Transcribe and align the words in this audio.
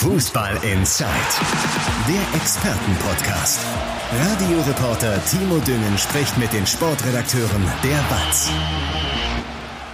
Fußball 0.00 0.54
Inside, 0.62 1.10
der 2.08 2.40
Expertenpodcast. 2.40 3.60
Radioreporter 4.10 5.22
Timo 5.26 5.58
Düngen 5.58 5.98
spricht 5.98 6.38
mit 6.38 6.50
den 6.54 6.66
Sportredakteuren 6.66 7.62
der 7.84 8.02
BATS. 8.08 8.50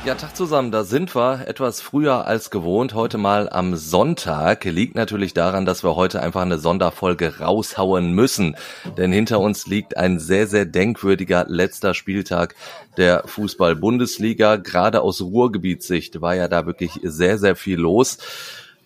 Ja, 0.05 0.15
Tag 0.15 0.37
zusammen, 0.37 0.71
da 0.71 0.85
sind 0.85 1.17
wir 1.17 1.49
etwas 1.49 1.81
früher 1.81 2.25
als 2.25 2.51
gewohnt. 2.51 2.95
Heute 2.95 3.19
mal 3.19 3.49
am 3.49 3.75
Sonntag. 3.75 4.63
Liegt 4.63 4.95
natürlich 4.95 5.35
daran, 5.35 5.67
dass 5.67 5.83
wir 5.83 5.97
heute 5.97 6.23
einfach 6.23 6.43
eine 6.43 6.61
Sonderfolge 6.61 7.41
raushauen 7.41 8.13
müssen. 8.13 8.55
Denn 8.97 9.11
hinter 9.11 9.41
uns 9.41 9.67
liegt 9.67 9.97
ein 9.97 10.21
sehr, 10.21 10.47
sehr 10.47 10.67
denkwürdiger 10.67 11.47
letzter 11.49 11.95
Spieltag 11.95 12.55
der 12.97 13.25
Fußball-Bundesliga. 13.27 14.55
Gerade 14.55 15.01
aus 15.01 15.21
Ruhrgebietssicht 15.21 16.21
war 16.21 16.37
ja 16.37 16.47
da 16.47 16.65
wirklich 16.65 16.93
sehr, 17.03 17.39
sehr 17.39 17.57
viel 17.57 17.81
los. 17.81 18.19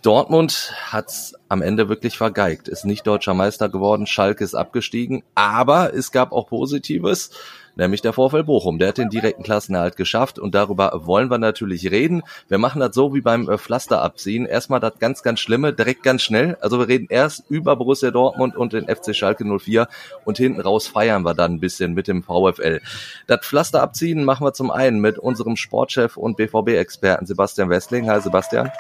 Dortmund 0.03 0.73
hat's 0.87 1.35
am 1.49 1.61
Ende 1.61 1.91
wirklich 1.91 2.17
vergeigt, 2.17 2.69
ist 2.69 2.87
nicht 2.87 3.07
deutscher 3.07 3.35
Meister 3.35 3.69
geworden, 3.69 4.07
Schalke 4.07 4.43
ist 4.43 4.55
abgestiegen, 4.55 5.23
aber 5.35 5.93
es 5.93 6.11
gab 6.11 6.33
auch 6.33 6.47
Positives 6.47 7.31
nämlich 7.77 8.03
der 8.03 8.13
VfL 8.13 8.45
Bochum. 8.45 8.79
Der 8.79 8.89
hat 8.89 8.99
den 8.99 9.11
direkten 9.11 9.43
Klassenerhalt 9.43 9.97
geschafft 9.97 10.39
und 10.39 10.55
darüber 10.55 11.07
wollen 11.07 11.31
wir 11.31 11.39
natürlich 11.39 11.91
reden. 11.91 12.23
Wir 12.49 12.59
machen 12.59 12.81
das 12.81 12.95
so 12.95 13.15
wie 13.15 13.21
beim 13.21 13.49
äh, 13.49 13.59
Pflaster 13.59 14.03
abziehen. 14.03 14.47
Erstmal 14.47 14.81
das 14.81 14.99
ganz, 14.99 15.23
ganz 15.23 15.41
Schlimme, 15.41 15.73
direkt 15.73 16.03
ganz 16.03 16.23
schnell. 16.23 16.57
Also 16.61 16.79
wir 16.79 16.89
reden 16.89 17.07
erst 17.09 17.45
über 17.49 17.77
Borussia 17.77 18.11
Dortmund 18.11 18.57
und 18.57 18.73
den 18.73 18.87
FC 18.89 19.15
Schalke 19.15 19.45
04 19.45 19.89
und 20.25 20.39
hinten 20.39 20.61
raus 20.61 20.87
feiern 20.87 21.23
wir 21.23 21.35
dann 21.35 21.55
ein 21.55 21.61
bisschen 21.61 21.95
mit 21.95 22.09
dem 22.09 22.23
VfL. 22.23 22.81
Das 23.27 23.41
Pflaster 23.47 23.83
abziehen 23.83 24.25
machen 24.25 24.47
wir 24.47 24.53
zum 24.53 24.71
einen 24.71 25.01
mit 25.01 25.19
unserem 25.19 25.57
Sportchef 25.57 26.17
und 26.17 26.37
BVB-Experten 26.37 27.27
Sebastian 27.27 27.71
Westling. 27.71 28.09
Hi 28.11 28.21
Sebastian. 28.21 28.71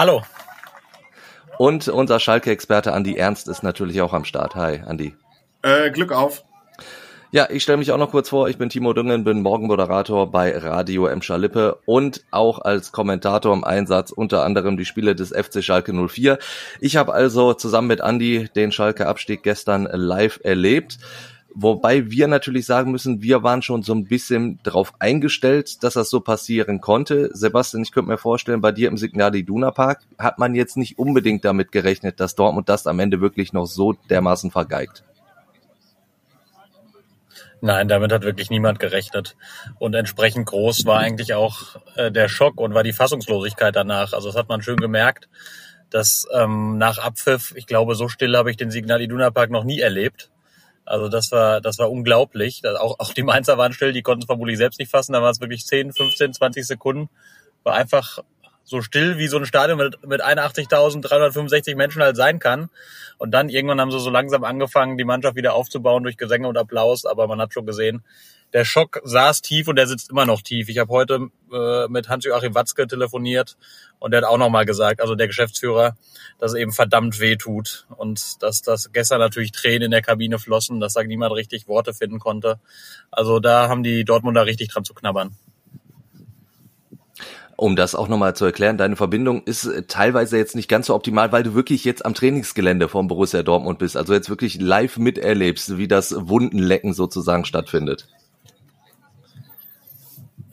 Hallo. 0.00 0.22
Und 1.58 1.88
unser 1.88 2.20
Schalke-Experte 2.20 2.94
Andi 2.94 3.16
Ernst 3.16 3.48
ist 3.48 3.62
natürlich 3.62 4.00
auch 4.00 4.14
am 4.14 4.24
Start. 4.24 4.54
Hi, 4.54 4.80
Andi. 4.80 5.14
Äh, 5.60 5.90
Glück 5.90 6.10
auf. 6.10 6.42
Ja, 7.32 7.48
ich 7.50 7.62
stelle 7.62 7.76
mich 7.76 7.92
auch 7.92 7.98
noch 7.98 8.10
kurz 8.10 8.30
vor. 8.30 8.48
Ich 8.48 8.56
bin 8.56 8.70
Timo 8.70 8.94
Düngen, 8.94 9.24
bin 9.24 9.42
Morgenmoderator 9.42 10.30
bei 10.30 10.56
Radio 10.56 11.04
Emscher 11.04 11.36
Lippe 11.36 11.80
und 11.84 12.24
auch 12.30 12.60
als 12.60 12.92
Kommentator 12.92 13.52
im 13.52 13.62
Einsatz 13.62 14.10
unter 14.10 14.42
anderem 14.42 14.78
die 14.78 14.86
Spiele 14.86 15.14
des 15.14 15.36
FC 15.36 15.62
Schalke 15.62 15.92
04. 15.92 16.38
Ich 16.80 16.96
habe 16.96 17.12
also 17.12 17.52
zusammen 17.52 17.88
mit 17.88 18.00
Andi 18.00 18.48
den 18.56 18.72
Schalke-Abstieg 18.72 19.42
gestern 19.42 19.86
live 19.92 20.40
erlebt. 20.42 20.96
Wobei 21.54 22.10
wir 22.10 22.28
natürlich 22.28 22.64
sagen 22.66 22.92
müssen, 22.92 23.22
wir 23.22 23.42
waren 23.42 23.62
schon 23.62 23.82
so 23.82 23.92
ein 23.92 24.04
bisschen 24.04 24.60
darauf 24.62 24.92
eingestellt, 25.00 25.82
dass 25.82 25.94
das 25.94 26.08
so 26.08 26.20
passieren 26.20 26.80
konnte. 26.80 27.30
Sebastian, 27.32 27.82
ich 27.82 27.92
könnte 27.92 28.10
mir 28.10 28.18
vorstellen, 28.18 28.60
bei 28.60 28.70
dir 28.72 28.88
im 28.88 28.96
Signal 28.96 29.34
Iduna 29.34 29.72
Park 29.72 30.02
hat 30.18 30.38
man 30.38 30.54
jetzt 30.54 30.76
nicht 30.76 30.98
unbedingt 30.98 31.44
damit 31.44 31.72
gerechnet, 31.72 32.20
dass 32.20 32.36
Dortmund 32.36 32.68
das 32.68 32.86
am 32.86 33.00
Ende 33.00 33.20
wirklich 33.20 33.52
noch 33.52 33.66
so 33.66 33.94
dermaßen 34.08 34.50
vergeigt. 34.50 35.02
Nein, 37.62 37.88
damit 37.88 38.12
hat 38.12 38.22
wirklich 38.22 38.48
niemand 38.48 38.78
gerechnet. 38.78 39.36
Und 39.78 39.94
entsprechend 39.94 40.46
groß 40.46 40.86
war 40.86 40.98
eigentlich 40.98 41.34
auch 41.34 41.76
äh, 41.96 42.10
der 42.10 42.28
Schock 42.28 42.58
und 42.58 42.74
war 42.74 42.82
die 42.82 42.92
Fassungslosigkeit 42.92 43.76
danach. 43.76 44.12
Also 44.12 44.28
das 44.28 44.36
hat 44.36 44.48
man 44.48 44.62
schön 44.62 44.78
gemerkt, 44.78 45.28
dass 45.90 46.26
ähm, 46.32 46.78
nach 46.78 46.98
Abpfiff, 46.98 47.52
ich 47.56 47.66
glaube, 47.66 47.96
so 47.96 48.08
still 48.08 48.36
habe 48.36 48.50
ich 48.50 48.56
den 48.56 48.70
Signal 48.70 49.02
Iduna 49.02 49.30
Park 49.30 49.50
noch 49.50 49.64
nie 49.64 49.80
erlebt. 49.80 50.30
Also 50.84 51.08
das 51.08 51.30
war, 51.30 51.60
das 51.60 51.78
war 51.78 51.90
unglaublich. 51.90 52.62
Auch, 52.64 52.98
auch 52.98 53.12
die 53.12 53.22
Mainzer 53.22 53.58
waren 53.58 53.72
still, 53.72 53.92
die 53.92 54.02
konnten 54.02 54.22
es 54.22 54.26
vermutlich 54.26 54.58
selbst 54.58 54.78
nicht 54.78 54.90
fassen. 54.90 55.12
Da 55.12 55.22
waren 55.22 55.30
es 55.30 55.40
wirklich 55.40 55.66
10, 55.66 55.92
15, 55.92 56.34
20 56.34 56.66
Sekunden. 56.66 57.08
War 57.62 57.74
einfach 57.74 58.18
so 58.64 58.82
still 58.82 59.18
wie 59.18 59.26
so 59.26 59.36
ein 59.36 59.46
Stadion 59.46 59.78
mit, 59.78 60.06
mit 60.06 60.22
81.365 60.22 61.76
Menschen 61.76 62.02
halt 62.02 62.16
sein 62.16 62.38
kann. 62.38 62.70
Und 63.18 63.32
dann 63.32 63.48
irgendwann 63.48 63.80
haben 63.80 63.90
sie 63.90 64.00
so 64.00 64.10
langsam 64.10 64.44
angefangen, 64.44 64.96
die 64.96 65.04
Mannschaft 65.04 65.36
wieder 65.36 65.54
aufzubauen 65.54 66.02
durch 66.02 66.16
Gesänge 66.16 66.48
und 66.48 66.56
Applaus. 66.56 67.04
Aber 67.04 67.26
man 67.26 67.40
hat 67.40 67.52
schon 67.52 67.66
gesehen, 67.66 68.02
der 68.52 68.64
Schock 68.64 69.00
saß 69.04 69.42
tief 69.42 69.68
und 69.68 69.76
der 69.76 69.86
sitzt 69.86 70.10
immer 70.10 70.26
noch 70.26 70.42
tief. 70.42 70.68
Ich 70.68 70.78
habe 70.78 70.90
heute 70.90 71.28
äh, 71.52 71.88
mit 71.88 72.08
Hans-Joachim 72.08 72.54
Watzke 72.54 72.86
telefoniert 72.86 73.56
und 73.98 74.10
der 74.12 74.22
hat 74.22 74.28
auch 74.28 74.38
nochmal 74.38 74.64
gesagt, 74.64 75.00
also 75.00 75.14
der 75.14 75.28
Geschäftsführer, 75.28 75.96
dass 76.38 76.52
es 76.52 76.58
eben 76.58 76.72
verdammt 76.72 77.20
weh 77.20 77.36
tut 77.36 77.86
und 77.96 78.42
dass 78.42 78.62
das 78.62 78.92
gestern 78.92 79.20
natürlich 79.20 79.52
Tränen 79.52 79.82
in 79.82 79.90
der 79.90 80.02
Kabine 80.02 80.38
flossen, 80.38 80.80
dass 80.80 80.94
da 80.94 81.02
niemand 81.04 81.34
richtig 81.34 81.68
Worte 81.68 81.94
finden 81.94 82.18
konnte. 82.18 82.58
Also 83.10 83.38
da 83.40 83.68
haben 83.68 83.82
die 83.82 84.04
Dortmunder 84.04 84.46
richtig 84.46 84.68
dran 84.68 84.84
zu 84.84 84.94
knabbern. 84.94 85.36
Um 87.56 87.76
das 87.76 87.94
auch 87.94 88.08
nochmal 88.08 88.34
zu 88.34 88.46
erklären, 88.46 88.78
deine 88.78 88.96
Verbindung 88.96 89.42
ist 89.42 89.66
äh, 89.66 89.82
teilweise 89.82 90.38
jetzt 90.38 90.56
nicht 90.56 90.66
ganz 90.66 90.86
so 90.86 90.94
optimal, 90.94 91.30
weil 91.30 91.42
du 91.42 91.54
wirklich 91.54 91.84
jetzt 91.84 92.06
am 92.06 92.14
Trainingsgelände 92.14 92.88
vom 92.88 93.06
Borussia 93.06 93.42
Dortmund 93.42 93.78
bist, 93.78 93.98
also 93.98 94.14
jetzt 94.14 94.30
wirklich 94.30 94.58
live 94.58 94.96
miterlebst, 94.96 95.76
wie 95.76 95.86
das 95.86 96.14
Wundenlecken 96.16 96.94
sozusagen 96.94 97.44
stattfindet. 97.44 98.08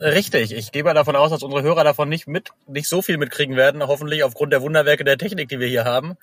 Richtig. 0.00 0.52
Ich 0.52 0.70
gehe 0.70 0.84
mal 0.84 0.94
davon 0.94 1.16
aus, 1.16 1.30
dass 1.30 1.42
unsere 1.42 1.62
Hörer 1.62 1.82
davon 1.82 2.08
nicht 2.08 2.28
mit, 2.28 2.50
nicht 2.66 2.88
so 2.88 3.02
viel 3.02 3.18
mitkriegen 3.18 3.56
werden, 3.56 3.86
hoffentlich 3.86 4.22
aufgrund 4.22 4.52
der 4.52 4.62
Wunderwerke 4.62 5.02
der 5.02 5.18
Technik, 5.18 5.48
die 5.48 5.58
wir 5.58 5.66
hier 5.66 5.84
haben. 5.84 6.16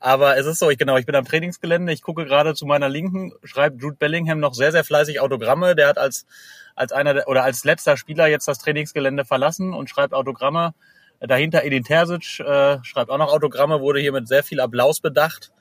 Aber 0.00 0.36
es 0.36 0.44
ist 0.44 0.58
so, 0.58 0.68
ich 0.68 0.76
genau, 0.76 0.98
ich 0.98 1.06
bin 1.06 1.14
am 1.14 1.24
Trainingsgelände, 1.24 1.92
ich 1.92 2.02
gucke 2.02 2.26
gerade 2.26 2.54
zu 2.54 2.66
meiner 2.66 2.90
Linken, 2.90 3.32
schreibt 3.42 3.80
Jude 3.80 3.96
Bellingham 3.98 4.38
noch 4.38 4.52
sehr, 4.54 4.72
sehr 4.72 4.84
fleißig 4.84 5.20
Autogramme. 5.20 5.74
Der 5.74 5.88
hat 5.88 5.98
als 5.98 6.26
als 6.74 6.92
einer 6.92 7.14
der, 7.14 7.28
oder 7.28 7.44
als 7.44 7.64
letzter 7.64 7.96
Spieler 7.96 8.26
jetzt 8.26 8.48
das 8.48 8.58
Trainingsgelände 8.58 9.24
verlassen 9.24 9.74
und 9.74 9.88
schreibt 9.90 10.14
Autogramme. 10.14 10.74
Dahinter 11.20 11.64
Edin 11.64 11.84
Terzic 11.84 12.40
äh, 12.40 12.78
schreibt 12.82 13.10
auch 13.10 13.18
noch 13.18 13.32
Autogramme, 13.32 13.80
wurde 13.80 14.00
hier 14.00 14.12
mit 14.12 14.26
sehr 14.26 14.42
viel 14.42 14.60
Applaus 14.60 15.00
bedacht. 15.00 15.52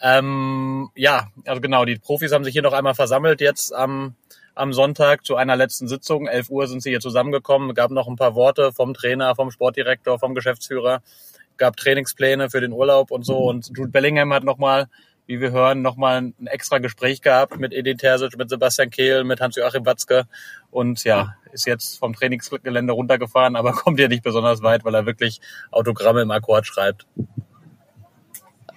Ähm, 0.00 0.90
ja, 0.94 1.28
also 1.44 1.60
genau, 1.60 1.84
die 1.84 1.96
Profis 1.96 2.32
haben 2.32 2.44
sich 2.44 2.52
hier 2.52 2.62
noch 2.62 2.72
einmal 2.72 2.94
versammelt 2.94 3.40
jetzt 3.40 3.74
am, 3.74 4.14
am 4.54 4.72
Sonntag 4.72 5.24
zu 5.24 5.36
einer 5.36 5.56
letzten 5.56 5.88
Sitzung. 5.88 6.26
11 6.26 6.50
Uhr 6.50 6.66
sind 6.66 6.82
sie 6.82 6.90
hier 6.90 7.00
zusammengekommen, 7.00 7.74
gab 7.74 7.90
noch 7.90 8.08
ein 8.08 8.16
paar 8.16 8.34
Worte 8.34 8.72
vom 8.72 8.94
Trainer, 8.94 9.34
vom 9.34 9.50
Sportdirektor, 9.50 10.18
vom 10.18 10.34
Geschäftsführer, 10.34 11.02
gab 11.56 11.76
Trainingspläne 11.76 12.50
für 12.50 12.60
den 12.60 12.72
Urlaub 12.72 13.10
und 13.10 13.24
so. 13.24 13.38
Und 13.38 13.70
Jude 13.76 13.90
Bellingham 13.90 14.32
hat 14.32 14.44
nochmal 14.44 14.88
wie 15.30 15.40
wir 15.40 15.52
hören, 15.52 15.80
nochmal 15.80 16.16
ein 16.16 16.46
extra 16.48 16.78
Gespräch 16.78 17.22
gehabt 17.22 17.56
mit 17.56 17.72
Edin 17.72 17.96
Terzic, 17.96 18.36
mit 18.36 18.50
Sebastian 18.50 18.90
Kehl, 18.90 19.22
mit 19.22 19.40
Hans-Joachim 19.40 19.86
Watzke 19.86 20.24
und 20.72 21.04
ja, 21.04 21.36
ist 21.52 21.66
jetzt 21.66 22.00
vom 22.00 22.14
Trainingsgelände 22.14 22.92
runtergefahren, 22.92 23.54
aber 23.54 23.72
kommt 23.84 24.00
ja 24.00 24.08
nicht 24.08 24.24
besonders 24.24 24.60
weit, 24.62 24.84
weil 24.84 24.94
er 24.96 25.06
wirklich 25.06 25.40
Autogramme 25.70 26.22
im 26.22 26.32
Akkord 26.32 26.66
schreibt. 26.66 27.06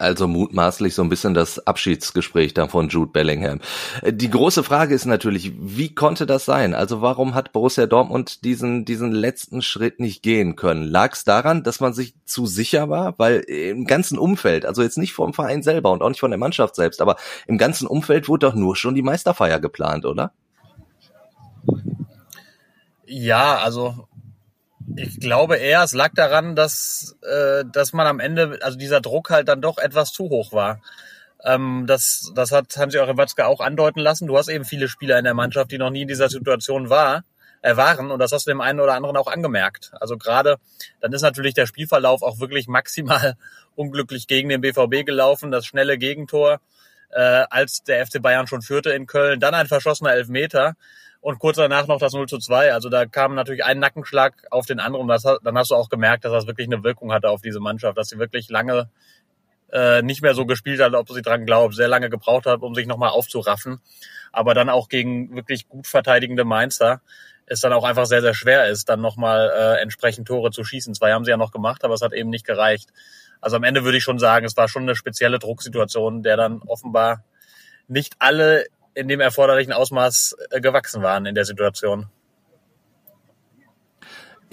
Also 0.03 0.27
mutmaßlich 0.27 0.95
so 0.95 1.01
ein 1.01 1.07
bisschen 1.07 1.33
das 1.33 1.65
Abschiedsgespräch 1.65 2.53
dann 2.53 2.67
von 2.67 2.89
Jude 2.89 3.11
Bellingham. 3.11 3.61
Die 4.05 4.29
große 4.29 4.61
Frage 4.61 4.93
ist 4.93 5.05
natürlich, 5.05 5.53
wie 5.57 5.95
konnte 5.95 6.25
das 6.25 6.43
sein? 6.43 6.73
Also 6.73 7.01
warum 7.01 7.35
hat 7.35 7.53
Borussia 7.53 7.85
Dortmund 7.85 8.43
diesen, 8.43 8.83
diesen 8.83 9.13
letzten 9.13 9.61
Schritt 9.61 10.01
nicht 10.01 10.21
gehen 10.21 10.57
können? 10.57 10.83
Lag 10.83 11.13
es 11.13 11.23
daran, 11.23 11.63
dass 11.63 11.79
man 11.79 11.93
sich 11.93 12.15
zu 12.25 12.45
sicher 12.45 12.89
war? 12.89 13.17
Weil 13.17 13.39
im 13.39 13.85
ganzen 13.85 14.17
Umfeld, 14.17 14.65
also 14.65 14.83
jetzt 14.83 14.97
nicht 14.97 15.13
vom 15.13 15.33
Verein 15.33 15.63
selber 15.63 15.91
und 15.91 16.01
auch 16.01 16.09
nicht 16.09 16.19
von 16.19 16.31
der 16.31 16.37
Mannschaft 16.37 16.75
selbst, 16.75 17.01
aber 17.01 17.15
im 17.47 17.57
ganzen 17.57 17.87
Umfeld 17.87 18.27
wurde 18.27 18.47
doch 18.47 18.55
nur 18.55 18.75
schon 18.75 18.95
die 18.95 19.03
Meisterfeier 19.03 19.61
geplant, 19.61 20.05
oder? 20.05 20.33
Ja, 23.05 23.55
also 23.55 24.07
ich 24.95 25.19
glaube 25.19 25.57
eher, 25.57 25.83
es 25.83 25.93
lag 25.93 26.11
daran, 26.13 26.55
dass, 26.55 27.15
äh, 27.21 27.63
dass 27.71 27.93
man 27.93 28.07
am 28.07 28.19
Ende, 28.19 28.59
also 28.61 28.77
dieser 28.77 29.01
Druck 29.01 29.29
halt 29.29 29.47
dann 29.47 29.61
doch 29.61 29.77
etwas 29.77 30.11
zu 30.11 30.29
hoch 30.29 30.51
war. 30.53 30.81
Ähm, 31.43 31.85
das, 31.87 32.31
das 32.35 32.51
hat 32.51 32.75
Hans-Joachim 32.75 33.17
Watzke 33.17 33.45
auch 33.45 33.59
andeuten 33.59 33.99
lassen. 33.99 34.27
Du 34.27 34.37
hast 34.37 34.47
eben 34.47 34.65
viele 34.65 34.87
Spieler 34.87 35.17
in 35.17 35.25
der 35.25 35.33
Mannschaft, 35.33 35.71
die 35.71 35.77
noch 35.77 35.89
nie 35.89 36.03
in 36.03 36.07
dieser 36.07 36.29
Situation 36.29 36.89
war, 36.89 37.23
äh, 37.61 37.75
waren. 37.75 38.11
Und 38.11 38.19
das 38.19 38.31
hast 38.31 38.47
du 38.47 38.51
dem 38.51 38.61
einen 38.61 38.79
oder 38.79 38.93
anderen 38.93 39.17
auch 39.17 39.27
angemerkt. 39.27 39.91
Also 39.99 40.17
gerade, 40.17 40.57
dann 41.01 41.11
ist 41.13 41.21
natürlich 41.21 41.53
der 41.53 41.65
Spielverlauf 41.65 42.21
auch 42.21 42.39
wirklich 42.39 42.67
maximal 42.67 43.35
unglücklich 43.75 44.27
gegen 44.27 44.49
den 44.49 44.61
BVB 44.61 45.05
gelaufen. 45.05 45.51
Das 45.51 45.65
schnelle 45.65 45.97
Gegentor, 45.97 46.61
äh, 47.09 47.45
als 47.49 47.83
der 47.83 48.05
FC 48.05 48.21
Bayern 48.21 48.47
schon 48.47 48.61
führte 48.61 48.91
in 48.91 49.05
Köln. 49.05 49.39
Dann 49.39 49.53
ein 49.53 49.67
verschossener 49.67 50.13
Elfmeter 50.13 50.75
und 51.23 51.39
kurz 51.39 51.55
danach 51.55 51.87
noch 51.87 51.99
das 51.99 52.11
0 52.11 52.27
zu 52.27 52.37
2. 52.37 52.73
Also 52.73 52.89
da 52.89 53.05
kam 53.05 53.33
natürlich 53.33 53.63
ein 53.63 53.79
Nackenschlag 53.79 54.33
auf 54.51 54.65
den 54.65 54.81
anderen. 54.81 55.07
Das, 55.07 55.23
dann 55.23 55.57
hast 55.57 55.71
du 55.71 55.75
auch 55.75 55.87
gemerkt, 55.87 56.25
dass 56.25 56.33
das 56.33 56.47
wirklich 56.47 56.67
eine 56.67 56.83
Wirkung 56.83 57.13
hatte 57.13 57.29
auf 57.29 57.41
diese 57.41 57.61
Mannschaft, 57.61 57.97
dass 57.97 58.09
sie 58.09 58.19
wirklich 58.19 58.49
lange 58.49 58.89
äh, 59.71 60.01
nicht 60.01 60.21
mehr 60.21 60.35
so 60.35 60.45
gespielt 60.45 60.81
hat, 60.81 60.93
ob 60.93 61.09
sie 61.09 61.21
dran 61.21 61.45
glaubt, 61.45 61.75
sehr 61.75 61.87
lange 61.87 62.09
gebraucht 62.09 62.45
hat, 62.45 62.61
um 62.61 62.75
sich 62.75 62.87
nochmal 62.87 63.11
aufzuraffen. 63.11 63.79
Aber 64.33 64.53
dann 64.53 64.69
auch 64.69 64.89
gegen 64.89 65.33
wirklich 65.33 65.69
gut 65.69 65.87
verteidigende 65.87 66.43
Mainzer 66.43 67.01
es 67.45 67.61
dann 67.61 67.71
auch 67.71 67.85
einfach 67.85 68.05
sehr, 68.05 68.21
sehr 68.21 68.33
schwer 68.33 68.67
ist, 68.67 68.89
dann 68.89 68.99
nochmal 68.99 69.49
äh, 69.55 69.81
entsprechend 69.81 70.27
Tore 70.27 70.51
zu 70.51 70.65
schießen. 70.65 70.93
Zwei 70.93 71.13
haben 71.13 71.23
sie 71.23 71.31
ja 71.31 71.37
noch 71.37 71.51
gemacht, 71.51 71.85
aber 71.85 71.93
es 71.93 72.01
hat 72.01 72.11
eben 72.11 72.29
nicht 72.29 72.45
gereicht. 72.45 72.89
Also 73.39 73.55
am 73.55 73.63
Ende 73.63 73.85
würde 73.85 73.97
ich 73.97 74.03
schon 74.03 74.19
sagen, 74.19 74.45
es 74.45 74.57
war 74.57 74.67
schon 74.67 74.83
eine 74.83 74.95
spezielle 74.95 75.39
Drucksituation, 75.39 76.21
der 76.21 76.35
dann 76.35 76.61
offenbar 76.63 77.23
nicht 77.87 78.15
alle 78.19 78.65
in 78.95 79.07
dem 79.07 79.19
erforderlichen 79.19 79.73
Ausmaß 79.73 80.35
äh, 80.51 80.61
gewachsen 80.61 81.01
waren 81.01 81.25
in 81.25 81.35
der 81.35 81.45
Situation. 81.45 82.07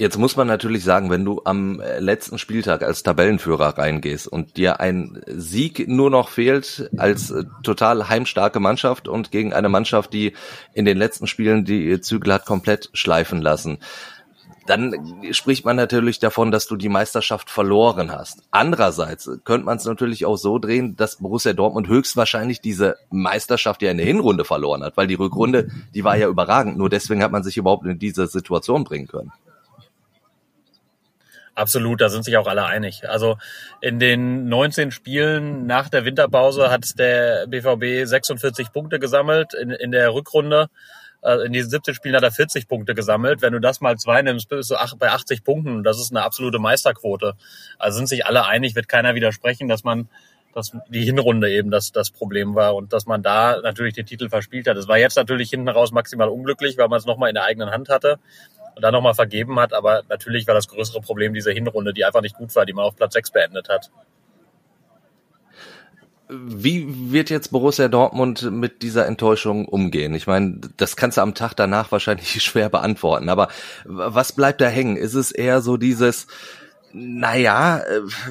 Jetzt 0.01 0.17
muss 0.17 0.35
man 0.35 0.47
natürlich 0.47 0.83
sagen, 0.83 1.11
wenn 1.11 1.27
du 1.27 1.43
am 1.45 1.79
äh, 1.79 1.99
letzten 1.99 2.39
Spieltag 2.39 2.83
als 2.83 3.03
Tabellenführer 3.03 3.77
reingehst 3.77 4.27
und 4.27 4.57
dir 4.57 4.81
ein 4.81 5.23
Sieg 5.27 5.89
nur 5.89 6.09
noch 6.09 6.31
fehlt 6.31 6.89
als 6.97 7.31
äh, 7.31 7.45
total 7.63 8.09
heimstarke 8.09 8.61
Mannschaft 8.61 9.09
und 9.09 9.31
gegen 9.31 9.53
eine 9.53 9.69
Mannschaft, 9.69 10.15
die 10.15 10.33
in 10.73 10.87
den 10.87 10.97
letzten 10.97 11.27
Spielen 11.27 11.67
die 11.67 12.01
Zügel 12.01 12.33
hat 12.33 12.47
komplett 12.47 12.89
schleifen 12.95 13.43
lassen, 13.43 13.79
dann 14.71 14.95
spricht 15.33 15.65
man 15.65 15.75
natürlich 15.75 16.21
davon, 16.21 16.53
dass 16.53 16.69
du 16.69 16.77
die 16.77 16.89
Meisterschaft 16.89 17.51
verloren 17.51 18.13
hast. 18.13 18.45
Andererseits 18.53 19.29
könnte 19.45 19.67
man 19.67 19.79
es 19.79 19.85
natürlich 19.85 20.25
auch 20.27 20.37
so 20.37 20.61
drehen, 20.61 20.95
dass 20.95 21.17
Borussia 21.17 21.53
Dortmund 21.53 21.89
höchstwahrscheinlich 21.89 22.61
diese 22.61 22.97
Meisterschaft 23.11 23.83
ja 23.83 23.91
in 23.91 23.97
der 23.97 24.07
Hinrunde 24.07 24.45
verloren 24.45 24.85
hat, 24.85 24.97
weil 24.97 25.09
die 25.09 25.15
Rückrunde, 25.15 25.69
die 25.93 26.05
war 26.05 26.17
ja 26.17 26.29
überragend. 26.29 26.79
Nur 26.79 26.89
deswegen 26.89 27.21
hat 27.25 27.33
man 27.33 27.43
sich 27.43 27.57
überhaupt 27.57 27.85
in 27.85 27.99
diese 27.99 28.29
Situation 28.29 28.85
bringen 28.85 29.09
können. 29.09 29.33
Absolut, 31.57 32.01
da 32.01 32.09
sind 32.09 32.25
sich 32.25 32.37
auch 32.37 32.47
alle 32.47 32.65
einig. 32.65 33.09
Also 33.09 33.39
in 33.81 33.99
den 33.99 34.49
19 34.49 34.93
Spielen 34.93 35.67
nach 35.67 35.89
der 35.89 36.05
Winterpause 36.05 36.71
hat 36.71 36.97
der 36.97 37.49
BVB 37.49 38.07
46 38.09 38.73
Punkte 38.73 39.01
gesammelt. 39.01 39.53
In, 39.53 39.71
in 39.71 39.91
der 39.91 40.15
Rückrunde, 40.15 40.71
in 41.23 41.53
diesen 41.53 41.71
17 41.71 41.95
Spielen 41.95 42.17
hat 42.17 42.23
er 42.23 42.33
40 42.33 42.67
Punkte 42.67 42.95
gesammelt. 42.95 43.43
Wenn 43.43 43.53
du 43.53 43.61
das 43.61 43.81
mal 43.81 43.97
zwei 43.97 44.23
nimmst, 44.23 44.49
bist 44.49 44.71
du 44.71 44.77
bei 44.99 45.11
80 45.11 45.45
Punkten. 45.45 45.83
Das 45.85 45.99
ist 45.99 46.13
eine 46.13 46.23
absolute 46.23 46.59
Meisterquote. 46.59 47.35
Also 47.79 47.99
sind 47.99 48.09
sich 48.09 48.25
alle 48.27 48.47
einig, 48.47 48.75
wird 48.75 48.89
keiner 48.89 49.15
widersprechen, 49.15 49.69
dass 49.69 49.85
man 49.85 50.09
dass 50.55 50.73
die 50.89 51.05
Hinrunde 51.05 51.51
eben 51.51 51.71
das, 51.71 51.93
das 51.93 52.11
Problem 52.11 52.55
war 52.55 52.75
und 52.75 52.93
dass 52.93 53.07
man 53.07 53.23
da 53.23 53.61
natürlich 53.61 53.95
den 53.95 54.07
Titel 54.07 54.29
verspielt 54.29 54.67
hat. 54.67 54.77
Es 54.77 54.89
war 54.89 54.99
jetzt 54.99 55.17
natürlich 55.17 55.51
hinten 55.51 55.69
raus 55.69 55.93
maximal 55.93 56.29
unglücklich, 56.29 56.77
weil 56.77 56.89
man 56.89 56.99
es 56.99 57.07
nochmal 57.07 57.29
in 57.29 57.35
der 57.35 57.45
eigenen 57.45 57.71
Hand 57.71 57.89
hatte 57.89 58.19
und 58.75 58.83
dann 58.83 58.93
nochmal 58.93 59.15
vergeben 59.15 59.61
hat. 59.61 59.73
Aber 59.73 60.03
natürlich 60.09 60.47
war 60.47 60.55
das 60.55 60.69
größere 60.69 61.01
Problem 61.01 61.35
diese 61.35 61.53
Hinrunde, 61.53 61.93
die 61.93 62.05
einfach 62.05 62.23
nicht 62.23 62.37
gut 62.37 62.55
war, 62.57 62.67
die 62.67 62.73
man 62.73 62.85
auf 62.85 62.97
Platz 62.97 63.15
6 63.15 63.31
beendet 63.31 63.69
hat. 63.69 63.91
Wie 66.31 67.13
wird 67.13 67.29
jetzt 67.29 67.51
Borussia 67.51 67.89
Dortmund 67.89 68.51
mit 68.51 68.83
dieser 68.83 69.07
Enttäuschung 69.07 69.67
umgehen? 69.67 70.15
Ich 70.15 70.27
meine, 70.27 70.61
das 70.77 70.97
kannst 70.97 71.19
du 71.19 71.23
am 71.23 71.35
Tag 71.35 71.55
danach 71.55 71.91
wahrscheinlich 71.91 72.43
schwer 72.43 72.69
beantworten, 72.69 73.29
aber 73.29 73.49
was 73.85 74.33
bleibt 74.33 74.61
da 74.61 74.69
hängen? 74.69 74.97
Ist 74.97 75.15
es 75.15 75.33
eher 75.33 75.61
so 75.61 75.77
dieses, 75.77 76.27
naja, 76.93 77.83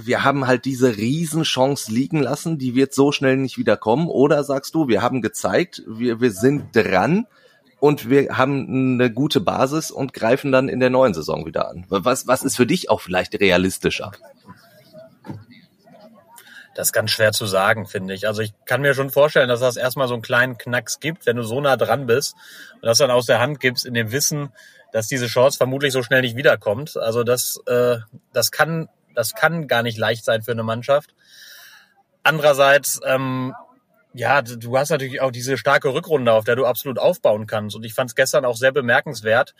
wir 0.01 0.23
haben 0.23 0.47
halt 0.47 0.65
diese 0.65 0.97
Riesenchance 0.97 1.91
liegen 1.91 2.19
lassen, 2.19 2.57
die 2.57 2.75
wird 2.75 2.93
so 2.93 3.11
schnell 3.11 3.37
nicht 3.37 3.57
wieder 3.57 3.77
kommen, 3.77 4.07
oder 4.07 4.43
sagst 4.43 4.75
du, 4.75 4.87
wir 4.87 5.01
haben 5.01 5.21
gezeigt, 5.21 5.83
wir, 5.87 6.21
wir 6.21 6.31
sind 6.31 6.75
dran, 6.75 7.25
und 7.79 8.09
wir 8.09 8.37
haben 8.37 8.99
eine 8.99 9.11
gute 9.11 9.39
Basis 9.39 9.89
und 9.89 10.13
greifen 10.13 10.51
dann 10.51 10.69
in 10.69 10.79
der 10.79 10.89
neuen 10.89 11.13
Saison 11.13 11.45
wieder 11.45 11.69
an. 11.69 11.85
Was, 11.89 12.27
was 12.27 12.43
ist 12.43 12.57
für 12.57 12.65
dich 12.65 12.89
auch 12.89 12.99
vielleicht 12.99 13.39
realistischer? 13.39 14.11
Das 16.79 16.87
ist 16.87 16.93
ganz 16.93 17.11
schwer 17.11 17.33
zu 17.33 17.45
sagen, 17.45 17.87
finde 17.87 18.13
ich. 18.13 18.25
Also 18.25 18.41
ich 18.41 18.53
kann 18.63 18.79
mir 18.79 18.93
schon 18.93 19.09
vorstellen, 19.09 19.49
dass 19.49 19.59
das 19.59 19.75
erstmal 19.75 20.07
so 20.07 20.13
einen 20.13 20.23
kleinen 20.23 20.57
Knacks 20.57 21.01
gibt, 21.01 21.25
wenn 21.25 21.35
du 21.35 21.43
so 21.43 21.59
nah 21.59 21.75
dran 21.75 22.05
bist 22.05 22.35
und 22.75 22.85
das 22.85 22.99
dann 22.99 23.11
aus 23.11 23.25
der 23.25 23.41
Hand 23.41 23.59
gibst 23.59 23.85
in 23.85 23.93
dem 23.93 24.13
Wissen, 24.13 24.53
dass 24.93 25.07
diese 25.07 25.27
Chance 25.27 25.57
vermutlich 25.57 25.91
so 25.91 26.03
schnell 26.03 26.21
nicht 26.21 26.37
wiederkommt. 26.37 26.95
Also 26.95 27.25
das, 27.25 27.59
äh, 27.65 27.97
das 28.31 28.51
kann, 28.51 28.87
das 29.13 29.33
kann 29.33 29.67
gar 29.67 29.83
nicht 29.83 29.97
leicht 29.97 30.23
sein 30.23 30.41
für 30.41 30.53
eine 30.53 30.63
Mannschaft. 30.63 31.13
Andererseits 32.23 33.01
ähm, 33.05 33.53
ja, 34.13 34.41
du 34.41 34.77
hast 34.77 34.89
natürlich 34.89 35.19
auch 35.19 35.31
diese 35.31 35.57
starke 35.57 35.93
Rückrunde, 35.93 36.31
auf 36.31 36.45
der 36.45 36.55
du 36.55 36.65
absolut 36.65 36.97
aufbauen 36.97 37.45
kannst. 37.45 37.75
Und 37.75 37.85
ich 37.85 37.93
fand 37.93 38.09
es 38.09 38.15
gestern 38.15 38.45
auch 38.45 38.55
sehr 38.55 38.71
bemerkenswert, 38.71 39.53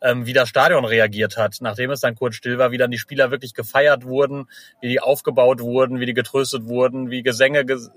ähm, 0.00 0.26
wie 0.26 0.32
das 0.32 0.48
Stadion 0.48 0.84
reagiert 0.84 1.36
hat, 1.36 1.56
nachdem 1.60 1.90
es 1.90 2.00
dann 2.00 2.14
kurz 2.14 2.34
still 2.36 2.58
war, 2.58 2.70
wie 2.70 2.78
dann 2.78 2.90
die 2.90 2.98
Spieler 2.98 3.30
wirklich 3.30 3.54
gefeiert 3.54 4.04
wurden, 4.04 4.48
wie 4.80 4.88
die 4.88 5.00
aufgebaut 5.00 5.60
wurden, 5.60 6.00
wie 6.00 6.06
die 6.06 6.14
getröstet 6.14 6.66
wurden, 6.66 7.10
wie 7.10 7.22
Gesänge 7.22 7.64
ges 7.64 7.90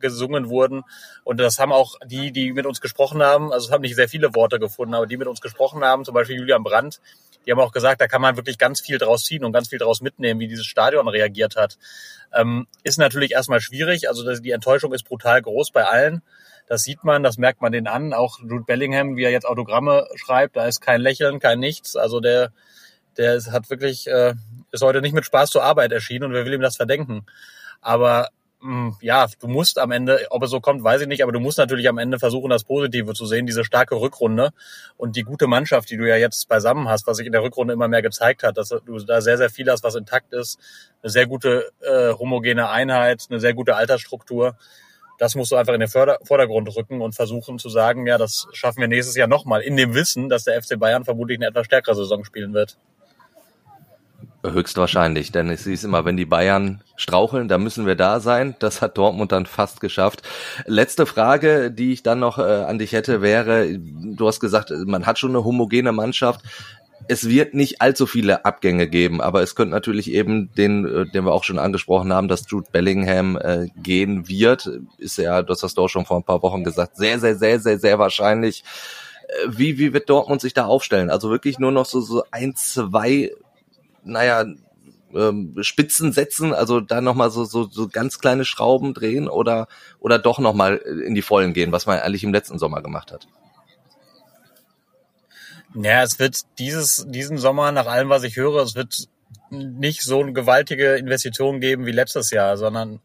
gesungen 0.00 0.50
wurden. 0.50 0.82
Und 1.24 1.40
das 1.40 1.58
haben 1.58 1.72
auch 1.72 1.94
die, 2.04 2.30
die 2.30 2.52
mit 2.52 2.66
uns 2.66 2.82
gesprochen 2.82 3.22
haben, 3.22 3.52
also 3.52 3.66
es 3.66 3.72
haben 3.72 3.80
nicht 3.80 3.94
sehr 3.94 4.08
viele 4.08 4.34
Worte 4.34 4.58
gefunden, 4.58 4.92
aber 4.92 5.06
die 5.06 5.16
mit 5.16 5.26
uns 5.26 5.40
gesprochen 5.40 5.82
haben, 5.82 6.04
zum 6.04 6.12
Beispiel 6.12 6.36
Julian 6.36 6.62
Brandt, 6.62 7.00
die 7.46 7.50
haben 7.50 7.60
auch 7.60 7.72
gesagt, 7.72 8.00
da 8.00 8.06
kann 8.06 8.20
man 8.20 8.36
wirklich 8.36 8.58
ganz 8.58 8.80
viel 8.80 8.98
draus 8.98 9.24
ziehen 9.24 9.44
und 9.44 9.52
ganz 9.52 9.68
viel 9.68 9.78
draus 9.78 10.00
mitnehmen, 10.02 10.40
wie 10.40 10.48
dieses 10.48 10.66
Stadion 10.66 11.08
reagiert 11.08 11.56
hat. 11.56 11.78
Ähm, 12.34 12.66
ist 12.82 12.98
natürlich 12.98 13.32
erstmal 13.32 13.60
schwierig, 13.60 14.08
also 14.08 14.30
die 14.36 14.50
Enttäuschung 14.50 14.92
ist 14.92 15.04
brutal 15.04 15.40
groß 15.40 15.70
bei 15.70 15.84
allen. 15.84 16.22
Das 16.66 16.82
sieht 16.82 17.04
man, 17.04 17.22
das 17.22 17.38
merkt 17.38 17.60
man 17.60 17.72
den 17.72 17.86
an. 17.86 18.12
Auch 18.12 18.38
Jude 18.40 18.64
Bellingham, 18.64 19.16
wie 19.16 19.24
er 19.24 19.30
jetzt 19.30 19.46
Autogramme 19.46 20.06
schreibt, 20.14 20.56
da 20.56 20.66
ist 20.66 20.80
kein 20.80 21.00
Lächeln, 21.00 21.40
kein 21.40 21.58
Nichts. 21.58 21.96
Also 21.96 22.20
der, 22.20 22.52
der 23.16 23.40
hat 23.52 23.70
wirklich, 23.70 24.06
äh, 24.06 24.34
ist 24.72 24.82
heute 24.82 25.02
nicht 25.02 25.14
mit 25.14 25.24
Spaß 25.24 25.50
zur 25.50 25.62
Arbeit 25.62 25.92
erschienen 25.92 26.24
und 26.24 26.32
wer 26.32 26.44
will 26.44 26.54
ihm 26.54 26.60
das 26.60 26.76
verdenken. 26.76 27.26
Aber 27.80 28.30
hm, 28.64 28.96
ja, 29.02 29.26
du 29.40 29.46
musst 29.46 29.78
am 29.78 29.90
Ende, 29.90 30.26
ob 30.30 30.42
es 30.42 30.50
so 30.50 30.58
kommt, 30.58 30.82
weiß 30.82 31.02
ich 31.02 31.06
nicht, 31.06 31.22
aber 31.22 31.32
du 31.32 31.38
musst 31.38 31.58
natürlich 31.58 31.86
am 31.86 31.98
Ende 31.98 32.18
versuchen, 32.18 32.48
das 32.48 32.64
Positive 32.64 33.12
zu 33.12 33.26
sehen, 33.26 33.44
diese 33.44 33.62
starke 33.62 33.94
Rückrunde 34.00 34.52
und 34.96 35.16
die 35.16 35.22
gute 35.22 35.46
Mannschaft, 35.46 35.90
die 35.90 35.98
du 35.98 36.08
ja 36.08 36.16
jetzt 36.16 36.48
beisammen 36.48 36.88
hast, 36.88 37.06
was 37.06 37.18
sich 37.18 37.26
in 37.26 37.32
der 37.32 37.42
Rückrunde 37.42 37.74
immer 37.74 37.88
mehr 37.88 38.00
gezeigt 38.00 38.42
hat, 38.42 38.56
dass 38.56 38.70
du 38.70 38.98
da 39.00 39.20
sehr, 39.20 39.36
sehr 39.36 39.50
viel 39.50 39.70
hast, 39.70 39.84
was 39.84 39.96
intakt 39.96 40.32
ist, 40.32 40.58
eine 41.02 41.10
sehr 41.10 41.26
gute 41.26 41.72
äh, 41.82 42.14
homogene 42.14 42.70
Einheit, 42.70 43.26
eine 43.28 43.38
sehr 43.38 43.52
gute 43.52 43.76
Altersstruktur. 43.76 44.56
Das 45.18 45.34
musst 45.34 45.52
du 45.52 45.56
einfach 45.56 45.74
in 45.74 45.80
den 45.80 45.88
Vordergrund 45.88 46.74
rücken 46.76 47.00
und 47.00 47.14
versuchen 47.14 47.58
zu 47.58 47.68
sagen, 47.68 48.06
ja, 48.06 48.18
das 48.18 48.48
schaffen 48.52 48.80
wir 48.80 48.88
nächstes 48.88 49.16
Jahr 49.16 49.28
nochmal, 49.28 49.60
in 49.62 49.76
dem 49.76 49.94
Wissen, 49.94 50.28
dass 50.28 50.44
der 50.44 50.60
FC 50.60 50.78
Bayern 50.78 51.04
vermutlich 51.04 51.38
eine 51.38 51.46
etwas 51.46 51.66
stärkere 51.66 51.94
Saison 51.94 52.24
spielen 52.24 52.52
wird. 52.52 52.76
Höchstwahrscheinlich, 54.46 55.32
denn 55.32 55.48
es 55.48 55.66
ist 55.66 55.84
immer, 55.84 56.04
wenn 56.04 56.18
die 56.18 56.26
Bayern 56.26 56.82
straucheln, 56.96 57.48
da 57.48 57.56
müssen 57.56 57.86
wir 57.86 57.94
da 57.94 58.20
sein. 58.20 58.54
Das 58.58 58.82
hat 58.82 58.98
Dortmund 58.98 59.32
dann 59.32 59.46
fast 59.46 59.80
geschafft. 59.80 60.22
Letzte 60.66 61.06
Frage, 61.06 61.70
die 61.70 61.92
ich 61.92 62.02
dann 62.02 62.20
noch 62.20 62.38
äh, 62.38 62.42
an 62.42 62.78
dich 62.78 62.92
hätte, 62.92 63.22
wäre, 63.22 63.78
du 63.78 64.26
hast 64.26 64.40
gesagt, 64.40 64.70
man 64.86 65.06
hat 65.06 65.18
schon 65.18 65.30
eine 65.30 65.44
homogene 65.44 65.92
Mannschaft. 65.92 66.42
Es 67.08 67.28
wird 67.28 67.54
nicht 67.54 67.80
allzu 67.80 68.06
viele 68.06 68.44
Abgänge 68.44 68.88
geben, 68.88 69.20
aber 69.20 69.42
es 69.42 69.54
könnte 69.54 69.72
natürlich 69.72 70.10
eben 70.10 70.52
den, 70.54 70.86
äh, 70.86 71.10
den 71.10 71.24
wir 71.24 71.32
auch 71.32 71.44
schon 71.44 71.58
angesprochen 71.58 72.12
haben, 72.12 72.28
dass 72.28 72.48
Jude 72.48 72.68
Bellingham 72.72 73.36
äh, 73.36 73.68
gehen 73.76 74.28
wird. 74.28 74.70
Ist 74.98 75.18
ja, 75.18 75.42
du 75.42 75.50
hast 75.50 75.62
das 75.62 75.74
doch 75.74 75.88
schon 75.88 76.06
vor 76.06 76.18
ein 76.18 76.24
paar 76.24 76.42
Wochen 76.42 76.64
gesagt, 76.64 76.96
sehr, 76.96 77.18
sehr, 77.18 77.36
sehr, 77.36 77.60
sehr, 77.60 77.78
sehr 77.78 77.98
wahrscheinlich. 77.98 78.64
Äh, 79.28 79.48
wie, 79.48 79.78
wie 79.78 79.92
wird 79.92 80.08
Dortmund 80.08 80.40
sich 80.40 80.54
da 80.54 80.66
aufstellen? 80.66 81.10
Also 81.10 81.30
wirklich 81.30 81.58
nur 81.58 81.72
noch 81.72 81.86
so, 81.86 82.00
so 82.00 82.24
ein, 82.30 82.54
zwei 82.56 83.32
naja, 84.04 84.44
ähm, 85.14 85.54
Spitzen 85.60 86.12
setzen, 86.12 86.52
also 86.52 86.80
da 86.80 87.00
nochmal 87.00 87.30
so, 87.30 87.44
so, 87.44 87.64
so 87.64 87.88
ganz 87.88 88.18
kleine 88.18 88.44
Schrauben 88.44 88.94
drehen 88.94 89.28
oder, 89.28 89.68
oder 90.00 90.18
doch 90.18 90.38
nochmal 90.38 90.76
in 90.76 91.14
die 91.14 91.22
Vollen 91.22 91.52
gehen, 91.52 91.72
was 91.72 91.86
man 91.86 92.00
eigentlich 92.00 92.24
im 92.24 92.32
letzten 92.32 92.58
Sommer 92.58 92.82
gemacht 92.82 93.12
hat? 93.12 93.26
Ja, 95.74 96.02
es 96.02 96.18
wird 96.18 96.42
dieses, 96.58 97.04
diesen 97.08 97.38
Sommer, 97.38 97.72
nach 97.72 97.86
allem, 97.86 98.08
was 98.08 98.22
ich 98.22 98.36
höre, 98.36 98.62
es 98.62 98.74
wird 98.74 99.08
nicht 99.50 100.02
so 100.02 100.20
eine 100.20 100.32
gewaltige 100.32 100.94
Investition 100.94 101.60
geben 101.60 101.86
wie 101.86 101.92
letztes 101.92 102.30
Jahr, 102.30 102.56
sondern 102.56 103.00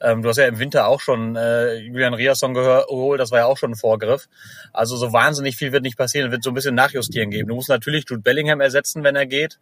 ähm, 0.00 0.22
du 0.22 0.28
hast 0.28 0.36
ja 0.36 0.46
im 0.46 0.58
Winter 0.58 0.86
auch 0.86 1.00
schon 1.00 1.36
äh, 1.36 1.76
Julian 1.76 2.14
Riasson 2.14 2.54
geholt, 2.54 3.20
das 3.20 3.30
war 3.30 3.40
ja 3.40 3.46
auch 3.46 3.56
schon 3.56 3.72
ein 3.72 3.76
Vorgriff. 3.76 4.28
Also 4.72 4.96
so 4.96 5.12
wahnsinnig 5.12 5.56
viel 5.56 5.72
wird 5.72 5.82
nicht 5.82 5.98
passieren, 5.98 6.28
es 6.28 6.32
wird 6.32 6.42
so 6.42 6.50
ein 6.50 6.54
bisschen 6.54 6.74
Nachjustieren 6.74 7.30
geben. 7.30 7.48
Du 7.48 7.54
musst 7.54 7.68
natürlich 7.68 8.04
Jude 8.08 8.22
Bellingham 8.22 8.60
ersetzen, 8.60 9.04
wenn 9.04 9.16
er 9.16 9.26
geht. 9.26 9.58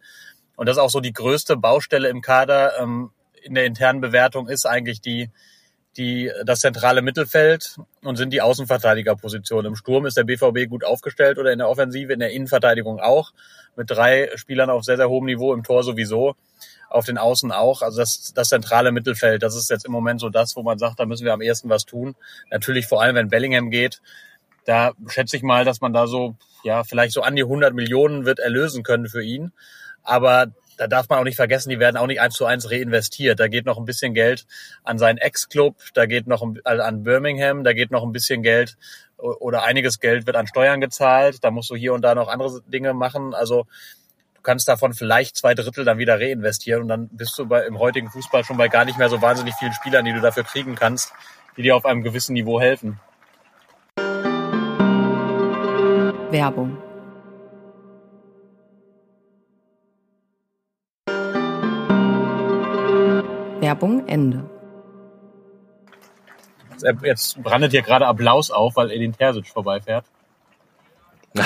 Und 0.55 0.67
das 0.67 0.77
ist 0.77 0.83
auch 0.83 0.89
so 0.89 1.01
die 1.01 1.13
größte 1.13 1.57
Baustelle 1.57 2.09
im 2.09 2.21
Kader 2.21 2.79
ähm, 2.79 3.11
in 3.41 3.53
der 3.53 3.65
internen 3.65 4.01
Bewertung 4.01 4.47
ist 4.47 4.65
eigentlich 4.65 5.01
die, 5.01 5.29
die, 5.97 6.31
das 6.43 6.59
zentrale 6.59 7.01
Mittelfeld 7.01 7.77
und 8.03 8.17
sind 8.17 8.31
die 8.31 8.41
Außenverteidigerpositionen. 8.41 9.67
Im 9.67 9.75
Sturm 9.75 10.05
ist 10.05 10.17
der 10.17 10.23
BVB 10.23 10.69
gut 10.69 10.83
aufgestellt 10.83 11.37
oder 11.37 11.51
in 11.51 11.59
der 11.59 11.69
Offensive, 11.69 12.11
in 12.11 12.19
der 12.19 12.31
Innenverteidigung 12.31 12.99
auch. 12.99 13.31
Mit 13.75 13.89
drei 13.89 14.29
Spielern 14.35 14.69
auf 14.69 14.83
sehr, 14.83 14.97
sehr 14.97 15.09
hohem 15.09 15.25
Niveau, 15.25 15.53
im 15.53 15.63
Tor 15.63 15.83
sowieso, 15.83 16.35
auf 16.89 17.05
den 17.05 17.17
Außen 17.17 17.51
auch. 17.51 17.81
Also 17.81 17.99
das, 17.99 18.33
das 18.33 18.49
zentrale 18.49 18.91
Mittelfeld, 18.91 19.43
das 19.43 19.55
ist 19.55 19.69
jetzt 19.69 19.85
im 19.85 19.91
Moment 19.91 20.19
so 20.19 20.29
das, 20.29 20.55
wo 20.55 20.63
man 20.63 20.77
sagt, 20.77 20.99
da 20.99 21.05
müssen 21.05 21.25
wir 21.25 21.33
am 21.33 21.41
ehesten 21.41 21.69
was 21.69 21.85
tun. 21.85 22.15
Natürlich 22.51 22.87
vor 22.87 23.01
allem, 23.01 23.15
wenn 23.15 23.29
Bellingham 23.29 23.69
geht, 23.69 24.01
da 24.65 24.93
schätze 25.07 25.37
ich 25.37 25.43
mal, 25.43 25.63
dass 25.63 25.79
man 25.79 25.93
da 25.93 26.07
so, 26.07 26.35
ja, 26.63 26.83
vielleicht 26.83 27.13
so 27.13 27.21
an 27.21 27.35
die 27.35 27.43
100 27.43 27.73
Millionen 27.73 28.25
wird 28.25 28.39
erlösen 28.39 28.83
können 28.83 29.07
für 29.07 29.23
ihn. 29.23 29.51
Aber 30.03 30.47
da 30.77 30.87
darf 30.87 31.09
man 31.09 31.19
auch 31.19 31.23
nicht 31.23 31.35
vergessen, 31.35 31.69
die 31.69 31.79
werden 31.79 31.97
auch 31.97 32.07
nicht 32.07 32.21
eins 32.21 32.35
zu 32.35 32.45
eins 32.45 32.69
reinvestiert. 32.69 33.39
Da 33.39 33.47
geht 33.47 33.65
noch 33.65 33.77
ein 33.77 33.85
bisschen 33.85 34.13
Geld 34.13 34.45
an 34.83 34.97
seinen 34.97 35.17
Ex-Club, 35.17 35.75
da 35.93 36.05
geht 36.05 36.27
noch 36.27 36.45
an 36.63 37.03
Birmingham, 37.03 37.63
da 37.63 37.73
geht 37.73 37.91
noch 37.91 38.03
ein 38.03 38.11
bisschen 38.11 38.43
Geld 38.43 38.77
oder 39.17 39.63
einiges 39.63 39.99
Geld 39.99 40.27
wird 40.27 40.35
an 40.35 40.47
Steuern 40.47 40.81
gezahlt. 40.81 41.43
Da 41.43 41.51
musst 41.51 41.69
du 41.69 41.75
hier 41.75 41.93
und 41.93 42.01
da 42.01 42.15
noch 42.15 42.27
andere 42.27 42.61
Dinge 42.67 42.93
machen. 42.93 43.33
Also 43.33 43.65
du 44.35 44.41
kannst 44.41 44.67
davon 44.67 44.93
vielleicht 44.93 45.37
zwei 45.37 45.53
Drittel 45.53 45.85
dann 45.85 45.97
wieder 45.97 46.19
reinvestieren 46.19 46.83
und 46.83 46.87
dann 46.87 47.09
bist 47.09 47.37
du 47.39 47.45
bei, 47.45 47.65
im 47.65 47.79
heutigen 47.79 48.09
Fußball 48.09 48.43
schon 48.43 48.57
bei 48.57 48.67
gar 48.67 48.85
nicht 48.85 48.97
mehr 48.97 49.09
so 49.09 49.21
wahnsinnig 49.21 49.55
vielen 49.55 49.73
Spielern, 49.73 50.05
die 50.05 50.13
du 50.13 50.21
dafür 50.21 50.43
kriegen 50.43 50.75
kannst, 50.75 51.13
die 51.57 51.61
dir 51.61 51.75
auf 51.75 51.85
einem 51.85 52.03
gewissen 52.03 52.33
Niveau 52.33 52.59
helfen. 52.59 52.99
Werbung 56.31 56.77
Werbung 63.65 64.07
Ende. 64.07 64.47
Jetzt 67.01 67.41
brandet 67.41 67.71
hier 67.71 67.81
gerade 67.81 68.05
Applaus 68.05 68.51
auf, 68.51 68.75
weil 68.75 68.91
Edin 68.91 69.11
Terzic 69.11 69.47
vorbeifährt. 69.47 70.05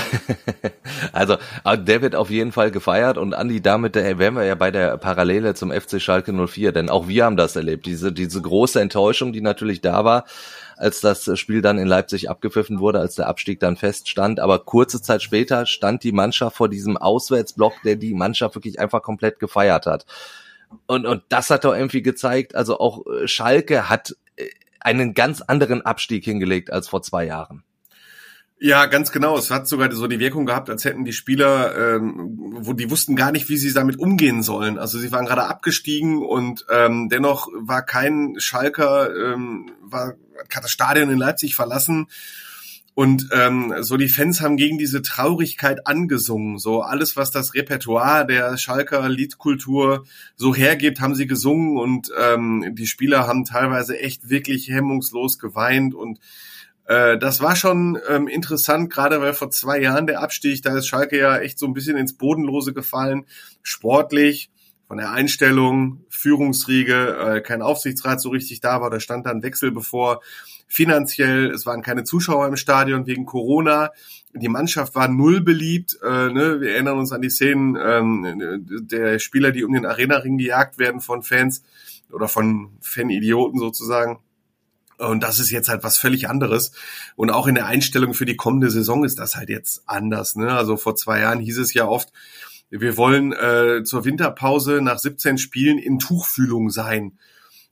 also 1.13 1.37
der 1.77 2.01
wird 2.01 2.15
auf 2.15 2.29
jeden 2.29 2.51
Fall 2.51 2.71
gefeiert 2.71 3.17
und 3.17 3.33
Andi, 3.33 3.61
damit 3.61 3.95
wären 3.95 4.35
wir 4.35 4.43
ja 4.43 4.55
bei 4.55 4.69
der 4.69 4.97
Parallele 4.97 5.55
zum 5.55 5.71
FC 5.71 6.01
Schalke 6.01 6.33
04, 6.33 6.73
denn 6.73 6.89
auch 6.89 7.07
wir 7.07 7.23
haben 7.23 7.37
das 7.37 7.55
erlebt, 7.55 7.85
diese, 7.85 8.11
diese 8.11 8.41
große 8.41 8.81
Enttäuschung, 8.81 9.31
die 9.31 9.41
natürlich 9.41 9.79
da 9.79 10.03
war, 10.03 10.25
als 10.75 10.99
das 10.99 11.39
Spiel 11.39 11.61
dann 11.61 11.77
in 11.77 11.87
Leipzig 11.87 12.29
abgepfiffen 12.29 12.79
wurde, 12.79 12.99
als 12.99 13.15
der 13.15 13.27
Abstieg 13.27 13.61
dann 13.61 13.77
feststand, 13.77 14.41
aber 14.41 14.59
kurze 14.59 15.01
Zeit 15.01 15.23
später 15.23 15.65
stand 15.65 16.03
die 16.03 16.11
Mannschaft 16.11 16.57
vor 16.57 16.67
diesem 16.67 16.97
Auswärtsblock, 16.97 17.81
der 17.85 17.95
die 17.95 18.13
Mannschaft 18.13 18.55
wirklich 18.55 18.77
einfach 18.77 19.01
komplett 19.01 19.39
gefeiert 19.39 19.85
hat. 19.85 20.05
Und, 20.85 21.05
und 21.05 21.23
das 21.29 21.49
hat 21.49 21.65
doch 21.65 21.75
irgendwie 21.75 22.01
gezeigt, 22.01 22.55
also 22.55 22.79
auch 22.79 23.05
Schalke 23.25 23.89
hat 23.89 24.15
äh, 24.35 24.47
einen 24.79 25.13
ganz 25.13 25.41
anderen 25.41 25.81
Abstieg 25.81 26.23
hingelegt 26.23 26.71
als 26.71 26.87
vor 26.87 27.01
zwei 27.01 27.25
Jahren. 27.25 27.63
Ja, 28.61 28.87
ganz 28.87 29.11
genau. 29.11 29.37
Es 29.37 29.51
hat 29.51 29.69
sogar 29.69 29.89
so 29.93 30.07
die 30.07 30.19
Wirkung 30.19 30.45
gehabt, 30.45 30.69
als 30.69 30.83
hätten 30.83 31.05
die 31.05 31.13
Spieler, 31.13 31.95
ähm, 31.95 32.35
wo 32.59 32.73
die 32.73 32.91
wussten 32.91 33.15
gar 33.15 33.31
nicht, 33.31 33.47
wie 33.47 33.55
sie 33.55 33.71
damit 33.71 33.97
umgehen 33.97 34.43
sollen. 34.43 34.77
Also 34.77 34.99
sie 34.99 35.13
waren 35.13 35.25
gerade 35.25 35.45
abgestiegen 35.45 36.21
und 36.21 36.65
ähm, 36.69 37.07
dennoch 37.07 37.47
war 37.53 37.83
kein 37.83 38.35
Schalker, 38.37 39.15
ähm, 39.15 39.71
war, 39.81 40.15
hat 40.53 40.63
das 40.63 40.71
Stadion 40.71 41.09
in 41.09 41.17
Leipzig 41.17 41.55
verlassen. 41.55 42.07
Und 42.99 43.29
ähm, 43.31 43.73
so 43.79 43.95
die 43.95 44.09
Fans 44.09 44.41
haben 44.41 44.57
gegen 44.57 44.77
diese 44.77 45.01
Traurigkeit 45.01 45.87
angesungen. 45.87 46.57
So 46.57 46.81
alles, 46.81 47.15
was 47.15 47.31
das 47.31 47.53
Repertoire 47.53 48.27
der 48.27 48.57
Schalker 48.57 49.07
Liedkultur 49.07 50.03
so 50.35 50.53
hergibt, 50.53 50.99
haben 50.99 51.15
sie 51.15 51.25
gesungen 51.25 51.77
und 51.77 52.11
ähm, 52.19 52.75
die 52.75 52.87
Spieler 52.87 53.25
haben 53.25 53.45
teilweise 53.45 53.97
echt 53.97 54.29
wirklich 54.29 54.67
hemmungslos 54.67 55.39
geweint 55.39 55.95
und 55.95 56.19
äh, 56.87 57.17
das 57.17 57.39
war 57.39 57.55
schon 57.55 57.97
ähm, 58.09 58.27
interessant, 58.27 58.89
gerade 58.89 59.21
weil 59.21 59.31
vor 59.31 59.49
zwei 59.49 59.79
Jahren 59.79 60.05
der 60.05 60.21
Abstieg, 60.21 60.61
da 60.61 60.77
ist 60.77 60.87
Schalke 60.87 61.17
ja 61.17 61.37
echt 61.37 61.57
so 61.57 61.67
ein 61.67 61.73
bisschen 61.73 61.95
ins 61.95 62.17
Bodenlose 62.17 62.73
gefallen, 62.73 63.27
sportlich, 63.63 64.51
von 64.89 64.97
der 64.97 65.11
Einstellung, 65.11 66.03
Führungsriege, 66.09 67.15
äh, 67.15 67.41
kein 67.41 67.61
Aufsichtsrat 67.61 68.19
so 68.19 68.27
richtig 68.27 68.59
da 68.59 68.81
war, 68.81 68.89
da 68.89 68.99
stand 68.99 69.25
dann 69.25 69.41
Wechsel 69.41 69.71
bevor. 69.71 70.19
Finanziell, 70.71 71.49
es 71.49 71.65
waren 71.65 71.81
keine 71.81 72.03
Zuschauer 72.03 72.47
im 72.47 72.55
Stadion 72.55 73.07
wegen 73.07 73.25
Corona. 73.25 73.89
Die 74.33 74.49
Mannschaft 74.49 74.93
war 74.93 75.07
null 75.07 75.41
beliebt. 75.41 75.97
Äh, 76.03 76.29
ne? 76.29 76.61
Wir 76.61 76.73
erinnern 76.73 76.99
uns 76.99 77.11
an 77.11 77.23
die 77.23 77.31
Szenen 77.31 77.75
ähm, 77.75 78.87
der 78.87 79.17
Spieler, 79.17 79.51
die 79.51 79.63
um 79.63 79.73
den 79.73 79.87
Arena-Ring 79.87 80.37
gejagt 80.37 80.77
werden 80.77 81.01
von 81.01 81.23
Fans 81.23 81.63
oder 82.11 82.27
von 82.27 82.77
Fan-Idioten 82.81 83.57
sozusagen. 83.57 84.19
Und 84.99 85.23
das 85.23 85.39
ist 85.39 85.49
jetzt 85.49 85.69
halt 85.69 85.83
was 85.83 85.97
völlig 85.97 86.29
anderes. 86.29 86.71
Und 87.15 87.31
auch 87.31 87.47
in 87.47 87.55
der 87.55 87.65
Einstellung 87.65 88.13
für 88.13 88.25
die 88.25 88.35
kommende 88.35 88.69
Saison 88.69 89.03
ist 89.03 89.17
das 89.17 89.35
halt 89.35 89.49
jetzt 89.49 89.81
anders. 89.87 90.35
Ne? 90.35 90.51
Also 90.53 90.77
vor 90.77 90.95
zwei 90.95 91.21
Jahren 91.21 91.39
hieß 91.39 91.57
es 91.57 91.73
ja 91.73 91.87
oft, 91.87 92.13
wir 92.69 92.95
wollen 92.97 93.33
äh, 93.33 93.83
zur 93.83 94.05
Winterpause 94.05 94.81
nach 94.83 94.99
17 94.99 95.39
Spielen 95.39 95.79
in 95.79 95.97
Tuchfühlung 95.97 96.69
sein. 96.69 97.17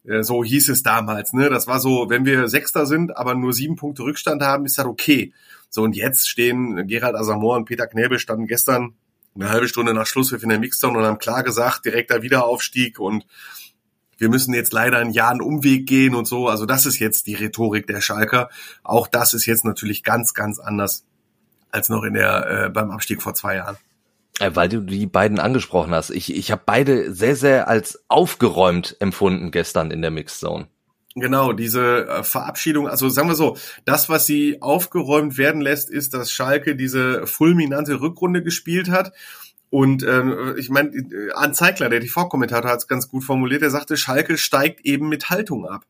Äh, 0.08 0.24
so 0.24 0.44
hieß 0.44 0.70
es 0.70 0.84
damals. 0.84 1.34
Ne? 1.34 1.50
Das 1.50 1.68
war 1.68 1.80
so, 1.80 2.10
wenn 2.10 2.26
wir 2.26 2.48
Sechster 2.48 2.86
sind, 2.86 3.16
aber 3.16 3.36
nur 3.36 3.54
sieben 3.54 3.76
Punkte 3.76 4.04
Rückstand 4.04 4.42
haben, 4.42 4.66
ist 4.66 4.78
das 4.78 4.86
okay. 4.86 5.34
So 5.70 5.84
und 5.84 5.96
jetzt 5.96 6.30
stehen 6.30 6.88
Gerald 6.88 7.16
Asamoah 7.16 7.58
und 7.58 7.66
Peter 7.66 7.88
Knebel 7.88 8.20
standen 8.20 8.48
gestern 8.48 8.96
eine 9.36 9.50
halbe 9.50 9.68
Stunde 9.68 9.94
nach 9.94 10.08
Schlusspfiff 10.08 10.44
in 10.44 10.50
der 10.50 10.60
Mixdown 10.60 10.96
und 10.96 11.04
haben 11.04 11.20
klar 11.20 11.44
gesagt, 11.44 11.86
direkter 11.86 12.24
Wiederaufstieg 12.24 13.00
und 13.00 13.26
wir 14.18 14.30
müssen 14.30 14.54
jetzt 14.54 14.74
leider 14.74 14.98
ein 14.98 15.12
Jahr 15.12 15.30
einen 15.30 15.42
Umweg 15.42 15.86
gehen 15.86 16.16
und 16.16 16.28
so. 16.28 16.48
Also 16.48 16.66
das 16.66 16.88
ist 16.88 16.98
jetzt 16.98 17.28
die 17.28 17.36
Rhetorik 17.36 17.86
der 17.86 18.02
Schalker. 18.02 18.50
Auch 18.84 19.08
das 19.08 19.36
ist 19.36 19.46
jetzt 19.46 19.64
natürlich 19.64 20.04
ganz, 20.04 20.34
ganz 20.34 20.58
anders 20.58 21.06
als 21.70 21.90
noch 21.90 22.04
in 22.04 22.16
der 22.16 22.66
äh, 22.66 22.70
beim 22.70 22.90
Abstieg 22.90 23.22
vor 23.22 23.36
zwei 23.36 23.58
Jahren. 23.58 23.78
Äh, 24.40 24.52
weil 24.54 24.70
du 24.70 24.82
die 24.82 25.08
beiden 25.08 25.40
angesprochen 25.40 25.94
hast. 25.94 26.12
Ich, 26.12 26.36
ich 26.36 26.52
habe 26.52 26.62
beide 26.66 27.14
sehr, 27.14 27.36
sehr 27.36 27.68
als 27.68 28.04
aufgeräumt 28.08 28.96
empfunden 29.00 29.52
gestern 29.52 29.92
in 29.92 30.02
der 30.02 30.12
Mixzone. 30.12 30.68
Genau, 31.16 31.52
diese 31.52 32.08
äh, 32.08 32.24
Verabschiedung, 32.24 32.88
also 32.88 33.10
sagen 33.10 33.28
wir 33.28 33.36
so, 33.36 33.58
das, 33.86 34.08
was 34.08 34.28
sie 34.28 34.62
aufgeräumt 34.62 35.40
werden 35.40 35.62
lässt, 35.62 35.90
ist, 35.90 36.14
dass 36.14 36.32
Schalke 36.32 36.76
diese 36.76 37.26
fulminante 37.26 38.00
Rückrunde 38.02 38.44
gespielt 38.44 38.90
hat 38.90 39.14
und 39.70 40.04
ähm, 40.04 40.56
ich 40.58 40.70
meine, 40.70 40.90
äh, 40.90 41.32
Arne 41.34 41.54
Zeigler, 41.54 41.90
der 41.90 42.00
TV-Kommentator, 42.00 42.72
hat 42.72 42.80
es 42.80 42.88
ganz 42.88 43.10
gut 43.10 43.24
formuliert. 43.24 43.62
Er 43.62 43.70
sagte, 43.70 43.98
Schalke 43.98 44.38
steigt 44.38 44.86
eben 44.86 45.10
mit 45.10 45.30
Haltung 45.30 45.68
ab. 45.68 45.86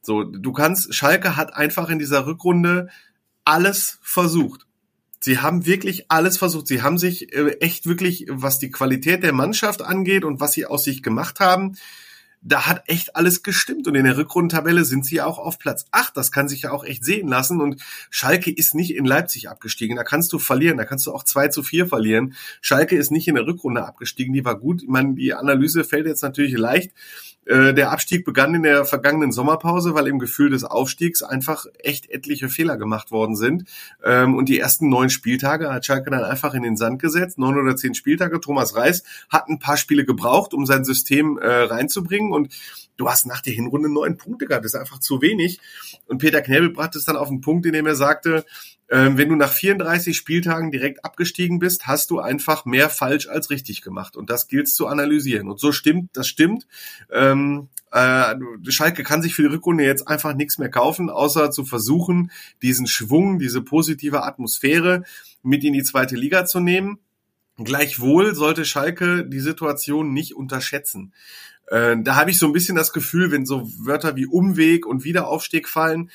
So, 0.00 0.24
du 0.24 0.52
kannst, 0.52 0.94
Schalke 0.94 1.36
hat 1.36 1.54
einfach 1.54 1.88
in 1.88 2.00
dieser 2.00 2.26
Rückrunde 2.26 2.88
alles 3.44 3.98
versucht. 4.02 4.66
Sie 5.24 5.38
haben 5.38 5.66
wirklich 5.66 6.10
alles 6.10 6.36
versucht. 6.36 6.66
Sie 6.66 6.82
haben 6.82 6.98
sich 6.98 7.32
äh, 7.32 7.58
echt 7.60 7.86
wirklich, 7.86 8.26
was 8.28 8.58
die 8.58 8.70
Qualität 8.70 9.22
der 9.22 9.32
Mannschaft 9.32 9.80
angeht 9.80 10.24
und 10.24 10.40
was 10.40 10.52
sie 10.52 10.66
aus 10.66 10.82
sich 10.82 11.02
gemacht 11.02 11.38
haben, 11.38 11.76
da 12.44 12.66
hat 12.66 12.82
echt 12.88 13.14
alles 13.14 13.44
gestimmt. 13.44 13.86
Und 13.86 13.94
in 13.94 14.04
der 14.04 14.16
Rückrundentabelle 14.16 14.84
sind 14.84 15.06
sie 15.06 15.20
auch 15.20 15.38
auf 15.38 15.60
Platz 15.60 15.86
8. 15.92 16.16
Das 16.16 16.32
kann 16.32 16.48
sich 16.48 16.62
ja 16.62 16.72
auch 16.72 16.84
echt 16.84 17.04
sehen 17.04 17.28
lassen. 17.28 17.60
Und 17.60 17.80
Schalke 18.10 18.50
ist 18.50 18.74
nicht 18.74 18.96
in 18.96 19.04
Leipzig 19.04 19.48
abgestiegen. 19.48 19.96
Da 19.96 20.02
kannst 20.02 20.32
du 20.32 20.40
verlieren. 20.40 20.76
Da 20.76 20.84
kannst 20.84 21.06
du 21.06 21.12
auch 21.12 21.22
2 21.22 21.48
zu 21.48 21.62
4 21.62 21.86
verlieren. 21.86 22.34
Schalke 22.60 22.96
ist 22.96 23.12
nicht 23.12 23.28
in 23.28 23.36
der 23.36 23.46
Rückrunde 23.46 23.84
abgestiegen. 23.84 24.34
Die 24.34 24.44
war 24.44 24.58
gut. 24.58 24.82
Ich 24.82 24.88
meine, 24.88 25.14
die 25.14 25.34
Analyse 25.34 25.84
fällt 25.84 26.06
jetzt 26.06 26.22
natürlich 26.22 26.56
leicht. 26.56 26.92
Äh, 27.44 27.74
der 27.74 27.90
Abstieg 27.90 28.24
begann 28.24 28.54
in 28.54 28.62
der 28.62 28.84
vergangenen 28.84 29.32
Sommerpause, 29.32 29.94
weil 29.94 30.06
im 30.06 30.18
Gefühl 30.18 30.50
des 30.50 30.64
Aufstiegs 30.64 31.22
einfach 31.22 31.66
echt 31.80 32.08
etliche 32.10 32.48
Fehler 32.48 32.76
gemacht 32.76 33.10
worden 33.10 33.34
sind. 33.34 33.64
Ähm, 34.04 34.34
und 34.34 34.48
die 34.48 34.58
ersten 34.58 34.88
neun 34.88 35.10
Spieltage 35.10 35.72
hat 35.72 35.84
Schalke 35.84 36.10
dann 36.10 36.24
einfach 36.24 36.54
in 36.54 36.62
den 36.62 36.76
Sand 36.76 37.00
gesetzt. 37.00 37.38
Neun 37.38 37.58
oder 37.58 37.74
zehn 37.74 37.94
Spieltage. 37.94 38.40
Thomas 38.40 38.76
Reis 38.76 39.02
hat 39.28 39.48
ein 39.48 39.58
paar 39.58 39.76
Spiele 39.76 40.04
gebraucht, 40.04 40.54
um 40.54 40.66
sein 40.66 40.84
System 40.84 41.38
äh, 41.38 41.46
reinzubringen. 41.46 42.32
Und 42.32 42.54
du 42.96 43.08
hast 43.08 43.26
nach 43.26 43.40
der 43.40 43.52
Hinrunde 43.52 43.92
neun 43.92 44.16
Punkte 44.16 44.46
gehabt. 44.46 44.64
Das 44.64 44.74
ist 44.74 44.80
einfach 44.80 45.00
zu 45.00 45.20
wenig. 45.20 45.60
Und 46.06 46.18
Peter 46.18 46.42
Knebel 46.42 46.70
brachte 46.70 46.98
es 46.98 47.04
dann 47.04 47.16
auf 47.16 47.28
den 47.28 47.40
Punkt, 47.40 47.66
in 47.66 47.72
dem 47.72 47.86
er 47.86 47.96
sagte, 47.96 48.44
wenn 48.92 49.28
du 49.30 49.36
nach 49.36 49.52
34 49.52 50.16
Spieltagen 50.16 50.70
direkt 50.70 51.04
abgestiegen 51.04 51.58
bist, 51.58 51.86
hast 51.86 52.10
du 52.10 52.20
einfach 52.20 52.66
mehr 52.66 52.90
falsch 52.90 53.26
als 53.28 53.48
richtig 53.48 53.80
gemacht. 53.80 54.16
Und 54.16 54.28
das 54.28 54.48
gilt 54.48 54.68
zu 54.68 54.86
analysieren. 54.86 55.48
Und 55.48 55.58
so 55.58 55.72
stimmt, 55.72 56.10
das 56.14 56.28
stimmt. 56.28 56.66
Ähm, 57.10 57.68
äh, 57.90 58.34
Schalke 58.68 59.02
kann 59.02 59.22
sich 59.22 59.34
für 59.34 59.42
die 59.42 59.54
Rückrunde 59.54 59.84
jetzt 59.84 60.08
einfach 60.08 60.34
nichts 60.34 60.58
mehr 60.58 60.70
kaufen, 60.70 61.10
außer 61.10 61.50
zu 61.50 61.64
versuchen, 61.64 62.30
diesen 62.62 62.86
Schwung, 62.86 63.38
diese 63.38 63.62
positive 63.62 64.24
Atmosphäre 64.24 65.04
mit 65.42 65.64
in 65.64 65.72
die 65.72 65.82
zweite 65.82 66.16
Liga 66.16 66.44
zu 66.44 66.60
nehmen. 66.60 66.98
Gleichwohl 67.58 68.34
sollte 68.34 68.64
Schalke 68.64 69.24
die 69.26 69.40
Situation 69.40 70.12
nicht 70.12 70.34
unterschätzen. 70.34 71.12
Äh, 71.68 71.96
da 72.00 72.16
habe 72.16 72.30
ich 72.30 72.38
so 72.38 72.46
ein 72.46 72.52
bisschen 72.52 72.76
das 72.76 72.92
Gefühl, 72.92 73.30
wenn 73.30 73.46
so 73.46 73.70
Wörter 73.78 74.16
wie 74.16 74.26
Umweg 74.26 74.86
und 74.86 75.04
Wiederaufstieg 75.04 75.68
fallen, 75.68 76.10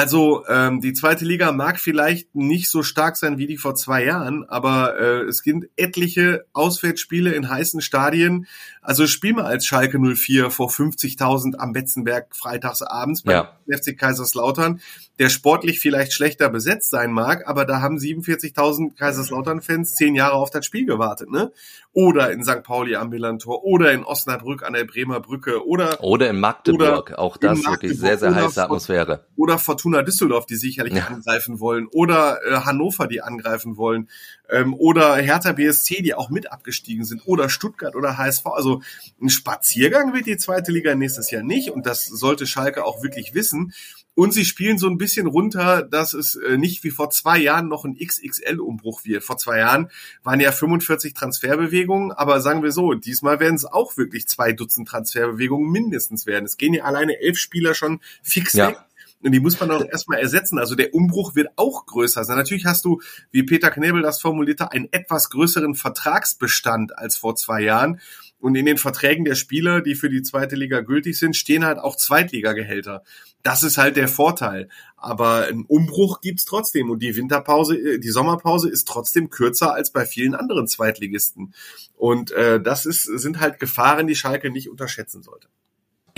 also 0.00 0.46
ähm, 0.48 0.80
die 0.80 0.94
zweite 0.94 1.26
Liga 1.26 1.52
mag 1.52 1.78
vielleicht 1.78 2.34
nicht 2.34 2.70
so 2.70 2.82
stark 2.82 3.18
sein 3.18 3.36
wie 3.36 3.46
die 3.46 3.58
vor 3.58 3.74
zwei 3.74 4.02
Jahren, 4.02 4.48
aber 4.48 4.98
äh, 4.98 5.24
es 5.24 5.42
gibt 5.42 5.68
etliche 5.76 6.46
Auswärtsspiele 6.54 7.32
in 7.34 7.50
heißen 7.50 7.82
Stadien. 7.82 8.46
Also 8.80 9.06
spiel 9.06 9.34
mal 9.34 9.44
als 9.44 9.66
Schalke 9.66 9.98
04 9.98 10.50
vor 10.50 10.70
50.000 10.70 11.56
am 11.56 11.74
Betzenberg 11.74 12.34
freitags 12.34 12.80
abends 12.80 13.26
FC 13.70 13.96
Kaiserslautern, 13.96 14.80
der 15.18 15.28
sportlich 15.28 15.80
vielleicht 15.80 16.12
schlechter 16.12 16.48
besetzt 16.48 16.90
sein 16.90 17.12
mag, 17.12 17.46
aber 17.46 17.64
da 17.64 17.80
haben 17.80 17.96
47.000 17.96 18.96
Kaiserslautern-Fans 18.96 19.94
zehn 19.94 20.14
Jahre 20.14 20.34
auf 20.34 20.50
das 20.50 20.66
Spiel 20.66 20.86
gewartet, 20.86 21.30
ne? 21.30 21.52
Oder 21.92 22.30
in 22.30 22.44
St. 22.44 22.62
Pauli 22.62 22.94
am 22.94 23.08
Millantor 23.08 23.64
oder 23.64 23.92
in 23.92 24.04
Osnabrück 24.04 24.62
an 24.62 24.74
der 24.74 24.84
Bremer 24.84 25.20
Brücke 25.20 25.66
oder 25.66 26.02
oder 26.02 26.30
in 26.30 26.38
Magdeburg, 26.38 27.10
oder 27.10 27.18
auch 27.18 27.36
das 27.36 27.64
wirklich 27.64 27.98
sehr 27.98 28.16
sehr 28.16 28.34
heiße 28.34 28.62
Atmosphäre. 28.62 29.26
Oder 29.36 29.58
Fortuna 29.58 30.02
Düsseldorf, 30.02 30.46
die 30.46 30.56
sicherlich 30.56 30.94
ja. 30.94 31.06
angreifen 31.06 31.60
wollen, 31.60 31.86
oder 31.90 32.38
äh, 32.46 32.60
Hannover, 32.60 33.06
die 33.08 33.22
angreifen 33.22 33.76
wollen, 33.76 34.08
ähm, 34.50 34.74
oder 34.74 35.16
Hertha 35.16 35.52
BSC, 35.52 36.02
die 36.02 36.14
auch 36.14 36.30
mit 36.30 36.52
abgestiegen 36.52 37.04
sind, 37.04 37.22
oder 37.26 37.48
Stuttgart 37.48 37.96
oder 37.96 38.18
HSV. 38.18 38.46
Also 38.46 38.82
ein 39.20 39.30
Spaziergang 39.30 40.12
wird 40.12 40.26
die 40.26 40.36
zweite 40.36 40.72
Liga 40.72 40.94
nächstes 40.94 41.30
Jahr 41.30 41.42
nicht 41.42 41.70
und 41.70 41.86
das 41.86 42.06
sollte 42.06 42.46
Schalke 42.46 42.84
auch 42.84 43.02
wirklich 43.02 43.34
wissen. 43.34 43.72
Und 44.14 44.34
sie 44.34 44.44
spielen 44.44 44.76
so 44.76 44.88
ein 44.88 44.98
bisschen 44.98 45.26
runter, 45.26 45.82
dass 45.82 46.12
es 46.12 46.34
äh, 46.34 46.58
nicht 46.58 46.84
wie 46.84 46.90
vor 46.90 47.10
zwei 47.10 47.38
Jahren 47.38 47.68
noch 47.68 47.84
ein 47.84 47.96
XXL-Umbruch 47.96 49.04
wird. 49.04 49.22
Vor 49.24 49.38
zwei 49.38 49.58
Jahren 49.58 49.90
waren 50.22 50.40
ja 50.40 50.52
45 50.52 51.14
Transferbewegungen, 51.14 52.12
aber 52.12 52.40
sagen 52.40 52.62
wir 52.62 52.72
so, 52.72 52.92
diesmal 52.92 53.40
werden 53.40 53.54
es 53.54 53.64
auch 53.64 53.96
wirklich 53.96 54.28
zwei 54.28 54.52
Dutzend 54.52 54.88
Transferbewegungen 54.88 55.70
mindestens 55.70 56.26
werden. 56.26 56.44
Es 56.44 56.56
gehen 56.56 56.74
ja 56.74 56.84
alleine 56.84 57.18
elf 57.20 57.38
Spieler 57.38 57.74
schon 57.74 58.00
fix 58.22 58.52
ja. 58.52 58.68
weg. 58.68 58.78
Und 59.22 59.32
die 59.32 59.40
muss 59.40 59.60
man 59.60 59.70
auch 59.70 59.84
erstmal 59.84 60.18
ersetzen. 60.18 60.58
Also 60.58 60.74
der 60.74 60.94
Umbruch 60.94 61.34
wird 61.34 61.48
auch 61.56 61.84
größer 61.84 62.24
sein. 62.24 62.36
Natürlich 62.36 62.64
hast 62.64 62.84
du, 62.84 63.00
wie 63.30 63.42
Peter 63.42 63.70
Knebel 63.70 64.02
das 64.02 64.20
formulierte, 64.20 64.72
einen 64.72 64.88
etwas 64.92 65.28
größeren 65.30 65.74
Vertragsbestand 65.74 66.96
als 66.96 67.16
vor 67.16 67.36
zwei 67.36 67.60
Jahren. 67.60 68.00
Und 68.38 68.54
in 68.54 68.64
den 68.64 68.78
Verträgen 68.78 69.26
der 69.26 69.34
Spieler, 69.34 69.82
die 69.82 69.94
für 69.94 70.08
die 70.08 70.22
zweite 70.22 70.56
Liga 70.56 70.80
gültig 70.80 71.18
sind, 71.18 71.36
stehen 71.36 71.66
halt 71.66 71.78
auch 71.78 71.96
Zweitligagehälter. 71.96 73.02
Das 73.42 73.62
ist 73.62 73.76
halt 73.76 73.96
der 73.96 74.08
Vorteil. 74.08 74.70
Aber 74.96 75.46
ein 75.46 75.66
Umbruch 75.68 76.22
gibt's 76.22 76.46
trotzdem. 76.46 76.88
Und 76.88 77.02
die 77.02 77.14
Winterpause, 77.16 77.76
äh, 77.76 77.98
die 77.98 78.08
Sommerpause 78.08 78.70
ist 78.70 78.88
trotzdem 78.88 79.28
kürzer 79.28 79.74
als 79.74 79.90
bei 79.90 80.06
vielen 80.06 80.34
anderen 80.34 80.66
Zweitligisten. 80.66 81.52
Und 81.96 82.30
äh, 82.30 82.62
das 82.62 82.86
ist, 82.86 83.02
sind 83.02 83.40
halt 83.40 83.60
Gefahren, 83.60 84.06
die 84.06 84.16
Schalke 84.16 84.50
nicht 84.50 84.70
unterschätzen 84.70 85.22
sollte. 85.22 85.48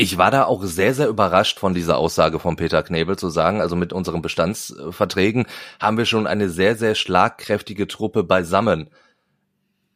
Ich 0.03 0.19
war 0.19 0.33
da 0.33 0.47
auch 0.47 0.65
sehr, 0.65 0.95
sehr 0.95 1.07
überrascht 1.07 1.61
von 1.61 1.75
dieser 1.75 1.97
Aussage 1.97 2.41
von 2.41 2.57
Peter 2.57 2.83
Knebel 2.83 3.17
zu 3.17 3.31
sagen, 3.31 3.61
also 3.61 3.77
mit 3.77 3.93
unseren 3.93 4.21
Bestandsverträgen 4.21 5.47
haben 5.79 5.97
wir 5.97 6.07
schon 6.07 6.27
eine 6.27 6.51
sehr, 6.51 6.75
sehr 6.75 6.97
schlagkräftige 6.97 7.87
Truppe 7.87 8.25
beisammen. 8.25 8.91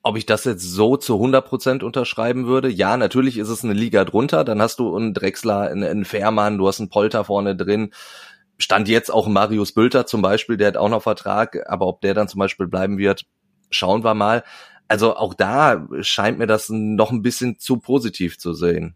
Ob 0.04 0.16
ich 0.16 0.24
das 0.24 0.44
jetzt 0.44 0.62
so 0.62 0.96
zu 0.96 1.14
100 1.14 1.44
Prozent 1.44 1.82
unterschreiben 1.82 2.46
würde? 2.46 2.68
Ja, 2.68 2.96
natürlich 2.96 3.36
ist 3.36 3.48
es 3.48 3.64
eine 3.64 3.72
Liga 3.72 4.04
drunter. 4.04 4.44
Dann 4.44 4.62
hast 4.62 4.78
du 4.78 4.96
einen 4.96 5.12
Drexler, 5.12 5.62
einen, 5.62 5.82
einen 5.82 6.04
Fährmann, 6.04 6.56
du 6.56 6.68
hast 6.68 6.78
einen 6.78 6.88
Polter 6.88 7.24
vorne 7.24 7.56
drin. 7.56 7.90
Stand 8.58 8.86
jetzt 8.86 9.12
auch 9.12 9.26
Marius 9.26 9.72
Bülter 9.72 10.06
zum 10.06 10.22
Beispiel, 10.22 10.56
der 10.56 10.68
hat 10.68 10.76
auch 10.76 10.88
noch 10.88 11.02
Vertrag. 11.02 11.68
Aber 11.68 11.88
ob 11.88 12.00
der 12.00 12.14
dann 12.14 12.28
zum 12.28 12.38
Beispiel 12.38 12.68
bleiben 12.68 12.96
wird, 12.96 13.24
schauen 13.70 14.04
wir 14.04 14.14
mal. 14.14 14.44
Also 14.86 15.16
auch 15.16 15.34
da 15.34 15.88
scheint 16.02 16.38
mir 16.38 16.46
das 16.46 16.68
noch 16.68 17.10
ein 17.10 17.22
bisschen 17.22 17.58
zu 17.58 17.78
positiv 17.78 18.38
zu 18.38 18.52
sehen. 18.52 18.94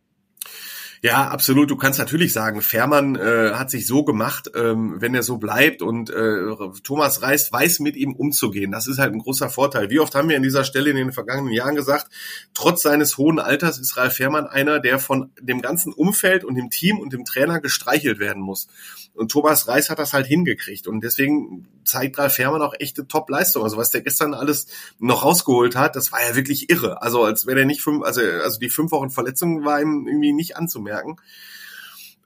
Ja, 1.02 1.28
absolut. 1.28 1.70
Du 1.70 1.76
kannst 1.76 1.98
natürlich 1.98 2.34
sagen, 2.34 2.60
Fährmann 2.60 3.16
äh, 3.16 3.52
hat 3.54 3.70
sich 3.70 3.86
so 3.86 4.04
gemacht, 4.04 4.50
ähm, 4.54 5.00
wenn 5.00 5.14
er 5.14 5.22
so 5.22 5.38
bleibt 5.38 5.80
und 5.80 6.10
äh, 6.10 6.54
Thomas 6.82 7.22
Reis 7.22 7.50
weiß 7.50 7.80
mit 7.80 7.96
ihm 7.96 8.12
umzugehen. 8.12 8.70
Das 8.70 8.86
ist 8.86 8.98
halt 8.98 9.14
ein 9.14 9.20
großer 9.20 9.48
Vorteil. 9.48 9.88
Wie 9.88 9.98
oft 9.98 10.14
haben 10.14 10.28
wir 10.28 10.36
an 10.36 10.42
dieser 10.42 10.64
Stelle 10.64 10.90
in 10.90 10.96
den 10.96 11.12
vergangenen 11.12 11.54
Jahren 11.54 11.74
gesagt, 11.74 12.08
trotz 12.52 12.82
seines 12.82 13.16
hohen 13.16 13.38
Alters 13.38 13.78
ist 13.78 13.96
Ralf 13.96 14.16
Fährmann 14.16 14.46
einer, 14.46 14.78
der 14.78 14.98
von 14.98 15.30
dem 15.40 15.62
ganzen 15.62 15.94
Umfeld 15.94 16.44
und 16.44 16.54
dem 16.56 16.68
Team 16.68 16.98
und 16.98 17.14
dem 17.14 17.24
Trainer 17.24 17.60
gestreichelt 17.60 18.18
werden 18.18 18.42
muss. 18.42 18.68
Und 19.14 19.30
Thomas 19.30 19.68
Reis 19.68 19.88
hat 19.88 19.98
das 19.98 20.12
halt 20.12 20.26
hingekriegt. 20.26 20.86
Und 20.86 21.02
deswegen 21.02 21.66
zeigt 21.84 22.18
Ralf 22.18 22.34
Fährmann 22.34 22.62
auch 22.62 22.74
echte 22.78 23.06
Top-Leistung. 23.06 23.62
Also 23.62 23.76
was 23.76 23.90
der 23.90 24.02
gestern 24.02 24.34
alles 24.34 24.66
noch 24.98 25.24
rausgeholt 25.24 25.76
hat, 25.76 25.96
das 25.96 26.12
war 26.12 26.20
ja 26.26 26.36
wirklich 26.36 26.70
irre. 26.70 27.02
Also 27.02 27.24
als 27.24 27.46
wäre 27.46 27.56
der 27.56 27.66
nicht 27.66 27.82
fünf, 27.82 28.04
also, 28.04 28.20
also 28.20 28.58
die 28.58 28.70
fünf 28.70 28.90
Wochen 28.92 29.10
Verletzung 29.10 29.64
war 29.64 29.80
ihm 29.80 30.06
irgendwie 30.06 30.32
nicht 30.32 30.56
anzumerken. 30.56 31.16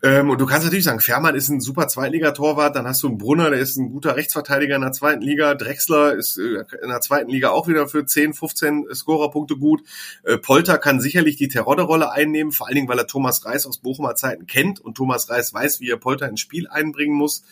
Ähm, 0.05 0.29
und 0.29 0.39
du 0.39 0.45
kannst 0.45 0.67
natürlich 0.67 0.85
sagen, 0.85 1.01
Fährmann 1.01 1.35
ist 1.35 1.49
ein 1.49 1.63
super 1.63 1.89
Zweitligatorwart, 1.89 2.77
dann 2.77 2.87
hast 2.87 3.03
du 3.03 3.09
einen 3.09 3.17
Brunner, 3.17 3.49
der 3.49 3.61
ist 3.61 3.79
ein 3.79 3.91
guter 3.91 4.17
Rechtsverteidiger 4.17 4.77
in 4.77 4.83
der 4.83 4.93
zweiten 4.93 5.23
Liga, 5.23 5.55
Drexler 5.55 6.13
ist 6.15 6.37
äh, 6.37 6.63
in 6.83 6.91
der 6.91 7.01
zweiten 7.01 7.31
Liga 7.31 7.49
auch 7.49 7.69
wieder 7.69 7.89
für 7.89 8.05
10, 8.05 8.35
15 8.35 8.89
Scorerpunkte 8.93 9.57
gut. 9.57 9.83
Äh, 10.23 10.37
Polter 10.37 10.77
kann 10.77 11.01
sicherlich 11.01 11.37
die 11.37 11.49
Terodde-Rolle 11.49 12.13
einnehmen, 12.13 12.53
vor 12.53 12.67
allen 12.67 12.75
Dingen, 12.77 12.89
weil 12.89 12.99
er 12.99 13.07
Thomas 13.07 13.47
Reis 13.47 13.65
aus 13.65 13.79
Bochumer 13.79 14.15
Zeiten 14.15 14.47
kennt 14.47 14.79
und 14.79 14.95
Thomas 14.95 15.31
Reis 15.31 15.55
weiß, 15.55 15.81
wie 15.81 15.89
er 15.89 15.97
Polter 15.97 16.29
ins 16.29 16.41
Spiel 16.41 16.69
einbringen 16.69 17.15
muss 17.15 17.43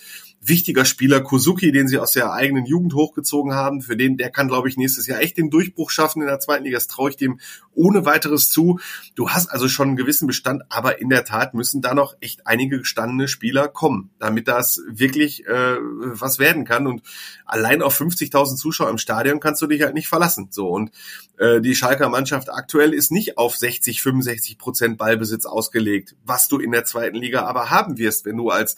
wichtiger 0.45 0.85
Spieler, 0.85 1.21
Kozuki, 1.21 1.71
den 1.71 1.87
sie 1.87 1.99
aus 1.99 2.13
der 2.13 2.33
eigenen 2.33 2.67
Jugend 2.67 2.95
hochgezogen 2.95 3.55
haben, 3.55 3.81
für 3.81 3.97
den, 3.97 4.17
der 4.17 4.31
kann, 4.31 4.49
glaube 4.49 4.69
ich, 4.69 4.77
nächstes 4.77 5.07
Jahr 5.07 5.21
echt 5.21 5.39
den 5.39 5.51
Durchbruch 5.51 5.91
schaffen 5.91 6.21
in 6.21 6.27
der 6.27 6.41
zweiten 6.41 6.65
Liga. 6.65 6.77
Das 6.77 6.89
traue 6.89 7.11
ich 7.11 7.17
dem 7.17 7.39
ohne 7.75 8.05
weiteres 8.05 8.51
zu. 8.51 8.81
Du 9.15 9.31
hast 9.31 9.49
also 9.49 9.69
schon 9.69 9.89
einen 9.89 9.97
gewissen 9.97 10.27
Bestand, 10.27 10.63
aber 10.69 11.01
in 11.01 11.11
der 11.11 11.25
Tat 11.25 11.55
müssen 11.55 11.81
da 11.81 11.95
noch 11.95 12.17
echt 12.21 12.47
einige 12.47 12.79
gestandene 12.79 13.29
Spieler 13.29 13.69
kommen, 13.69 14.11
damit 14.19 14.49
das 14.49 14.81
wirklich 14.89 15.47
äh, 15.47 15.77
was 15.79 16.41
werden 16.41 16.65
kann. 16.65 16.89
Und 16.89 17.03
allein 17.47 17.81
auf 17.81 17.99
50.000 17.99 18.57
Zuschauer 18.57 18.91
im 18.91 18.99
Stadion 18.99 19.39
kannst 19.39 19.63
du 19.63 19.69
dich 19.69 19.83
halt 19.83 19.95
nicht 19.95 20.09
verlassen. 20.09 20.49
So 20.51 20.69
und 20.69 20.91
äh, 21.39 21.61
die 21.61 21.77
Schalker 21.77 22.09
Mannschaft 22.09 22.53
aktuell 22.53 22.93
ist 22.93 23.13
nicht 23.13 23.39
auf 23.39 23.57
60, 23.57 24.03
65 24.03 24.59
Prozent 24.59 24.99
Ballbesitz 24.99 25.47
ausgelegt, 25.47 26.17
was 26.25 26.49
du 26.49 26.59
in 26.59 26.73
der 26.73 26.85
zweiten 26.85 27.17
Liga 27.17 27.45
aber 27.45 27.71
haben 27.71 27.97
wirst, 27.97 28.25
wenn 28.25 28.37
du 28.37 28.51
als 28.51 28.77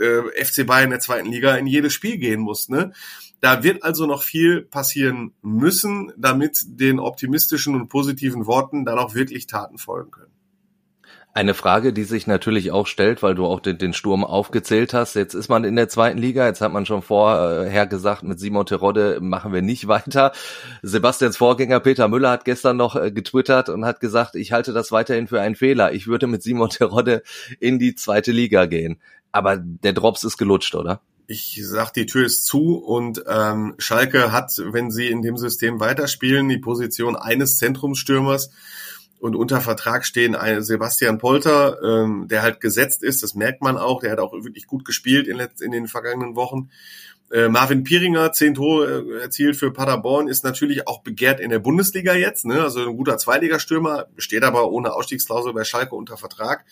äh, 0.00 0.44
FC 0.44 0.66
Bayern 0.66 0.84
in 0.84 0.90
der 0.90 1.00
zweiten 1.00 1.30
Liga 1.30 1.54
in 1.56 1.66
jedes 1.66 1.92
Spiel 1.92 2.18
gehen 2.18 2.40
muss. 2.40 2.68
Ne? 2.68 2.92
Da 3.40 3.62
wird 3.62 3.82
also 3.82 4.06
noch 4.06 4.22
viel 4.22 4.62
passieren 4.62 5.32
müssen, 5.42 6.12
damit 6.16 6.60
den 6.66 6.98
optimistischen 6.98 7.74
und 7.74 7.88
positiven 7.88 8.46
Worten 8.46 8.84
dann 8.84 8.98
auch 8.98 9.14
wirklich 9.14 9.46
Taten 9.46 9.78
folgen 9.78 10.10
können. 10.10 10.34
Eine 11.36 11.54
Frage, 11.54 11.92
die 11.92 12.04
sich 12.04 12.28
natürlich 12.28 12.70
auch 12.70 12.86
stellt, 12.86 13.20
weil 13.24 13.34
du 13.34 13.44
auch 13.44 13.58
den, 13.58 13.76
den, 13.76 13.92
Sturm 13.92 14.24
aufgezählt 14.24 14.94
hast. 14.94 15.16
Jetzt 15.16 15.34
ist 15.34 15.48
man 15.48 15.64
in 15.64 15.74
der 15.74 15.88
zweiten 15.88 16.16
Liga. 16.16 16.46
Jetzt 16.46 16.60
hat 16.60 16.72
man 16.72 16.86
schon 16.86 17.02
vorher 17.02 17.88
gesagt, 17.88 18.22
mit 18.22 18.38
Simon 18.38 18.66
Terodde 18.66 19.18
machen 19.20 19.52
wir 19.52 19.60
nicht 19.60 19.88
weiter. 19.88 20.30
Sebastians 20.82 21.36
Vorgänger 21.36 21.80
Peter 21.80 22.06
Müller 22.06 22.30
hat 22.30 22.44
gestern 22.44 22.76
noch 22.76 22.94
äh, 22.94 23.10
getwittert 23.10 23.68
und 23.68 23.84
hat 23.84 23.98
gesagt, 23.98 24.36
ich 24.36 24.52
halte 24.52 24.72
das 24.72 24.92
weiterhin 24.92 25.26
für 25.26 25.40
einen 25.40 25.56
Fehler. 25.56 25.92
Ich 25.92 26.06
würde 26.06 26.28
mit 26.28 26.44
Simon 26.44 26.70
Terodde 26.70 27.24
in 27.58 27.80
die 27.80 27.96
zweite 27.96 28.30
Liga 28.30 28.66
gehen. 28.66 29.00
Aber 29.34 29.56
der 29.56 29.92
Drops 29.92 30.22
ist 30.22 30.38
gelutscht, 30.38 30.76
oder? 30.76 31.00
ich 31.26 31.58
sag, 31.62 31.90
die 31.92 32.06
Tür 32.06 32.26
ist 32.26 32.44
zu 32.44 32.76
und 32.76 33.24
ähm, 33.26 33.74
Schalke 33.78 34.30
hat, 34.32 34.52
wenn 34.58 34.90
sie 34.90 35.08
in 35.08 35.22
dem 35.22 35.36
System 35.36 35.80
weiterspielen, 35.80 36.48
die 36.48 36.58
Position 36.58 37.16
eines 37.16 37.56
Zentrumsstürmers 37.58 38.50
und 39.20 39.34
unter 39.34 39.60
Vertrag 39.60 40.04
stehen 40.04 40.34
ein 40.34 40.62
Sebastian 40.62 41.18
Polter, 41.18 41.82
ähm, 41.82 42.28
der 42.28 42.42
halt 42.42 42.60
gesetzt 42.60 43.02
ist, 43.02 43.22
das 43.22 43.34
merkt 43.34 43.62
man 43.62 43.78
auch, 43.78 44.00
der 44.00 44.12
hat 44.12 44.18
auch 44.18 44.32
wirklich 44.32 44.66
gut 44.66 44.84
gespielt 44.84 45.26
in, 45.26 45.40
in 45.60 45.72
den 45.72 45.88
vergangenen 45.88 46.36
Wochen. 46.36 46.68
Äh, 47.34 47.48
Marvin 47.48 47.82
Pieringer, 47.82 48.30
zehn 48.30 48.54
Tore 48.54 49.04
äh, 49.08 49.22
erzielt 49.22 49.56
für 49.56 49.72
Paderborn, 49.72 50.28
ist 50.28 50.44
natürlich 50.44 50.86
auch 50.86 51.02
begehrt 51.02 51.40
in 51.40 51.50
der 51.50 51.58
Bundesliga 51.58 52.14
jetzt, 52.14 52.44
ne? 52.44 52.62
also 52.62 52.88
ein 52.88 52.96
guter 52.96 53.18
Zweitligastürmer, 53.18 54.06
steht 54.16 54.44
aber 54.44 54.70
ohne 54.70 54.92
Ausstiegsklausel 54.92 55.52
bei 55.52 55.64
Schalke 55.64 55.96
unter 55.96 56.16
Vertrag 56.16 56.64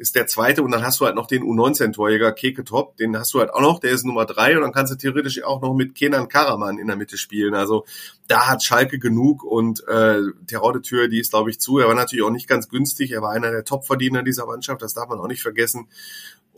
ist 0.00 0.14
der 0.14 0.26
zweite 0.26 0.62
und 0.62 0.70
dann 0.70 0.82
hast 0.82 0.98
du 0.98 1.04
halt 1.04 1.14
noch 1.14 1.26
den 1.26 1.42
U19-Torjäger 1.42 2.32
Keke 2.32 2.64
Top, 2.64 2.96
den 2.96 3.18
hast 3.18 3.34
du 3.34 3.40
halt 3.40 3.52
auch 3.52 3.60
noch, 3.60 3.80
der 3.80 3.90
ist 3.90 4.06
Nummer 4.06 4.24
drei 4.24 4.56
und 4.56 4.62
dann 4.62 4.72
kannst 4.72 4.90
du 4.90 4.96
theoretisch 4.96 5.42
auch 5.42 5.60
noch 5.60 5.74
mit 5.74 5.94
Kenan 5.94 6.26
Karaman 6.26 6.78
in 6.78 6.86
der 6.86 6.96
Mitte 6.96 7.18
spielen. 7.18 7.54
Also 7.54 7.84
da 8.26 8.48
hat 8.48 8.64
Schalke 8.64 8.98
genug 8.98 9.44
und 9.44 9.86
äh, 9.88 10.22
Terodde-Tür, 10.46 11.08
die 11.08 11.20
ist 11.20 11.32
glaube 11.32 11.50
ich 11.50 11.60
zu. 11.60 11.78
Er 11.78 11.88
war 11.88 11.94
natürlich 11.94 12.24
auch 12.24 12.30
nicht 12.30 12.48
ganz 12.48 12.70
günstig, 12.70 13.12
er 13.12 13.20
war 13.20 13.32
einer 13.32 13.50
der 13.50 13.64
Topverdiener 13.64 14.22
dieser 14.22 14.46
Mannschaft, 14.46 14.80
das 14.80 14.94
darf 14.94 15.10
man 15.10 15.20
auch 15.20 15.28
nicht 15.28 15.42
vergessen. 15.42 15.86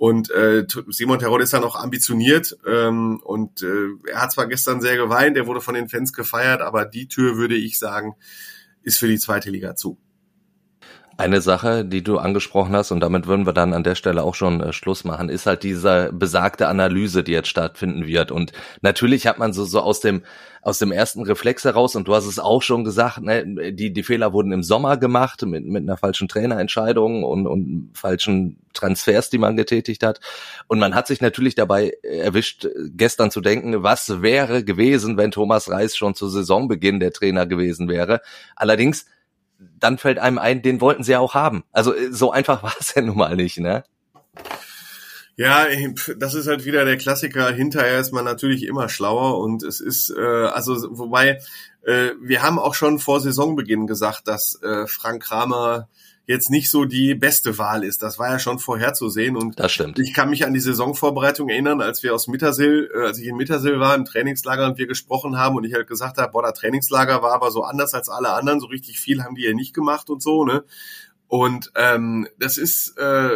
Und 0.03 0.33
äh, 0.33 0.67
Simon 0.89 1.21
Terodde 1.21 1.45
ist 1.45 1.53
dann 1.53 1.63
auch 1.63 1.77
ambitioniert 1.77 2.59
ähm, 2.67 3.21
und 3.23 3.63
äh, 3.63 4.11
er 4.11 4.21
hat 4.21 4.33
zwar 4.33 4.49
gestern 4.49 4.81
sehr 4.81 4.97
geweint, 4.97 5.37
er 5.37 5.47
wurde 5.47 5.61
von 5.61 5.77
den 5.77 5.89
Fans 5.89 6.13
gefeiert, 6.13 6.61
aber 6.61 6.87
die 6.87 7.07
Tür 7.07 7.37
würde 7.37 7.55
ich 7.55 7.79
sagen, 7.79 8.17
ist 8.83 8.99
für 8.99 9.07
die 9.07 9.21
zweite 9.21 9.49
Liga 9.49 9.77
zu. 9.77 10.01
Eine 11.23 11.41
Sache, 11.41 11.85
die 11.85 12.03
du 12.03 12.19
angesprochen 12.19 12.75
hast, 12.75 12.91
und 12.91 12.99
damit 12.99 13.29
würden 13.29 13.47
wir 13.47 13.53
dann 13.53 13.75
an 13.75 13.85
der 13.85 13.95
Stelle 13.95 14.25
auch 14.25 14.35
schon 14.35 14.61
äh, 14.61 14.73
Schluss 14.73 15.05
machen, 15.05 15.29
ist 15.29 15.47
halt 15.47 15.63
diese 15.63 16.11
besagte 16.13 16.67
Analyse, 16.67 17.23
die 17.23 17.31
jetzt 17.31 17.47
stattfinden 17.47 18.09
wird. 18.09 18.33
Und 18.33 18.51
natürlich 18.81 19.29
hat 19.29 19.39
man 19.39 19.53
so, 19.53 19.65
so 19.65 19.81
aus 19.81 20.01
dem, 20.01 20.23
aus 20.63 20.81
dem 20.81 20.91
ersten 20.91 21.23
Reflex 21.23 21.65
heraus, 21.65 21.95
und 21.95 22.09
du 22.09 22.15
hast 22.17 22.27
es 22.27 22.41
auch 22.41 22.61
schon 22.61 22.83
gesagt, 22.83 23.23
ne, 23.23 23.73
die, 23.73 23.93
die 23.93 24.03
Fehler 24.03 24.33
wurden 24.33 24.51
im 24.51 24.65
Sommer 24.65 24.97
gemacht 24.97 25.43
mit, 25.43 25.65
mit 25.65 25.85
einer 25.85 25.97
falschen 25.97 26.27
Trainerentscheidung 26.27 27.23
und, 27.23 27.47
und 27.47 27.91
falschen 27.95 28.57
Transfers, 28.73 29.31
die 29.31 29.39
man 29.39 29.57
getätigt 29.57 30.03
hat. 30.03 30.19
Und 30.67 30.81
man 30.81 30.93
hat 30.93 31.07
sich 31.07 31.21
natürlich 31.21 31.55
dabei 31.55 31.93
erwischt, 32.03 32.67
gestern 32.97 33.31
zu 33.31 33.41
denken, 33.41 33.85
was 33.85 34.23
wäre 34.23 34.65
gewesen, 34.65 35.17
wenn 35.17 35.31
Thomas 35.31 35.71
Reis 35.71 35.97
schon 35.97 36.17
zu 36.17 36.29
Saisonbeginn 36.29 36.99
der 36.99 37.13
Trainer 37.13 37.47
gewesen 37.47 37.89
wäre. 37.89 38.23
Allerdings, 38.57 39.07
dann 39.79 39.99
fällt 39.99 40.19
einem 40.19 40.39
ein, 40.39 40.63
den 40.63 40.81
wollten 40.81 41.03
sie 41.03 41.13
ja 41.13 41.19
auch 41.21 41.35
haben. 41.35 41.65
Also 41.73 41.95
äh, 41.95 42.13
so 42.13 42.31
einfach 42.31 42.63
war 42.63 42.75
es 42.79 42.95
ja 42.95 43.03
nun 43.03 43.17
mal 43.17 43.37
nicht, 43.37 43.59
ne? 43.59 43.85
Ja, 45.37 45.67
das 46.19 46.35
ist 46.35 46.47
halt 46.47 46.67
wieder 46.67 46.85
der 46.85 46.99
Klassiker. 46.99 47.51
Hinterher 47.51 47.99
ist 47.99 48.13
man 48.13 48.25
natürlich 48.25 48.65
immer 48.65 48.89
schlauer 48.89 49.39
und 49.39 49.63
es 49.63 49.81
ist, 49.81 50.11
äh, 50.11 50.21
also 50.21 50.77
wobei, 50.91 51.39
äh, 51.85 52.11
wir 52.21 52.43
haben 52.43 52.59
auch 52.59 52.75
schon 52.75 52.99
vor 52.99 53.21
Saisonbeginn 53.21 53.87
gesagt, 53.87 54.29
dass 54.29 54.61
äh, 54.63 54.87
Frank 54.87 55.23
Kramer 55.23 55.89
jetzt 56.27 56.51
nicht 56.51 56.71
so 56.71 56.85
die 56.85 57.15
beste 57.15 57.59
Wahl 57.59 57.85
ist. 57.85 58.03
Das 58.03 58.19
war 58.19 58.31
ja 58.31 58.39
schon 58.39 58.59
vorherzusehen 58.59 59.37
und 59.37 59.59
das 59.59 59.73
stimmt. 59.73 59.99
ich 59.99 60.15
kann 60.15 60.31
mich 60.31 60.47
an 60.47 60.55
die 60.55 60.61
Saisonvorbereitung 60.61 61.49
erinnern, 61.49 61.81
als 61.81 62.03
wir 62.03 62.15
aus 62.15 62.29
Mittersill, 62.29 62.91
äh, 62.95 63.07
als 63.07 63.19
ich 63.19 63.27
in 63.27 63.37
Mittersill 63.37 63.81
war 63.81 63.95
im 63.95 64.05
Trainingslager 64.05 64.67
und 64.67 64.79
wir 64.79 64.87
gesprochen 64.87 65.37
haben 65.37 65.57
und 65.57 65.65
ich 65.65 65.75
halt 65.75 65.89
gesagt 65.89 66.19
habe, 66.19 66.33
boah, 66.33 66.43
das 66.43 66.59
Trainingslager 66.59 67.23
war 67.23 67.33
aber 67.33 67.51
so 67.51 67.63
anders 67.65 67.95
als 67.95 68.09
alle 68.09 68.33
anderen, 68.33 68.61
so 68.61 68.67
richtig 68.67 69.01
viel 69.01 69.25
haben 69.25 69.35
die 69.35 69.45
ja 69.45 69.53
nicht 69.53 69.75
gemacht 69.75 70.11
und 70.11 70.23
so, 70.23 70.45
ne? 70.45 70.65
Und 71.27 71.73
ähm, 71.77 72.29
das 72.39 72.59
ist 72.59 72.99
äh, 72.99 73.31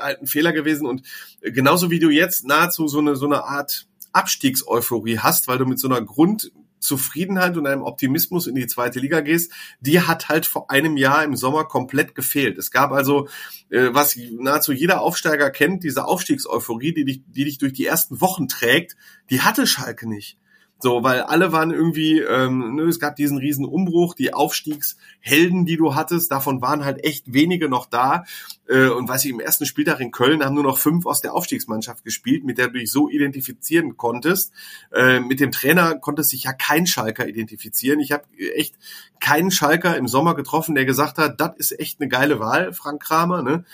halt 0.00 0.20
ein 0.20 0.26
Fehler 0.26 0.52
gewesen 0.52 0.86
und 0.86 1.02
genauso 1.40 1.90
wie 1.90 2.00
du 2.00 2.10
jetzt 2.10 2.44
nahezu 2.44 2.88
so 2.88 2.98
eine 2.98 3.14
so 3.14 3.26
eine 3.26 3.44
Art 3.44 3.86
Abstiegseuphorie 4.12 5.18
hast, 5.20 5.46
weil 5.46 5.58
du 5.58 5.64
mit 5.64 5.78
so 5.78 5.88
einer 5.88 6.02
Grund 6.02 6.50
Zufriedenheit 6.86 7.56
und 7.56 7.66
einem 7.66 7.82
Optimismus 7.82 8.46
in 8.46 8.54
die 8.54 8.66
zweite 8.66 9.00
Liga 9.00 9.20
gehst, 9.20 9.52
die 9.80 10.00
hat 10.00 10.28
halt 10.28 10.46
vor 10.46 10.70
einem 10.70 10.96
Jahr 10.96 11.24
im 11.24 11.36
Sommer 11.36 11.64
komplett 11.64 12.14
gefehlt. 12.14 12.58
Es 12.58 12.70
gab 12.70 12.92
also, 12.92 13.28
äh, 13.70 13.88
was 13.92 14.16
nahezu 14.16 14.72
jeder 14.72 15.00
Aufsteiger 15.00 15.50
kennt, 15.50 15.84
diese 15.84 16.06
Aufstiegseuphorie, 16.06 16.94
die 16.94 17.04
dich, 17.04 17.22
die 17.26 17.44
dich 17.44 17.58
durch 17.58 17.72
die 17.72 17.86
ersten 17.86 18.20
Wochen 18.20 18.48
trägt, 18.48 18.96
die 19.30 19.42
hatte 19.42 19.66
Schalke 19.66 20.08
nicht. 20.08 20.38
So, 20.78 21.02
weil 21.02 21.22
alle 21.22 21.52
waren 21.52 21.70
irgendwie, 21.70 22.20
ähm, 22.20 22.74
ne, 22.74 22.82
es 22.82 23.00
gab 23.00 23.16
diesen 23.16 23.38
riesen 23.38 23.64
Umbruch, 23.64 24.14
die 24.14 24.34
Aufstiegshelden, 24.34 25.64
die 25.64 25.78
du 25.78 25.94
hattest, 25.94 26.30
davon 26.30 26.60
waren 26.60 26.84
halt 26.84 27.02
echt 27.02 27.32
wenige 27.32 27.70
noch 27.70 27.86
da. 27.86 28.24
Äh, 28.68 28.88
und 28.88 29.08
was 29.08 29.24
ich 29.24 29.30
im 29.30 29.40
ersten 29.40 29.64
Spieltag 29.64 30.00
in 30.00 30.10
Köln 30.10 30.44
haben 30.44 30.54
nur 30.54 30.64
noch 30.64 30.76
fünf 30.76 31.06
aus 31.06 31.22
der 31.22 31.32
Aufstiegsmannschaft 31.32 32.04
gespielt, 32.04 32.44
mit 32.44 32.58
der 32.58 32.68
du 32.68 32.74
dich 32.78 32.92
so 32.92 33.08
identifizieren 33.08 33.96
konntest. 33.96 34.52
Äh, 34.92 35.20
mit 35.20 35.40
dem 35.40 35.50
Trainer 35.50 35.94
konnte 35.98 36.22
sich 36.22 36.44
ja 36.44 36.52
kein 36.52 36.86
Schalker 36.86 37.26
identifizieren. 37.26 37.98
Ich 38.00 38.12
habe 38.12 38.24
echt 38.54 38.74
keinen 39.18 39.50
Schalker 39.50 39.96
im 39.96 40.08
Sommer 40.08 40.34
getroffen, 40.34 40.74
der 40.74 40.84
gesagt 40.84 41.16
hat, 41.16 41.40
das 41.40 41.56
ist 41.56 41.80
echt 41.80 42.02
eine 42.02 42.10
geile 42.10 42.38
Wahl, 42.38 42.74
Frank 42.74 43.02
Kramer. 43.02 43.42
Ne? 43.42 43.64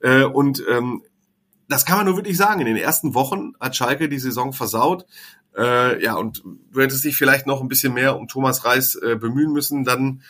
Äh, 0.00 0.24
und 0.24 0.62
ähm, 0.70 1.02
das 1.68 1.86
kann 1.86 1.96
man 1.96 2.06
nur 2.06 2.16
wirklich 2.16 2.36
sagen. 2.36 2.60
In 2.60 2.66
den 2.66 2.76
ersten 2.76 3.14
Wochen 3.14 3.54
hat 3.58 3.74
Schalke 3.74 4.08
die 4.08 4.18
Saison 4.18 4.52
versaut. 4.52 5.06
Äh, 5.56 6.02
ja, 6.02 6.14
und 6.14 6.42
du 6.72 6.80
hättest 6.80 7.04
dich 7.04 7.16
vielleicht 7.16 7.46
noch 7.46 7.60
ein 7.60 7.68
bisschen 7.68 7.92
mehr 7.92 8.16
um 8.16 8.28
Thomas 8.28 8.64
Reis 8.64 8.94
äh, 8.94 9.16
bemühen 9.16 9.52
müssen, 9.52 9.84
dann 9.84 10.22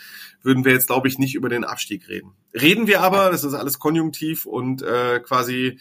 würden 0.43 0.65
wir 0.65 0.73
jetzt, 0.73 0.89
glaube 0.89 1.09
ich, 1.09 1.19
nicht 1.19 1.35
über 1.35 1.49
den 1.49 1.65
Abstieg 1.65 2.09
reden. 2.09 2.33
Reden 2.53 2.87
wir 2.87 3.01
aber, 3.01 3.31
das 3.31 3.45
ist 3.45 3.55
alles 3.55 3.79
konjunktiv 3.79 4.47
und 4.47 4.83
äh, 4.83 5.21
quasi 5.21 5.79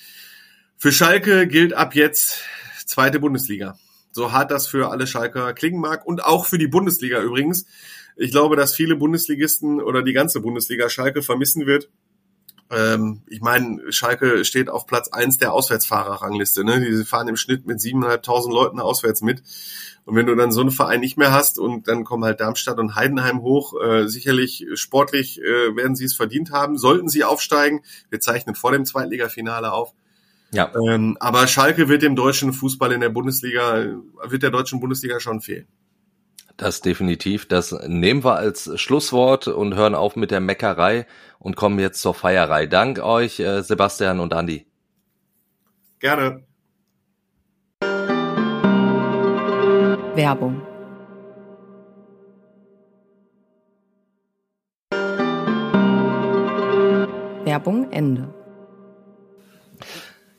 für 0.78 0.92
Schalke 0.92 1.48
gilt 1.48 1.74
ab 1.74 1.96
jetzt 1.96 2.42
zweite 2.86 3.20
Bundesliga. 3.20 3.78
So 4.12 4.32
hart 4.32 4.52
das 4.52 4.68
für 4.68 4.92
alle 4.92 5.08
Schalker 5.08 5.54
klingen 5.54 5.80
mag 5.80 6.06
und 6.06 6.24
auch 6.24 6.46
für 6.46 6.58
die 6.58 6.68
Bundesliga 6.68 7.22
übrigens. 7.22 7.66
Ich 8.18 8.32
glaube, 8.32 8.56
dass 8.56 8.76
viele 8.76 8.96
Bundesligisten 8.96 9.82
oder 9.82 10.04
die 10.04 10.14
ganze 10.14 10.42
Bundesliga 10.42 10.90
Schalke 10.90 11.24
vermissen 11.24 11.66
wird 11.66 11.90
ähm, 12.72 13.22
ich 13.28 13.42
meine, 13.42 13.92
Schalke 13.92 14.46
steht 14.46 14.70
auf 14.70 14.88
Platz 14.88 15.10
eins 15.10 15.38
der 15.38 15.54
Auswärtsfahrerrangliste. 15.54 16.64
Ne? 16.64 16.80
Die 16.80 17.04
fahren 17.04 17.28
im 17.28 17.36
Schnitt 17.36 17.68
mit 17.68 17.82
siebeneinhalbtausend 17.82 18.54
Leuten 18.54 18.80
auswärts 18.80 19.22
mit. 19.22 19.44
Und 20.06 20.16
wenn 20.16 20.26
du 20.26 20.36
dann 20.36 20.52
so 20.52 20.62
einen 20.62 20.72
Verein 20.72 21.02
nicht 21.02 21.18
mehr 21.18 21.32
hast 21.32 21.60
und 21.60 21.88
dann 21.88 22.04
kommen 22.04 22.24
halt 22.24 22.40
Darmstadt 22.40 22.80
und 22.80 22.96
Heidenheim 22.96 23.42
hoch, 23.42 23.74
äh, 23.80 24.08
sicherlich 24.08 24.66
sportlich 24.74 25.40
äh, 25.42 25.76
werden 25.76 25.96
sie 25.96 26.06
es 26.06 26.16
verdient 26.16 26.52
haben, 26.52 26.78
sollten 26.78 27.08
sie 27.08 27.24
aufsteigen. 27.24 27.82
Wir 28.10 28.20
zeichnen 28.20 28.56
vor 28.56 28.72
dem 28.72 28.86
Zweitligafinale 28.86 29.72
auf. 29.72 29.94
Ja. 30.52 30.72
Ähm, 30.88 31.18
aber 31.20 31.48
Schalke 31.48 31.88
wird 31.88 32.02
dem 32.02 32.16
deutschen 32.16 32.52
Fußball 32.52 32.92
in 32.92 33.02
der 33.02 33.10
Bundesliga, 33.10 33.86
wird 34.24 34.44
der 34.44 34.50
deutschen 34.50 34.80
Bundesliga 34.80 35.20
schon 35.20 35.42
fehlen. 35.42 35.68
Das 36.58 36.82
definitiv. 36.82 37.48
Das 37.48 37.72
nehmen 37.88 38.24
wir 38.24 38.36
als 38.36 38.80
Schlusswort 38.80 39.48
und 39.48 39.76
hören 39.76 39.96
auf 39.96 40.16
mit 40.16 40.32
der 40.32 40.40
Meckerei 40.40 41.06
und 41.40 41.56
kommen 41.56 41.80
jetzt 41.80 42.02
zur 42.02 42.14
Feierei. 42.14 42.68
Dank 42.68 43.00
euch, 43.00 43.40
äh, 43.40 43.62
Sebastian 43.62 44.20
und 44.20 44.34
Andi. 44.34 44.68
Gerne. 46.00 46.44
Werbung. 50.16 50.62
Werbung 57.46 57.92
Ende. 57.92 58.41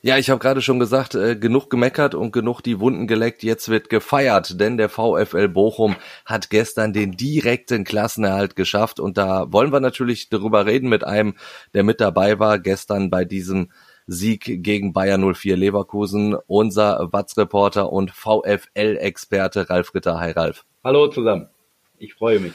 Ja, 0.05 0.17
ich 0.17 0.29
habe 0.29 0.39
gerade 0.39 0.61
schon 0.61 0.79
gesagt, 0.79 1.15
äh, 1.15 1.37
genug 1.37 1.69
gemeckert 1.69 2.13
und 2.13 2.33
genug 2.33 2.59
die 2.59 2.81
Wunden 2.81 3.07
geleckt. 3.07 3.41
Jetzt 3.41 3.69
wird 3.69 3.89
gefeiert, 3.89 4.59
denn 4.59 4.75
der 4.75 4.89
VfL 4.89 5.47
Bochum 5.47 5.95
hat 6.25 6.49
gestern 6.49 6.91
den 6.91 7.13
direkten 7.13 7.85
Klassenerhalt 7.85 8.57
geschafft 8.57 8.99
und 8.99 9.17
da 9.17 9.45
wollen 9.53 9.71
wir 9.71 9.79
natürlich 9.79 10.27
darüber 10.27 10.65
reden 10.65 10.89
mit 10.89 11.05
einem, 11.05 11.35
der 11.73 11.83
mit 11.83 12.01
dabei 12.01 12.37
war 12.37 12.59
gestern 12.59 13.09
bei 13.09 13.23
diesem 13.23 13.71
Sieg 14.05 14.61
gegen 14.61 14.91
Bayer 14.91 15.17
04 15.17 15.55
Leverkusen, 15.55 16.35
unser 16.47 17.13
Watz-Reporter 17.13 17.89
und 17.89 18.11
VfL-Experte 18.11 19.69
Ralf 19.69 19.95
Ritter. 19.95 20.19
Hi 20.19 20.31
Ralf. 20.31 20.65
Hallo 20.83 21.07
zusammen. 21.07 21.47
Ich 21.97 22.13
freue 22.15 22.41
mich. 22.41 22.51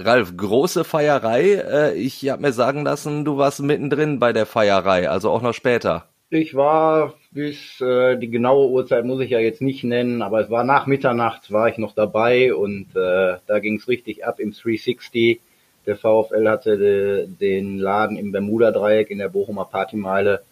Ralf, 0.00 0.36
große 0.36 0.82
Feierei. 0.82 1.52
Äh, 1.52 1.94
ich 1.94 2.28
habe 2.28 2.42
mir 2.42 2.52
sagen 2.52 2.82
lassen, 2.82 3.24
du 3.24 3.36
warst 3.36 3.60
mittendrin 3.60 4.18
bei 4.18 4.32
der 4.32 4.46
Feierei, 4.46 5.08
also 5.08 5.30
auch 5.30 5.42
noch 5.42 5.54
später. 5.54 6.09
Ich 6.32 6.54
war 6.54 7.14
bis 7.32 7.80
äh, 7.80 8.16
die 8.16 8.30
genaue 8.30 8.68
Uhrzeit 8.68 9.04
muss 9.04 9.20
ich 9.20 9.30
ja 9.30 9.40
jetzt 9.40 9.60
nicht 9.60 9.82
nennen, 9.82 10.22
aber 10.22 10.40
es 10.40 10.48
war 10.48 10.62
nach 10.62 10.86
Mitternacht 10.86 11.50
war 11.50 11.68
ich 11.68 11.76
noch 11.76 11.92
dabei 11.92 12.54
und 12.54 12.94
äh, 12.94 13.38
da 13.48 13.58
ging 13.58 13.78
es 13.78 13.88
richtig 13.88 14.24
ab 14.24 14.38
im 14.38 14.52
360. 14.52 15.40
Der 15.86 15.96
VfL 15.96 16.48
hatte 16.48 16.78
de, 16.78 17.26
den 17.26 17.78
Laden 17.78 18.16
im 18.16 18.30
Bermuda-Dreieck 18.30 19.10
in 19.10 19.18
der 19.18 19.28
Bochumer 19.28 19.64
Partymeile 19.64 20.42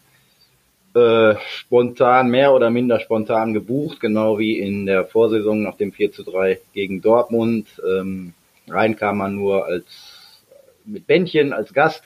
äh, 0.95 1.35
spontan, 1.47 2.29
mehr 2.29 2.53
oder 2.53 2.69
minder 2.71 2.99
spontan 2.99 3.53
gebucht, 3.53 4.01
genau 4.01 4.37
wie 4.37 4.59
in 4.59 4.85
der 4.85 5.05
Vorsaison 5.05 5.63
nach 5.63 5.77
dem 5.77 5.93
4 5.93 6.11
zu 6.11 6.23
3 6.23 6.59
gegen 6.73 7.01
Dortmund. 7.01 7.67
Ähm, 7.87 8.33
rein 8.67 8.97
kam 8.97 9.19
man 9.19 9.35
nur 9.35 9.65
als 9.65 10.43
mit 10.83 11.07
Bändchen 11.07 11.53
als 11.53 11.73
Gast 11.73 12.03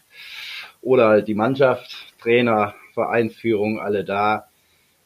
oder 0.84 1.08
halt 1.08 1.28
die 1.28 1.34
Mannschaft, 1.34 2.14
Trainer, 2.22 2.76
Vereinsführung 2.94 3.80
alle 3.80 4.04
da. 4.04 4.48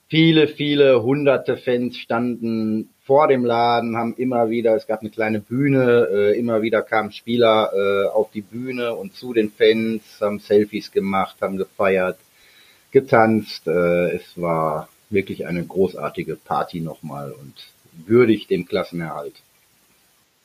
Viele, 0.10 0.47
viele 0.47 1.04
hunderte 1.04 1.58
Fans 1.58 1.97
standen 1.97 2.89
vor 3.04 3.28
dem 3.28 3.45
Laden, 3.45 3.97
haben 3.97 4.15
immer 4.15 4.50
wieder, 4.50 4.76
es 4.76 4.88
gab 4.88 5.02
eine 5.02 5.10
kleine 5.10 5.39
Bühne, 5.39 6.08
äh, 6.12 6.39
immer 6.39 6.62
wieder 6.62 6.82
kamen 6.82 7.12
Spieler 7.12 7.71
äh, 7.73 8.08
auf 8.08 8.32
die 8.32 8.41
Bühne 8.41 8.95
und 8.95 9.15
zu 9.15 9.34
den 9.34 9.52
Fans, 9.52 10.04
haben 10.21 10.39
Selfies 10.39 10.91
gemacht, 10.91 11.38
haben 11.41 11.58
gefeiert, 11.58 12.17
getanzt. 12.91 13.67
Äh, 13.67 14.15
es 14.15 14.23
war 14.36 14.89
wirklich 15.10 15.45
eine 15.45 15.63
großartige 15.63 16.36
Party 16.36 16.82
nochmal 16.82 17.32
und 17.32 17.54
würdig 18.06 18.47
dem 18.47 18.65
Klassenerhalt. 18.65 19.36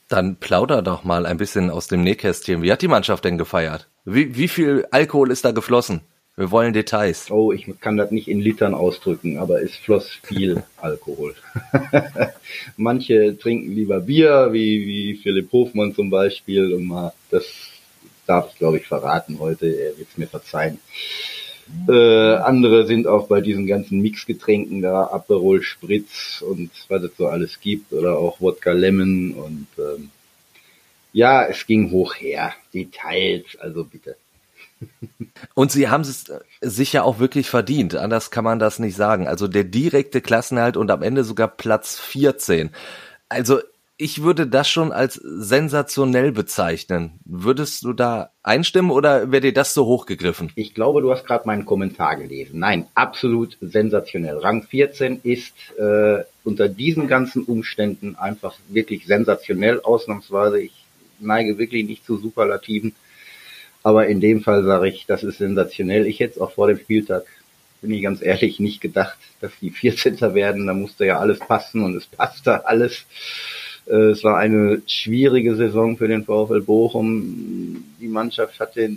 Dann 0.09 0.37
plauder 0.37 0.83
doch 0.83 1.05
mal 1.05 1.27
ein 1.27 1.39
bisschen 1.39 1.71
aus 1.71 1.89
dem 1.89 2.03
Nähkästchen. 2.03 2.63
Wie 2.63 2.71
hat 2.71 2.83
die 2.83 2.89
Mannschaft 2.89 3.25
denn 3.25 3.39
gefeiert? 3.39 3.89
Wie, 4.05 4.37
wie 4.37 4.49
viel 4.49 4.87
Alkohol 4.91 5.31
ist 5.31 5.45
da 5.45 5.53
geflossen? 5.53 6.03
Wir 6.35 6.51
wollen 6.51 6.73
Details. 6.73 7.31
Oh, 7.31 7.53
ich 7.53 7.67
kann 7.81 7.99
das 7.99 8.11
nicht 8.11 8.27
in 8.27 8.41
Litern 8.41 8.73
ausdrücken, 8.73 9.37
aber 9.37 9.63
es 9.63 9.77
floss 9.77 10.09
viel 10.09 10.63
Alkohol. 10.81 11.35
Manche 12.77 13.37
trinken 13.39 13.75
lieber 13.75 14.01
Bier, 14.01 14.49
wie, 14.53 14.87
wie 14.87 15.17
Philipp 15.17 15.53
Hofmann 15.53 15.95
zum 15.95 16.09
Beispiel. 16.09 16.73
Und 16.73 16.87
mal, 16.87 17.13
das 17.31 17.45
darf 18.27 18.51
ich, 18.51 18.59
glaube 18.59 18.79
ich, 18.79 18.87
verraten 18.87 19.39
heute. 19.41 19.67
Er 19.67 19.99
wird 19.99 20.09
es 20.11 20.17
mir 20.17 20.27
verzeihen. 20.27 20.79
Äh, 21.87 22.35
andere 22.37 22.87
sind 22.87 23.07
auch 23.07 23.29
bei 23.29 23.41
diesen 23.41 23.67
ganzen 23.67 24.01
Mixgetränken 24.01 24.83
da, 24.83 25.05
Aperol 25.05 25.63
Spritz 25.63 26.43
und 26.43 26.71
was 26.89 27.03
es 27.03 27.17
so 27.17 27.29
alles 27.29 27.61
gibt 27.61 27.93
oder 27.93 28.19
auch 28.19 28.41
Wodka 28.41 28.73
Lemon 28.73 29.33
und 29.33 29.67
ähm, 29.79 30.11
ja, 31.13 31.45
es 31.45 31.67
ging 31.67 31.91
hoch 31.91 32.15
her. 32.17 32.55
Details, 32.73 33.45
also 33.61 33.85
bitte. 33.85 34.17
Und 35.55 35.73
sie 35.73 35.89
haben 35.89 36.03
es 36.03 36.33
sicher 36.61 37.05
auch 37.05 37.19
wirklich 37.19 37.49
verdient. 37.51 37.95
Anders 37.95 38.31
kann 38.31 38.45
man 38.45 38.59
das 38.59 38.79
nicht 38.79 38.97
sagen. 38.97 39.29
Also 39.29 39.49
der 39.49 39.65
direkte 39.65 40.21
Klassenhalt 40.21 40.77
und 40.77 40.91
am 40.91 41.03
Ende 41.03 41.25
sogar 41.25 41.49
Platz 41.49 41.99
14. 41.99 42.71
Also 43.29 43.61
ich 44.03 44.23
würde 44.23 44.49
das 44.49 44.69
schon 44.69 44.91
als 44.91 45.15
sensationell 45.15 46.33
bezeichnen. 46.33 47.21
Würdest 47.25 47.85
du 47.85 47.93
da 47.93 48.31
einstimmen 48.43 48.91
oder 48.91 49.31
wäre 49.31 49.43
dir 49.43 49.53
das 49.53 49.75
so 49.75 49.87
hochgegriffen? 49.87 50.51
Ich 50.57 50.75
glaube, 50.75 51.03
du 51.03 51.13
hast 51.13 51.25
gerade 51.25 51.47
meinen 51.47 51.65
Kommentar 51.65 52.17
gelesen. 52.17 52.59
Nein, 52.59 52.87
absolut 52.95 53.57
sensationell. 53.61 54.39
Rang 54.39 54.65
14 54.65 55.21
ist 55.23 55.55
äh, 55.79 56.25
unter 56.43 56.69
diesen 56.69 57.07
ganzen 57.07 57.45
Umständen 57.45 58.17
einfach 58.17 58.57
wirklich 58.69 59.07
sensationell, 59.07 59.81
ausnahmsweise. 59.81 60.61
Ich 60.61 60.85
neige 61.21 61.59
wirklich 61.59 61.87
nicht 61.87 62.05
zu 62.05 62.17
Superlativen. 62.17 62.97
Aber 63.83 64.07
in 64.07 64.21
dem 64.21 64.43
Fall 64.43 64.65
sage 64.65 64.89
ich, 64.89 65.07
das 65.07 65.25
ist 65.25 65.39
sensationell. 65.39 66.07
Ich 66.07 66.21
hätte 66.21 66.35
es 66.35 66.41
auch 66.41 66.53
vor 66.53 66.69
dem 66.69 66.79
Spieltag, 66.79 67.25
bin 67.81 67.93
ich 67.93 68.03
ganz 68.03 68.23
ehrlich, 68.23 68.61
nicht 68.61 68.81
gedacht, 68.81 69.19
dass 69.41 69.53
die 69.61 69.71
14. 69.71 70.21
werden. 70.35 70.67
Da 70.67 70.75
musste 70.75 71.05
ja 71.05 71.19
alles 71.19 71.41
passen 71.41 71.83
und 71.83 71.97
es 71.97 72.07
passte 72.07 72.67
alles. 72.67 73.05
Äh, 73.87 74.11
es 74.11 74.25
war 74.25 74.39
eine 74.39 74.83
schwierige 74.87 75.57
Saison 75.57 75.97
für 75.97 76.09
den 76.09 76.25
VfL 76.25 76.63
Bochum. 76.63 77.85
Die 78.01 78.09
Mannschaft 78.09 78.61
hatte, 78.61 78.97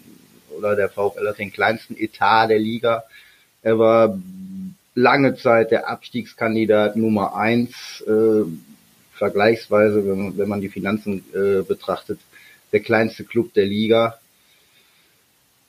oder 0.58 0.76
der 0.76 0.90
VfL 0.90 1.28
hat 1.28 1.40
den 1.40 1.52
kleinsten 1.52 1.98
Etat 1.98 2.48
der 2.48 2.60
Liga. 2.60 3.04
Er 3.62 3.80
war 3.80 4.20
lange 4.94 5.36
Zeit 5.36 5.72
der 5.72 5.90
Abstiegskandidat 5.90 6.96
Nummer 6.96 7.36
eins, 7.36 8.02
äh, 8.08 8.44
vergleichsweise, 9.14 10.06
wenn 10.06 10.18
man, 10.18 10.38
wenn 10.38 10.50
man 10.50 10.62
die 10.62 10.70
Finanzen 10.70 11.24
äh, 11.34 11.62
betrachtet, 11.64 12.20
der 12.72 12.82
kleinste 12.82 13.24
Club 13.24 13.54
der 13.54 13.66
Liga. 13.66 14.20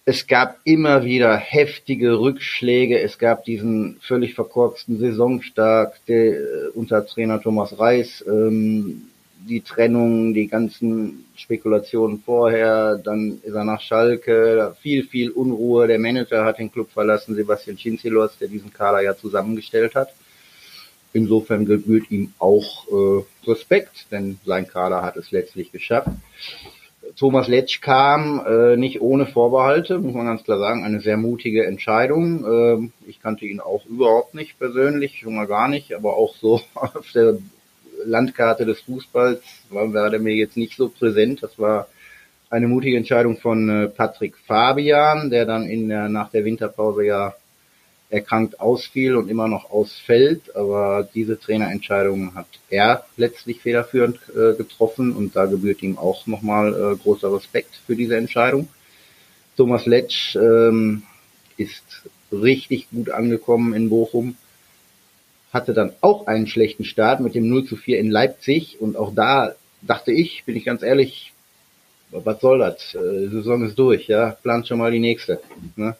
Es 0.09 0.29
gab 0.29 0.59
immer 0.63 1.05
wieder 1.05 1.37
heftige 1.37 2.21
Rückschläge. 2.21 3.01
Es 3.01 3.19
gab 3.19 3.45
diesen 3.45 3.99
völlig 4.01 4.35
verkorksten 4.35 5.01
Saisonstart 5.01 5.95
der, 6.07 6.27
äh, 6.27 6.69
unter 6.75 7.05
Trainer 7.05 7.43
Thomas 7.43 7.77
Reis. 7.77 8.25
Ähm, 8.25 9.09
die 9.49 9.63
Trennung, 9.63 10.33
die 10.33 10.47
ganzen 10.47 11.25
Spekulationen 11.35 12.23
vorher, 12.25 12.99
dann 12.99 13.41
ist 13.43 13.55
er 13.55 13.65
nach 13.65 13.81
Schalke, 13.81 14.77
viel, 14.81 15.03
viel 15.03 15.31
Unruhe. 15.31 15.89
Der 15.89 15.99
Manager 15.99 16.45
hat 16.45 16.61
den 16.61 16.71
Club 16.71 16.93
verlassen, 16.93 17.35
Sebastian 17.35 17.77
Cinzilos, 17.77 18.39
der 18.39 18.47
diesen 18.47 18.73
Kader 18.73 19.01
ja 19.01 19.17
zusammengestellt 19.17 19.97
hat. 19.97 20.11
Insofern 21.15 21.67
gebührt 21.67 22.13
ihm 22.13 22.33
auch 22.39 22.87
äh, 22.93 23.51
Respekt, 23.51 24.07
denn 24.13 24.39
sein 24.45 24.69
Kader 24.69 25.03
hat 25.03 25.17
es 25.17 25.33
letztlich 25.33 25.73
geschafft. 25.73 26.11
Thomas 27.17 27.49
Letsch 27.49 27.81
kam 27.81 28.45
äh, 28.47 28.77
nicht 28.77 29.01
ohne 29.01 29.25
Vorbehalte, 29.27 29.99
muss 29.99 30.15
man 30.15 30.27
ganz 30.27 30.45
klar 30.45 30.59
sagen, 30.59 30.85
eine 30.85 31.01
sehr 31.01 31.17
mutige 31.17 31.65
Entscheidung. 31.65 32.45
Ähm, 32.45 32.93
ich 33.07 33.23
kannte 33.23 33.47
ihn 33.47 33.61
auch 33.61 33.87
überhaupt 33.87 34.35
nicht 34.35 34.59
persönlich, 34.59 35.21
schon 35.21 35.35
mal 35.35 35.47
gar 35.47 35.69
nicht, 35.69 35.95
aber 35.95 36.15
auch 36.15 36.35
so 36.37 36.61
auf 36.75 37.11
der 37.15 37.39
Landkarte 38.05 38.67
des 38.67 38.81
Fußballs 38.81 39.41
war, 39.71 39.93
war 39.95 40.11
der 40.11 40.21
mir 40.21 40.35
jetzt 40.35 40.59
nicht 40.59 40.77
so 40.77 40.91
präsent. 40.91 41.43
Das 41.43 41.59
war 41.59 41.89
eine 42.51 42.69
mutige 42.69 42.99
Entscheidung 42.99 43.39
von 43.39 43.69
äh, 43.69 43.89
Patrick 43.89 44.37
Fabian, 44.47 45.31
der 45.31 45.47
dann 45.47 45.65
in 45.65 45.89
der, 45.89 46.11
nach 46.11 46.31
der 46.31 46.45
Winterpause 46.45 47.05
ja 47.05 47.35
erkrankt 48.09 48.61
ausfiel 48.61 49.17
und 49.17 49.29
immer 49.29 49.49
noch 49.49 49.71
ausfällt. 49.71 50.55
Aber 50.55 51.09
diese 51.15 51.39
Trainerentscheidung 51.39 52.35
hat 52.35 52.47
er 52.71 53.05
letztlich 53.17 53.61
federführend 53.61 54.19
äh, 54.31 54.55
getroffen 54.57 55.13
und 55.13 55.37
da 55.37 55.47
gebührt 55.47 55.83
ihm 55.83 55.99
auch 55.99 56.27
nochmal 56.27 56.73
äh, 56.75 56.97
großer 56.97 57.33
Respekt 57.33 57.81
für 57.87 57.97
diese 57.97 58.17
Entscheidung. 58.17 58.69
Thomas 59.57 59.87
Letsch 59.87 60.37
ähm, 60.37 61.03
ist 61.57 62.05
richtig 62.31 62.89
gut 62.91 63.11
angekommen 63.11 63.75
in 63.75 63.89
Bochum, 63.89 64.37
hatte 65.53 65.73
dann 65.73 65.93
auch 66.01 66.27
einen 66.27 66.47
schlechten 66.47 66.85
Start 66.85 67.21
mit 67.21 67.35
dem 67.35 67.49
0 67.49 67.65
zu 67.65 67.77
4 67.77 67.99
in 67.99 68.11
Leipzig 68.11 68.81
und 68.81 68.97
auch 68.97 69.15
da 69.15 69.55
dachte 69.83 70.13
ich, 70.13 70.45
bin 70.45 70.57
ich 70.57 70.65
ganz 70.65 70.83
ehrlich, 70.83 71.33
was 72.11 72.41
soll 72.41 72.59
das? 72.59 72.95
Äh, 72.95 73.27
die 73.27 73.29
Saison 73.29 73.65
ist 73.65 73.79
durch, 73.79 74.07
ja, 74.09 74.31
plant 74.31 74.69
schon 74.69 74.79
mal 74.79 74.93
die 74.93 75.01
nächste. 75.01 75.41
Ne? 75.77 75.97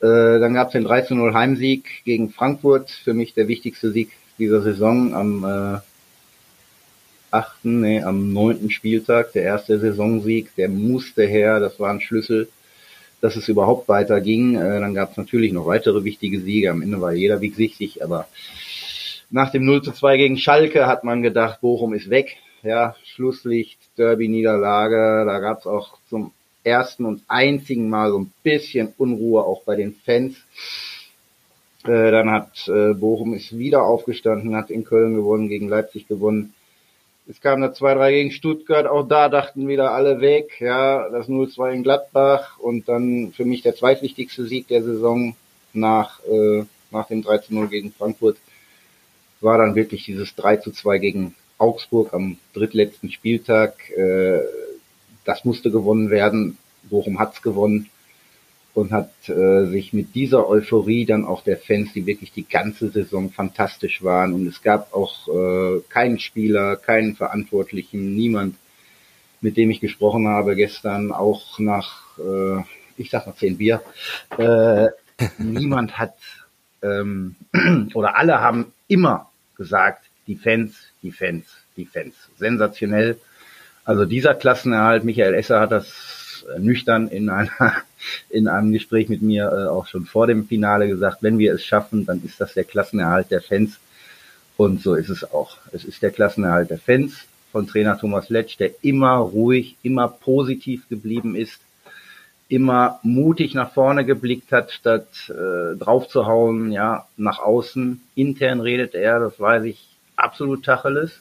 Äh, 0.00 0.38
dann 0.40 0.54
gab 0.54 0.68
es 0.68 0.72
den 0.72 0.86
13-0 0.86 1.32
Heimsieg 1.32 2.04
gegen 2.04 2.30
Frankfurt, 2.30 2.90
für 2.90 3.14
mich 3.14 3.34
der 3.34 3.48
wichtigste 3.48 3.92
Sieg 3.92 4.10
dieser 4.38 4.60
Saison 4.60 5.14
am 5.14 5.44
äh, 5.44 5.78
achten, 7.30 7.80
nee, 7.80 8.02
am 8.02 8.32
neunten 8.32 8.70
Spieltag, 8.70 9.32
der 9.32 9.42
erste 9.42 9.78
Saisonsieg, 9.78 10.54
der 10.56 10.68
musste 10.68 11.26
her, 11.26 11.60
das 11.60 11.80
war 11.80 11.90
ein 11.90 12.00
Schlüssel, 12.00 12.48
dass 13.20 13.36
es 13.36 13.48
überhaupt 13.48 13.88
weiterging. 13.88 14.56
Äh, 14.56 14.80
dann 14.80 14.94
gab 14.94 15.12
es 15.12 15.16
natürlich 15.16 15.52
noch 15.52 15.66
weitere 15.66 16.04
wichtige 16.04 16.40
Siege, 16.40 16.70
am 16.70 16.82
Ende 16.82 17.00
war 17.00 17.12
jeder 17.12 17.40
Weg 17.40 17.54
sichtig, 17.54 18.02
aber 18.04 18.28
nach 19.30 19.50
dem 19.50 19.64
0 19.64 19.82
zu 19.82 19.92
2 19.92 20.16
gegen 20.18 20.38
Schalke 20.38 20.86
hat 20.86 21.04
man 21.04 21.22
gedacht, 21.22 21.60
Bochum 21.60 21.94
ist 21.94 22.10
weg. 22.10 22.36
Ja, 22.62 22.96
Schlusslicht, 23.04 23.78
Derby-Niederlage, 23.98 25.24
da 25.26 25.38
gab 25.40 25.60
es 25.60 25.66
auch 25.66 25.98
zum 26.08 26.32
ersten 26.66 27.04
und 27.04 27.22
einzigen 27.28 27.88
Mal 27.88 28.10
so 28.10 28.18
ein 28.18 28.32
bisschen 28.42 28.92
Unruhe 28.98 29.44
auch 29.44 29.62
bei 29.62 29.76
den 29.76 29.94
Fans. 29.94 30.36
Äh, 31.84 32.10
dann 32.10 32.30
hat 32.30 32.68
äh, 32.68 32.94
Bochum 32.94 33.34
ist 33.34 33.56
wieder 33.56 33.84
aufgestanden, 33.84 34.56
hat 34.56 34.70
in 34.70 34.84
Köln 34.84 35.14
gewonnen, 35.14 35.48
gegen 35.48 35.68
Leipzig 35.68 36.08
gewonnen. 36.08 36.52
Es 37.28 37.40
kam 37.40 37.60
da 37.60 37.68
2-3 37.68 38.10
gegen 38.10 38.30
Stuttgart, 38.30 38.86
auch 38.86 39.06
da 39.06 39.28
dachten 39.28 39.66
wieder 39.66 39.92
alle 39.92 40.20
weg, 40.20 40.60
ja, 40.60 41.08
das 41.10 41.28
0-2 41.28 41.72
in 41.72 41.82
Gladbach 41.82 42.58
und 42.58 42.88
dann 42.88 43.32
für 43.32 43.44
mich 43.44 43.62
der 43.62 43.74
zweitwichtigste 43.74 44.44
Sieg 44.44 44.68
der 44.68 44.82
Saison 44.82 45.34
nach, 45.72 46.20
äh, 46.24 46.64
nach 46.90 47.08
dem 47.08 47.22
13-0 47.22 47.66
gegen 47.68 47.92
Frankfurt 47.92 48.36
war 49.40 49.58
dann 49.58 49.74
wirklich 49.74 50.04
dieses 50.04 50.36
3-2 50.36 50.98
gegen 50.98 51.34
Augsburg 51.58 52.14
am 52.14 52.38
drittletzten 52.54 53.10
Spieltag. 53.10 53.90
Äh, 53.90 54.40
das 55.26 55.44
musste 55.44 55.70
gewonnen 55.70 56.10
werden. 56.10 56.56
Bochum 56.88 57.18
hat's 57.18 57.42
gewonnen 57.42 57.90
und 58.74 58.92
hat 58.92 59.10
äh, 59.28 59.66
sich 59.66 59.92
mit 59.92 60.14
dieser 60.14 60.48
Euphorie 60.48 61.06
dann 61.06 61.24
auch 61.24 61.42
der 61.42 61.56
Fans, 61.56 61.92
die 61.94 62.06
wirklich 62.06 62.32
die 62.32 62.46
ganze 62.46 62.90
Saison 62.90 63.30
fantastisch 63.30 64.04
waren 64.04 64.34
und 64.34 64.46
es 64.46 64.62
gab 64.62 64.92
auch 64.92 65.28
äh, 65.28 65.80
keinen 65.88 66.18
Spieler, 66.18 66.76
keinen 66.76 67.16
Verantwortlichen, 67.16 68.14
niemand, 68.14 68.54
mit 69.40 69.56
dem 69.56 69.70
ich 69.70 69.80
gesprochen 69.80 70.28
habe 70.28 70.56
gestern, 70.56 71.10
auch 71.10 71.58
nach, 71.58 72.18
äh, 72.18 72.62
ich 72.98 73.10
sag 73.10 73.26
mal 73.26 73.34
zehn 73.34 73.56
Bier, 73.56 73.82
äh, 74.36 74.88
niemand 75.38 75.98
hat 75.98 76.14
ähm, 76.82 77.36
oder 77.94 78.16
alle 78.16 78.40
haben 78.40 78.72
immer 78.88 79.30
gesagt, 79.56 80.04
die 80.26 80.36
Fans, 80.36 80.74
die 81.02 81.12
Fans, 81.12 81.46
die 81.76 81.86
Fans. 81.86 82.14
Sensationell. 82.36 83.18
Also 83.86 84.04
dieser 84.04 84.34
Klassenerhalt, 84.34 85.04
Michael 85.04 85.34
Esser 85.34 85.60
hat 85.60 85.70
das 85.70 86.44
nüchtern 86.58 87.06
in 87.08 87.30
einer 87.30 87.50
in 88.30 88.48
einem 88.48 88.72
Gespräch 88.72 89.08
mit 89.08 89.22
mir 89.22 89.44
äh, 89.44 89.68
auch 89.68 89.86
schon 89.86 90.06
vor 90.06 90.26
dem 90.26 90.46
Finale 90.46 90.88
gesagt, 90.88 91.22
wenn 91.22 91.38
wir 91.38 91.54
es 91.54 91.64
schaffen, 91.64 92.04
dann 92.04 92.22
ist 92.24 92.40
das 92.40 92.54
der 92.54 92.64
Klassenerhalt 92.64 93.30
der 93.30 93.40
Fans. 93.40 93.78
Und 94.56 94.82
so 94.82 94.94
ist 94.94 95.08
es 95.08 95.24
auch. 95.32 95.58
Es 95.72 95.84
ist 95.84 96.02
der 96.02 96.10
Klassenerhalt 96.10 96.70
der 96.70 96.78
Fans 96.78 97.26
von 97.52 97.68
Trainer 97.68 97.96
Thomas 97.98 98.28
Letsch, 98.28 98.58
der 98.58 98.72
immer 98.82 99.16
ruhig, 99.16 99.76
immer 99.82 100.08
positiv 100.08 100.88
geblieben 100.88 101.36
ist, 101.36 101.60
immer 102.48 102.98
mutig 103.04 103.54
nach 103.54 103.72
vorne 103.72 104.04
geblickt 104.04 104.50
hat, 104.50 104.72
statt 104.72 105.08
äh, 105.28 105.76
draufzuhauen, 105.76 106.72
ja, 106.72 107.06
nach 107.16 107.38
außen. 107.38 108.02
Intern 108.16 108.60
redet 108.60 108.94
er, 108.94 109.20
das 109.20 109.38
weiß 109.38 109.64
ich, 109.64 109.86
absolut 110.16 110.64
Tacheles. 110.64 111.20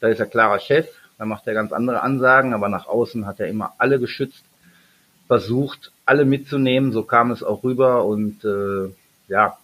Da 0.00 0.08
ist 0.08 0.20
er 0.20 0.26
klarer 0.26 0.60
Chef, 0.60 0.86
da 1.18 1.24
macht 1.24 1.46
er 1.46 1.54
ganz 1.54 1.72
andere 1.72 2.02
Ansagen, 2.02 2.54
aber 2.54 2.68
nach 2.68 2.86
außen 2.86 3.26
hat 3.26 3.40
er 3.40 3.48
immer 3.48 3.74
alle 3.78 3.98
geschützt, 3.98 4.44
versucht, 5.26 5.92
alle 6.06 6.24
mitzunehmen. 6.24 6.92
So 6.92 7.02
kam 7.02 7.32
es 7.32 7.42
auch 7.42 7.64
rüber 7.64 8.04
und 8.04 8.44
äh, 8.44 8.90
ja, 9.26 9.58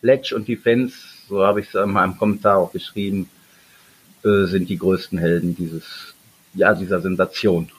Letsch 0.00 0.32
und 0.32 0.48
die 0.48 0.56
Fans, 0.56 0.94
so 1.28 1.44
habe 1.44 1.60
ich 1.60 1.68
es 1.68 1.74
in 1.74 1.90
meinem 1.90 2.16
Kommentar 2.16 2.56
auch 2.56 2.72
geschrieben, 2.72 3.28
äh, 4.24 4.46
sind 4.46 4.68
die 4.68 4.78
größten 4.78 5.18
Helden 5.18 5.54
dieses, 5.54 6.14
ja, 6.54 6.74
dieser 6.74 7.00
Sensation. 7.00 7.70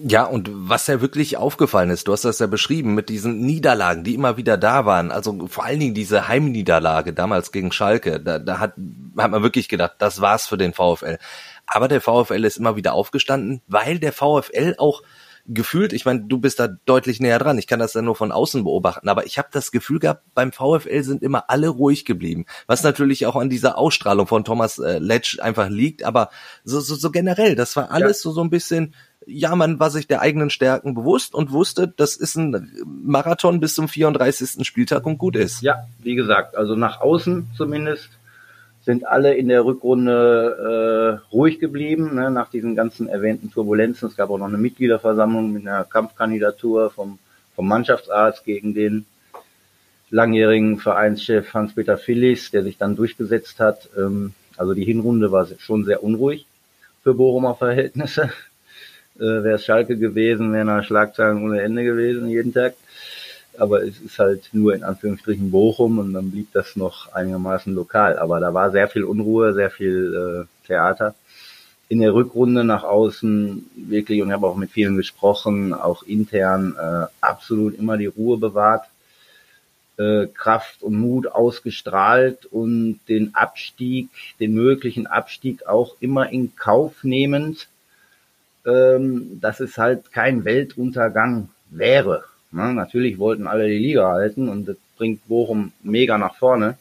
Ja, 0.00 0.24
und 0.24 0.48
was 0.52 0.86
ja 0.86 1.00
wirklich 1.00 1.36
aufgefallen 1.36 1.90
ist, 1.90 2.06
du 2.06 2.12
hast 2.12 2.24
das 2.24 2.38
ja 2.38 2.46
beschrieben 2.46 2.94
mit 2.94 3.08
diesen 3.08 3.40
Niederlagen, 3.40 4.04
die 4.04 4.14
immer 4.14 4.36
wieder 4.36 4.56
da 4.56 4.86
waren. 4.86 5.10
Also 5.10 5.48
vor 5.48 5.64
allen 5.64 5.80
Dingen 5.80 5.94
diese 5.94 6.28
Heimniederlage 6.28 7.12
damals 7.12 7.50
gegen 7.50 7.72
Schalke. 7.72 8.20
Da, 8.20 8.38
da 8.38 8.60
hat, 8.60 8.74
hat 9.16 9.30
man 9.32 9.42
wirklich 9.42 9.68
gedacht, 9.68 9.96
das 9.98 10.20
war's 10.20 10.46
für 10.46 10.56
den 10.56 10.72
VfL. 10.72 11.18
Aber 11.66 11.88
der 11.88 12.00
VfL 12.00 12.44
ist 12.44 12.58
immer 12.58 12.76
wieder 12.76 12.92
aufgestanden, 12.92 13.60
weil 13.66 13.98
der 13.98 14.12
VfL 14.12 14.76
auch 14.78 15.02
gefühlt, 15.48 15.92
ich 15.92 16.04
meine, 16.04 16.20
du 16.20 16.38
bist 16.38 16.60
da 16.60 16.68
deutlich 16.68 17.20
näher 17.20 17.38
dran, 17.38 17.58
ich 17.58 17.66
kann 17.66 17.80
das 17.80 17.94
ja 17.94 18.02
nur 18.02 18.14
von 18.14 18.32
außen 18.32 18.64
beobachten, 18.64 19.08
aber 19.08 19.24
ich 19.24 19.38
habe 19.38 19.48
das 19.50 19.72
Gefühl 19.72 19.98
gehabt, 19.98 20.22
beim 20.34 20.52
VfL 20.52 21.02
sind 21.02 21.22
immer 21.22 21.48
alle 21.48 21.68
ruhig 21.68 22.04
geblieben, 22.04 22.44
was 22.66 22.82
natürlich 22.82 23.24
auch 23.24 23.34
an 23.34 23.48
dieser 23.48 23.78
Ausstrahlung 23.78 24.26
von 24.26 24.44
Thomas 24.44 24.78
äh, 24.78 24.98
Letsch 24.98 25.40
einfach 25.40 25.70
liegt, 25.70 26.04
aber 26.04 26.28
so, 26.64 26.80
so, 26.80 26.94
so 26.94 27.10
generell, 27.10 27.56
das 27.56 27.76
war 27.76 27.90
alles 27.90 28.18
ja. 28.18 28.22
so, 28.24 28.32
so 28.32 28.42
ein 28.42 28.50
bisschen, 28.50 28.94
ja, 29.26 29.54
man 29.54 29.78
war 29.78 29.90
sich 29.90 30.06
der 30.06 30.20
eigenen 30.20 30.50
Stärken 30.50 30.94
bewusst 30.94 31.34
und 31.34 31.52
wusste, 31.52 31.88
das 31.88 32.16
ist 32.16 32.36
ein 32.36 32.72
Marathon 32.84 33.60
bis 33.60 33.74
zum 33.74 33.88
34. 33.88 34.66
Spieltag 34.66 35.06
und 35.06 35.18
gut 35.18 35.36
ist. 35.36 35.62
Ja, 35.62 35.86
wie 35.98 36.14
gesagt, 36.14 36.56
also 36.56 36.74
nach 36.74 37.00
außen 37.00 37.48
zumindest 37.56 38.10
sind 38.84 39.06
alle 39.06 39.34
in 39.34 39.48
der 39.48 39.66
Rückrunde 39.66 41.20
äh, 41.20 41.34
ruhig 41.34 41.58
geblieben, 41.58 42.14
ne, 42.14 42.30
nach 42.30 42.48
diesen 42.48 42.74
ganzen 42.74 43.06
erwähnten 43.06 43.50
Turbulenzen. 43.50 44.08
Es 44.08 44.16
gab 44.16 44.30
auch 44.30 44.38
noch 44.38 44.46
eine 44.46 44.56
Mitgliederversammlung 44.56 45.52
mit 45.52 45.66
einer 45.66 45.84
Kampfkandidatur 45.84 46.90
vom, 46.90 47.18
vom 47.54 47.68
Mannschaftsarzt 47.68 48.44
gegen 48.46 48.72
den 48.72 49.04
langjährigen 50.10 50.78
Vereinschef 50.78 51.52
Hans-Peter 51.52 51.98
Phillis, 51.98 52.50
der 52.50 52.62
sich 52.62 52.78
dann 52.78 52.96
durchgesetzt 52.96 53.60
hat. 53.60 53.90
Ähm, 53.94 54.32
also 54.56 54.72
die 54.72 54.84
Hinrunde 54.84 55.32
war 55.32 55.46
schon 55.58 55.84
sehr 55.84 56.02
unruhig 56.02 56.46
für 57.02 57.12
Bochumer 57.12 57.56
Verhältnisse. 57.56 58.30
Äh, 59.18 59.44
wäre 59.44 59.56
es 59.56 59.64
Schalke 59.64 59.96
gewesen, 59.96 60.52
wären 60.52 60.84
Schlagzeilen 60.84 61.42
ohne 61.42 61.60
Ende 61.60 61.84
gewesen 61.84 62.28
jeden 62.28 62.52
Tag 62.52 62.74
aber 63.58 63.82
es 63.82 64.00
ist 64.00 64.18
halt 64.18 64.48
nur 64.52 64.74
in 64.74 64.84
Anführungsstrichen 64.84 65.50
Bochum 65.50 65.98
und 65.98 66.14
dann 66.14 66.30
blieb 66.30 66.52
das 66.52 66.76
noch 66.76 67.12
einigermaßen 67.12 67.74
lokal. 67.74 68.18
Aber 68.18 68.40
da 68.40 68.54
war 68.54 68.70
sehr 68.70 68.88
viel 68.88 69.04
Unruhe, 69.04 69.52
sehr 69.52 69.70
viel 69.70 70.46
äh, 70.46 70.66
Theater. 70.66 71.14
In 71.88 72.00
der 72.00 72.14
Rückrunde 72.14 72.64
nach 72.64 72.84
außen 72.84 73.68
wirklich, 73.74 74.22
und 74.22 74.28
ich 74.28 74.34
habe 74.34 74.46
auch 74.46 74.56
mit 74.56 74.70
vielen 74.70 74.96
gesprochen, 74.96 75.72
auch 75.72 76.02
intern 76.02 76.76
äh, 76.78 77.06
absolut 77.20 77.78
immer 77.78 77.96
die 77.96 78.06
Ruhe 78.06 78.36
bewahrt, 78.36 78.86
äh, 79.96 80.26
Kraft 80.26 80.82
und 80.82 80.96
Mut 80.96 81.26
ausgestrahlt 81.26 82.46
und 82.46 83.00
den 83.08 83.34
Abstieg, 83.34 84.10
den 84.38 84.54
möglichen 84.54 85.06
Abstieg 85.06 85.66
auch 85.66 85.96
immer 86.00 86.30
in 86.30 86.54
Kauf 86.56 87.02
nehmend, 87.02 87.68
ähm, 88.66 89.38
dass 89.40 89.60
es 89.60 89.78
halt 89.78 90.12
kein 90.12 90.44
Weltuntergang 90.44 91.48
wäre. 91.70 92.24
Ne? 92.50 92.72
Natürlich 92.72 93.18
wollten 93.18 93.46
alle 93.46 93.68
die 93.68 93.78
Liga 93.78 94.10
halten 94.10 94.48
und 94.48 94.66
das 94.66 94.76
bringt 94.96 95.26
Bochum 95.28 95.72
mega 95.82 96.18
nach 96.18 96.36
vorne. 96.36 96.76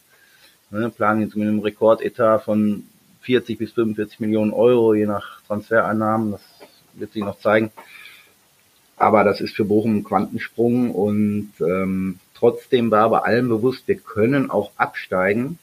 Ne? 0.71 0.89
Planen 0.89 1.21
jetzt 1.21 1.35
mit 1.35 1.47
einem 1.47 1.59
Rekordetat 1.59 2.43
von 2.43 2.83
40 3.21 3.57
bis 3.57 3.71
45 3.73 4.19
Millionen 4.19 4.53
Euro, 4.53 4.93
je 4.93 5.05
nach 5.05 5.41
Transfereinnahmen. 5.47 6.31
Das 6.31 6.41
wird 6.93 7.13
sich 7.13 7.23
noch 7.23 7.39
zeigen. 7.39 7.71
Aber 8.95 9.23
das 9.23 9.41
ist 9.41 9.55
für 9.55 9.65
Bochum 9.65 9.97
ein 9.97 10.03
Quantensprung 10.03 10.91
und 10.91 11.51
ähm, 11.59 12.19
trotzdem 12.33 12.89
war 12.89 13.09
bei 13.09 13.19
allem 13.19 13.47
bewusst, 13.47 13.87
wir 13.87 13.97
können 13.97 14.49
auch 14.49 14.71
absteigen 14.75 15.59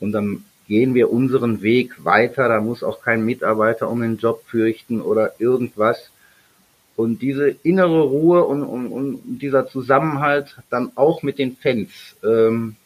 und 0.00 0.12
dann 0.12 0.44
gehen 0.68 0.94
wir 0.94 1.10
unseren 1.10 1.62
Weg 1.62 2.04
weiter. 2.04 2.48
Da 2.48 2.60
muss 2.60 2.84
auch 2.84 3.02
kein 3.02 3.24
Mitarbeiter 3.24 3.88
um 3.88 4.00
den 4.00 4.18
Job 4.18 4.42
fürchten 4.46 5.00
oder 5.00 5.40
irgendwas. 5.40 6.10
Und 6.94 7.22
diese 7.22 7.48
innere 7.62 8.02
Ruhe 8.02 8.44
und, 8.44 8.62
und, 8.62 8.88
und 8.88 9.38
dieser 9.38 9.66
Zusammenhalt 9.66 10.56
dann 10.70 10.92
auch 10.94 11.22
mit 11.22 11.38
den 11.38 11.56
Fans, 11.56 11.90
ähm, 12.22 12.76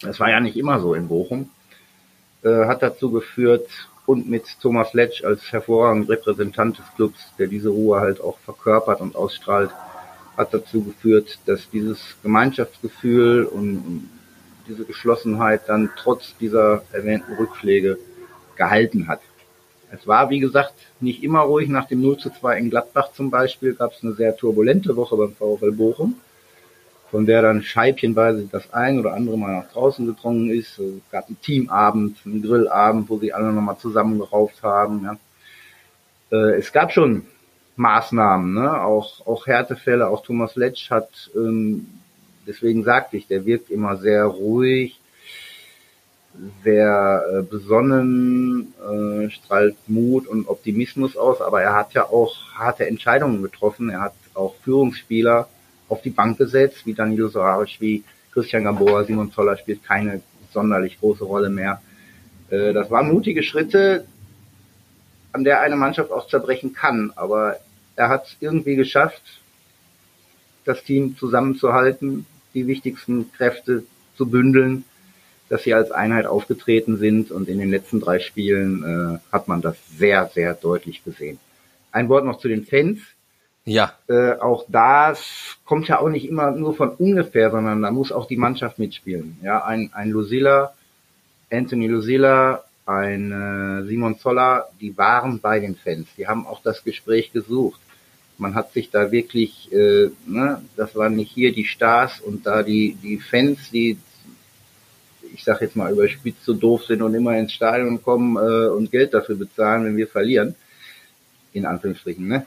das 0.00 0.18
war 0.20 0.30
ja 0.30 0.40
nicht 0.40 0.56
immer 0.56 0.80
so 0.80 0.94
in 0.94 1.08
Bochum, 1.08 1.50
äh, 2.42 2.66
hat 2.66 2.82
dazu 2.82 3.10
geführt, 3.10 3.68
und 4.06 4.28
mit 4.28 4.44
Thomas 4.60 4.92
Letsch 4.94 5.24
als 5.24 5.52
hervorragender 5.52 6.10
Repräsentant 6.10 6.78
des 6.78 6.84
Clubs, 6.96 7.20
der 7.38 7.46
diese 7.46 7.68
Ruhe 7.68 8.00
halt 8.00 8.20
auch 8.20 8.38
verkörpert 8.40 9.00
und 9.00 9.14
ausstrahlt, 9.14 9.70
hat 10.36 10.52
dazu 10.52 10.82
geführt, 10.82 11.38
dass 11.46 11.70
dieses 11.70 12.16
Gemeinschaftsgefühl 12.22 13.44
und 13.44 14.10
diese 14.66 14.84
Geschlossenheit 14.84 15.62
dann 15.68 15.90
trotz 15.96 16.36
dieser 16.38 16.82
erwähnten 16.92 17.34
Rückschläge 17.34 17.98
gehalten 18.56 19.08
hat. 19.08 19.20
Es 19.90 20.06
war, 20.06 20.30
wie 20.30 20.40
gesagt, 20.40 20.74
nicht 21.00 21.22
immer 21.22 21.40
ruhig. 21.40 21.68
Nach 21.68 21.86
dem 21.86 22.00
0 22.00 22.16
zu 22.16 22.30
2 22.30 22.58
in 22.58 22.70
Gladbach 22.70 23.12
zum 23.12 23.30
Beispiel 23.30 23.74
gab 23.74 23.92
es 23.92 24.02
eine 24.02 24.14
sehr 24.14 24.34
turbulente 24.36 24.96
Woche 24.96 25.16
beim 25.16 25.34
VfL 25.34 25.72
Bochum, 25.72 26.14
von 27.10 27.26
der 27.26 27.42
dann 27.42 27.62
scheibchenweise 27.62 28.48
das 28.50 28.72
ein 28.72 28.98
oder 28.98 29.12
andere 29.12 29.36
Mal 29.36 29.60
nach 29.60 29.70
draußen 29.70 30.06
gedrungen 30.06 30.50
ist. 30.50 30.78
Es 30.78 31.10
gab 31.10 31.26
einen 31.26 31.40
Teamabend, 31.42 32.16
einen 32.24 32.42
Grillabend, 32.42 33.10
wo 33.10 33.18
sie 33.18 33.34
alle 33.34 33.52
nochmal 33.52 33.76
zusammengerauft 33.76 34.62
haben. 34.62 35.04
Ja. 35.04 35.18
Äh, 36.30 36.56
es 36.56 36.72
gab 36.72 36.92
schon 36.92 37.26
Maßnahmen, 37.76 38.54
ne? 38.54 38.82
auch, 38.82 39.26
auch 39.26 39.46
Härtefälle. 39.46 40.08
Auch 40.08 40.22
Thomas 40.22 40.56
Letsch 40.56 40.90
hat, 40.90 41.30
ähm, 41.34 41.86
deswegen 42.46 42.84
sagte 42.84 43.16
ich, 43.16 43.26
der 43.26 43.44
wirkt 43.46 43.70
immer 43.70 43.96
sehr 43.96 44.24
ruhig, 44.24 44.98
sehr 46.64 47.24
äh, 47.30 47.42
besonnen, 47.42 48.72
äh, 48.80 49.30
strahlt 49.30 49.76
Mut 49.86 50.26
und 50.26 50.48
Optimismus 50.48 51.16
aus, 51.16 51.40
aber 51.40 51.62
er 51.62 51.74
hat 51.74 51.92
ja 51.94 52.04
auch 52.04 52.34
harte 52.54 52.86
Entscheidungen 52.86 53.42
getroffen. 53.42 53.90
Er 53.90 54.00
hat 54.00 54.14
auch 54.34 54.54
Führungsspieler 54.62 55.48
auf 55.88 56.00
die 56.00 56.10
Bank 56.10 56.38
gesetzt, 56.38 56.86
wie 56.86 56.94
Danilo 56.94 57.28
Soares, 57.28 57.70
wie 57.80 58.02
Christian 58.32 58.64
Gamboa, 58.64 59.04
Simon 59.04 59.30
Zoller 59.30 59.58
spielt 59.58 59.84
keine 59.84 60.22
sonderlich 60.52 60.98
große 60.98 61.24
Rolle 61.24 61.50
mehr. 61.50 61.82
Äh, 62.48 62.72
das 62.72 62.90
waren 62.90 63.12
mutige 63.12 63.42
Schritte, 63.42 64.06
an 65.32 65.44
der 65.44 65.60
eine 65.60 65.76
Mannschaft 65.76 66.10
auch 66.10 66.28
zerbrechen 66.28 66.72
kann, 66.72 67.12
aber 67.16 67.56
er 67.96 68.08
hat 68.08 68.26
es 68.26 68.36
irgendwie 68.40 68.76
geschafft, 68.76 69.22
das 70.64 70.82
Team 70.84 71.16
zusammenzuhalten, 71.16 72.26
die 72.54 72.66
wichtigsten 72.66 73.32
Kräfte 73.32 73.84
zu 74.16 74.26
bündeln 74.26 74.84
dass 75.52 75.64
sie 75.64 75.74
als 75.74 75.90
Einheit 75.90 76.24
aufgetreten 76.24 76.96
sind 76.96 77.30
und 77.30 77.46
in 77.46 77.58
den 77.58 77.70
letzten 77.70 78.00
drei 78.00 78.20
Spielen 78.20 78.82
äh, 78.82 79.18
hat 79.30 79.48
man 79.48 79.60
das 79.60 79.76
sehr, 79.98 80.30
sehr 80.32 80.54
deutlich 80.54 81.04
gesehen. 81.04 81.38
Ein 81.90 82.08
Wort 82.08 82.24
noch 82.24 82.38
zu 82.38 82.48
den 82.48 82.64
Fans. 82.64 83.00
Ja. 83.66 83.92
Äh, 84.08 84.36
auch 84.38 84.64
das 84.68 85.58
kommt 85.66 85.88
ja 85.88 85.98
auch 85.98 86.08
nicht 86.08 86.26
immer 86.26 86.52
nur 86.52 86.74
von 86.74 86.88
ungefähr, 86.88 87.50
sondern 87.50 87.82
da 87.82 87.90
muss 87.90 88.12
auch 88.12 88.26
die 88.26 88.38
Mannschaft 88.38 88.78
mitspielen. 88.78 89.36
Ja, 89.42 89.62
ein, 89.62 89.90
ein 89.92 90.08
Lucilla, 90.08 90.72
Anthony 91.50 91.86
Lucilla, 91.86 92.64
ein 92.86 93.30
äh, 93.30 93.86
Simon 93.86 94.18
Zoller, 94.18 94.68
die 94.80 94.96
waren 94.96 95.38
bei 95.38 95.60
den 95.60 95.76
Fans. 95.76 96.08
Die 96.16 96.26
haben 96.26 96.46
auch 96.46 96.62
das 96.62 96.82
Gespräch 96.82 97.30
gesucht. 97.30 97.78
Man 98.42 98.56
hat 98.56 98.72
sich 98.72 98.90
da 98.90 99.12
wirklich, 99.12 99.72
äh, 99.72 100.10
ne, 100.26 100.62
das 100.76 100.96
waren 100.96 101.14
nicht 101.14 101.30
hier 101.30 101.52
die 101.52 101.64
Stars 101.64 102.20
und 102.20 102.44
da 102.44 102.64
die, 102.64 102.96
die 103.00 103.18
Fans, 103.18 103.70
die 103.70 103.96
ich 105.32 105.44
sag 105.44 105.60
jetzt 105.60 105.76
mal 105.76 105.92
überspitzt 105.92 106.44
so 106.44 106.52
doof 106.52 106.84
sind 106.84 107.02
und 107.02 107.14
immer 107.14 107.38
ins 107.38 107.52
Stadion 107.52 108.02
kommen 108.02 108.36
äh, 108.36 108.68
und 108.68 108.90
Geld 108.90 109.14
dafür 109.14 109.36
bezahlen, 109.36 109.84
wenn 109.84 109.96
wir 109.96 110.08
verlieren. 110.08 110.56
In 111.52 111.66
Anführungsstrichen, 111.66 112.26
ne? 112.26 112.44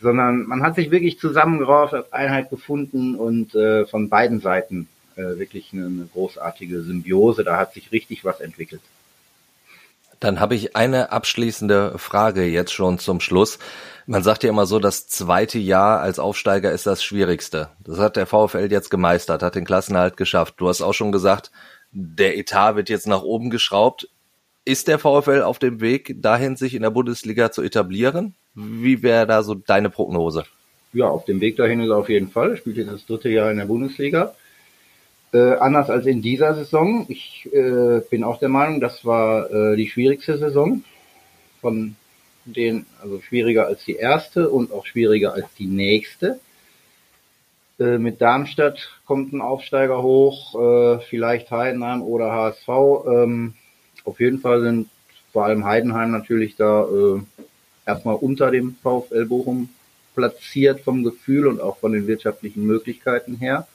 Sondern 0.00 0.46
man 0.46 0.62
hat 0.62 0.76
sich 0.76 0.92
wirklich 0.92 1.18
zusammengerauft, 1.18 1.92
hat 1.92 2.12
Einheit 2.12 2.48
gefunden 2.48 3.16
und 3.16 3.54
äh, 3.54 3.84
von 3.86 4.08
beiden 4.08 4.40
Seiten 4.40 4.86
äh, 5.16 5.38
wirklich 5.38 5.72
eine, 5.72 5.86
eine 5.86 6.08
großartige 6.12 6.82
Symbiose. 6.82 7.42
Da 7.42 7.58
hat 7.58 7.74
sich 7.74 7.90
richtig 7.90 8.24
was 8.24 8.40
entwickelt. 8.40 8.82
Dann 10.20 10.40
habe 10.40 10.54
ich 10.54 10.76
eine 10.76 11.12
abschließende 11.12 11.98
Frage 11.98 12.44
jetzt 12.44 12.72
schon 12.72 12.98
zum 12.98 13.20
Schluss. 13.20 13.58
Man 14.06 14.22
sagt 14.22 14.44
ja 14.44 14.50
immer 14.50 14.66
so, 14.66 14.78
das 14.78 15.08
zweite 15.08 15.58
Jahr 15.58 16.00
als 16.00 16.18
Aufsteiger 16.18 16.70
ist 16.72 16.86
das 16.86 17.02
schwierigste. 17.02 17.70
Das 17.84 17.98
hat 17.98 18.16
der 18.16 18.26
VfL 18.26 18.68
jetzt 18.70 18.90
gemeistert, 18.90 19.42
hat 19.42 19.56
den 19.56 19.64
Klassenerhalt 19.64 20.16
geschafft. 20.16 20.54
Du 20.58 20.68
hast 20.68 20.80
auch 20.80 20.94
schon 20.94 21.12
gesagt, 21.12 21.50
der 21.90 22.38
Etat 22.38 22.76
wird 22.76 22.88
jetzt 22.88 23.06
nach 23.06 23.22
oben 23.22 23.50
geschraubt. 23.50 24.08
Ist 24.64 24.88
der 24.88 24.98
VfL 24.98 25.42
auf 25.42 25.58
dem 25.58 25.80
Weg 25.80 26.20
dahin, 26.22 26.56
sich 26.56 26.74
in 26.74 26.82
der 26.82 26.90
Bundesliga 26.90 27.50
zu 27.50 27.62
etablieren? 27.62 28.34
Wie 28.54 29.02
wäre 29.02 29.26
da 29.26 29.42
so 29.42 29.54
deine 29.54 29.90
Prognose? 29.90 30.44
Ja, 30.92 31.08
auf 31.08 31.24
dem 31.24 31.40
Weg 31.40 31.56
dahin 31.56 31.80
ist 31.80 31.90
er 31.90 31.96
auf 31.96 32.08
jeden 32.08 32.30
Fall. 32.30 32.52
Er 32.52 32.56
spielt 32.56 32.76
jetzt 32.76 32.90
das 32.90 33.06
dritte 33.06 33.28
Jahr 33.28 33.50
in 33.50 33.58
der 33.58 33.66
Bundesliga. 33.66 34.34
Äh, 35.32 35.54
anders 35.56 35.90
als 35.90 36.06
in 36.06 36.22
dieser 36.22 36.54
Saison. 36.54 37.06
Ich 37.08 37.48
äh, 37.52 38.00
bin 38.10 38.24
auch 38.24 38.38
der 38.38 38.48
Meinung, 38.48 38.80
das 38.80 39.04
war 39.04 39.50
äh, 39.50 39.76
die 39.76 39.88
schwierigste 39.88 40.38
Saison 40.38 40.84
von 41.60 41.96
den, 42.44 42.86
also 43.02 43.20
schwieriger 43.20 43.66
als 43.66 43.84
die 43.84 43.96
erste 43.96 44.48
und 44.48 44.72
auch 44.72 44.86
schwieriger 44.86 45.34
als 45.34 45.46
die 45.58 45.66
nächste. 45.66 46.38
Äh, 47.78 47.98
mit 47.98 48.20
Darmstadt 48.20 48.88
kommt 49.04 49.32
ein 49.32 49.40
Aufsteiger 49.40 50.02
hoch, 50.02 50.54
äh, 50.54 51.00
vielleicht 51.00 51.50
Heidenheim 51.50 52.02
oder 52.02 52.30
HSV. 52.30 52.68
Ähm, 53.06 53.54
auf 54.04 54.20
jeden 54.20 54.38
Fall 54.38 54.62
sind 54.62 54.88
vor 55.32 55.44
allem 55.44 55.64
Heidenheim 55.64 56.12
natürlich 56.12 56.56
da 56.56 56.84
äh, 56.84 57.20
erstmal 57.84 58.14
unter 58.14 58.50
dem 58.50 58.76
VfL 58.82 59.26
Bochum 59.26 59.68
platziert 60.14 60.80
vom 60.80 61.04
Gefühl 61.04 61.46
und 61.46 61.60
auch 61.60 61.78
von 61.78 61.92
den 61.92 62.06
wirtschaftlichen 62.06 62.64
Möglichkeiten 62.64 63.36
her. 63.36 63.66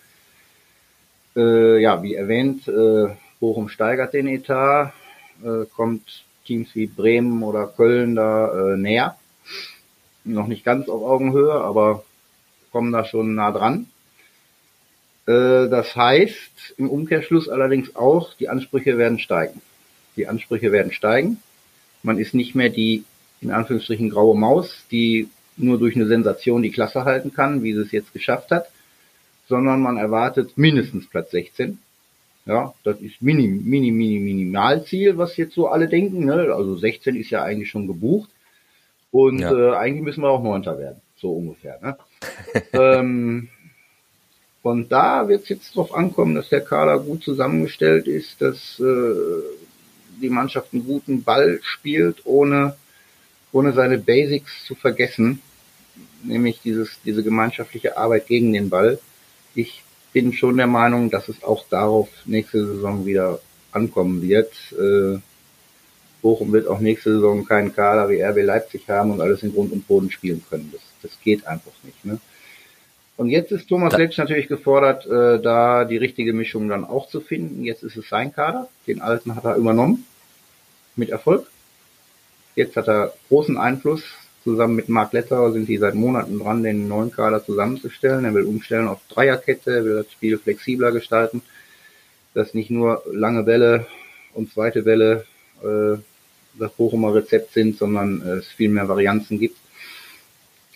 Äh, 1.36 1.82
ja, 1.82 2.04
wie 2.04 2.16
erwähnt, 2.16 2.68
äh, 2.68 3.16
Bochum 3.40 3.70
steigert 3.70 4.14
den 4.14 4.28
Etat, 4.28 4.94
äh, 5.44 5.66
kommt 5.74 6.26
Teams 6.46 6.76
wie 6.76 6.88
Bremen 6.88 7.44
oder 7.44 7.68
Köln 7.68 8.16
da 8.16 8.74
äh, 8.74 8.78
näher. 8.78 9.18
Noch 10.24 10.48
nicht 10.48 10.66
ganz 10.66 10.90
auf 10.90 11.02
Augenhöhe, 11.04 11.54
aber 11.54 12.04
kommen 12.72 12.92
da 12.92 13.06
schon 13.06 13.36
nah 13.36 13.52
dran. 13.52 13.88
Äh, 15.26 15.70
das 15.70 15.96
heißt 15.96 16.76
im 16.78 16.90
Umkehrschluss 16.90 17.48
allerdings 17.48 17.96
auch, 17.96 18.34
die 18.36 18.50
Ansprüche 18.50 18.98
werden 18.98 19.20
steigen. 19.20 19.62
Die 20.18 20.28
Ansprüche 20.28 20.72
werden 20.72 20.92
steigen. 20.92 21.38
Man 22.04 22.18
ist 22.18 22.34
nicht 22.34 22.56
mehr 22.56 22.70
die, 22.70 23.06
in 23.42 23.52
Anführungsstrichen, 23.52 24.10
graue 24.10 24.38
Maus, 24.38 24.86
die 24.92 25.30
nur 25.56 25.78
durch 25.78 25.96
eine 25.96 26.08
Sensation 26.08 26.64
die 26.64 26.72
Klasse 26.72 27.06
halten 27.06 27.34
kann, 27.34 27.64
wie 27.64 27.74
sie 27.74 27.82
es 27.82 27.92
jetzt 27.92 28.14
geschafft 28.14 28.52
hat, 28.52 28.71
sondern 29.52 29.82
man 29.82 29.98
erwartet 29.98 30.58
mindestens 30.58 31.08
Platz 31.08 31.32
16. 31.32 31.78
Ja, 32.46 32.74
das 32.86 33.02
ist 33.02 33.22
minim, 33.22 33.66
minim, 33.66 33.98
minim, 33.98 34.24
Minimalziel, 34.24 35.18
was 35.18 35.36
jetzt 35.36 35.56
so 35.56 35.68
alle 35.68 35.90
denken. 35.90 36.24
Ne? 36.24 36.54
Also 36.56 36.78
16 36.78 37.18
ist 37.18 37.30
ja 37.32 37.44
eigentlich 37.44 37.70
schon 37.70 37.86
gebucht. 37.86 38.30
Und 39.12 39.40
ja. 39.40 39.52
äh, 39.52 39.76
eigentlich 39.76 40.04
müssen 40.04 40.24
wir 40.24 40.30
auch 40.30 40.42
Neunter 40.42 40.80
werden, 40.80 41.02
so 41.18 41.34
ungefähr. 41.34 41.78
Ne? 41.82 41.98
ähm, 42.72 43.50
und 44.64 44.90
da 44.90 45.28
wird 45.28 45.44
es 45.44 45.50
jetzt 45.50 45.76
darauf 45.76 45.94
ankommen, 45.94 46.34
dass 46.34 46.48
der 46.48 46.62
Kader 46.62 46.98
gut 47.00 47.24
zusammengestellt 47.24 48.08
ist, 48.08 48.42
dass 48.42 48.80
äh, 48.80 49.16
die 50.22 50.30
Mannschaft 50.30 50.74
einen 50.74 50.86
guten 50.86 51.24
Ball 51.24 51.60
spielt, 51.62 52.26
ohne, 52.26 52.78
ohne 53.52 53.74
seine 53.74 53.98
Basics 53.98 54.66
zu 54.66 54.76
vergessen, 54.76 55.42
nämlich 56.24 56.62
dieses, 56.62 57.02
diese 57.04 57.22
gemeinschaftliche 57.22 57.98
Arbeit 57.98 58.28
gegen 58.28 58.54
den 58.54 58.70
Ball. 58.70 58.98
Ich 59.56 59.84
bin 60.14 60.34
schon 60.34 60.58
der 60.58 60.68
Meinung, 60.68 61.10
dass 61.10 61.30
es 61.30 61.44
auch 61.44 61.66
darauf 61.70 62.10
nächste 62.26 62.66
Saison 62.66 63.06
wieder 63.06 63.40
ankommen 63.72 64.22
wird. 64.22 64.52
Äh, 64.74 65.20
Bochum 66.22 66.52
wird 66.52 66.68
auch 66.68 66.80
nächste 66.80 67.16
Saison 67.16 67.46
keinen 67.46 67.74
Kader 67.74 68.10
wie 68.10 68.22
RB 68.22 68.44
Leipzig 68.44 68.88
haben 68.90 69.12
und 69.12 69.22
alles 69.22 69.44
in 69.44 69.54
Grund 69.54 69.72
und 69.72 69.88
Boden 69.88 70.12
spielen 70.12 70.44
können. 70.50 70.70
Das, 70.72 70.82
das 71.02 71.20
geht 71.22 71.48
einfach 71.48 71.72
nicht. 71.84 72.06
Ne? 72.06 72.20
Und 73.18 73.30
jetzt 73.30 73.52
ist 73.52 73.68
Thomas 73.68 73.98
Letsch 73.98 74.18
natürlich 74.18 74.48
gefordert, 74.48 75.06
äh, 75.06 75.42
da 75.42 75.86
die 75.86 75.98
richtige 75.98 76.34
Mischung 76.34 76.70
dann 76.70 76.86
auch 76.86 77.08
zu 77.08 77.22
finden. 77.22 77.64
Jetzt 77.64 77.84
ist 77.84 77.98
es 77.98 78.10
sein 78.10 78.34
Kader. 78.34 78.68
Den 78.88 79.02
alten 79.02 79.36
hat 79.36 79.46
er 79.46 79.56
übernommen. 79.56 80.06
Mit 80.96 81.10
Erfolg. 81.10 81.48
Jetzt 82.56 82.76
hat 82.76 82.88
er 82.88 83.14
großen 83.30 83.58
Einfluss. 83.58 84.04
Zusammen 84.44 84.76
mit 84.76 84.90
Mark 84.90 85.14
Letter 85.14 85.52
sind 85.52 85.68
die 85.68 85.78
seit 85.78 85.94
Monaten 85.94 86.40
dran, 86.40 86.64
den 86.64 86.88
neuen 86.88 87.12
Kader 87.12 87.46
zusammenzustellen. 87.46 88.26
Er 88.26 88.34
will 88.34 88.44
umstellen 88.44 88.88
auf 88.88 89.00
Dreierkette, 89.10 89.72
er 89.72 89.86
will 89.86 89.96
das 89.98 90.12
Spiel 90.12 90.38
flexibler 90.38 90.92
gestalten, 90.92 91.44
dass 92.34 92.54
nicht 92.54 92.72
nur 92.72 93.04
lange 93.12 93.46
Welle 93.46 93.86
und 94.34 94.52
zweite 94.52 94.86
Welle 94.86 95.26
äh, 95.64 95.98
das 96.58 96.72
Bochumer 96.74 97.14
Rezept 97.14 97.54
sind, 97.54 97.78
sondern 97.78 98.22
es 98.22 98.48
viel 98.48 98.70
mehr 98.70 98.90
Varianzen 98.90 99.40
gibt. 99.40 99.58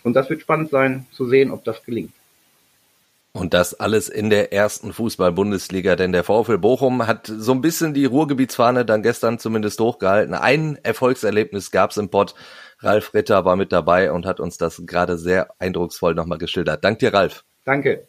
Und 0.03 0.13
das 0.15 0.29
wird 0.29 0.41
spannend 0.41 0.69
sein 0.69 1.07
zu 1.11 1.27
sehen, 1.27 1.51
ob 1.51 1.63
das 1.63 1.83
gelingt. 1.83 2.13
Und 3.33 3.53
das 3.53 3.73
alles 3.73 4.07
in 4.07 4.29
der 4.29 4.53
ersten 4.53 4.93
Fußball-Bundesliga, 4.93 5.97
denn 5.97 6.13
der 6.13 6.23
VfL 6.23 6.57
Bochum 6.57 7.05
hat 7.05 7.27
so 7.27 7.51
ein 7.51 7.59
bisschen 7.59 7.93
die 7.93 8.05
Ruhrgebietsfahne 8.05 8.85
dann 8.85 9.03
gestern 9.03 9.39
zumindest 9.39 9.81
hochgehalten. 9.81 10.33
Ein 10.33 10.77
Erfolgserlebnis 10.83 11.69
gab's 11.69 11.97
im 11.97 12.07
Pott. 12.07 12.33
Ralf 12.85 13.13
Ritter 13.13 13.43
war 13.43 13.55
mit 13.55 13.71
dabei 13.71 14.11
und 14.11 14.25
hat 14.25 14.39
uns 14.39 14.57
das 14.57 14.81
gerade 14.85 15.17
sehr 15.17 15.49
eindrucksvoll 15.59 16.15
nochmal 16.15 16.37
geschildert. 16.37 16.83
Dank 16.83 16.99
dir, 16.99 17.13
Ralf. 17.13 17.43
Danke. 17.65 18.07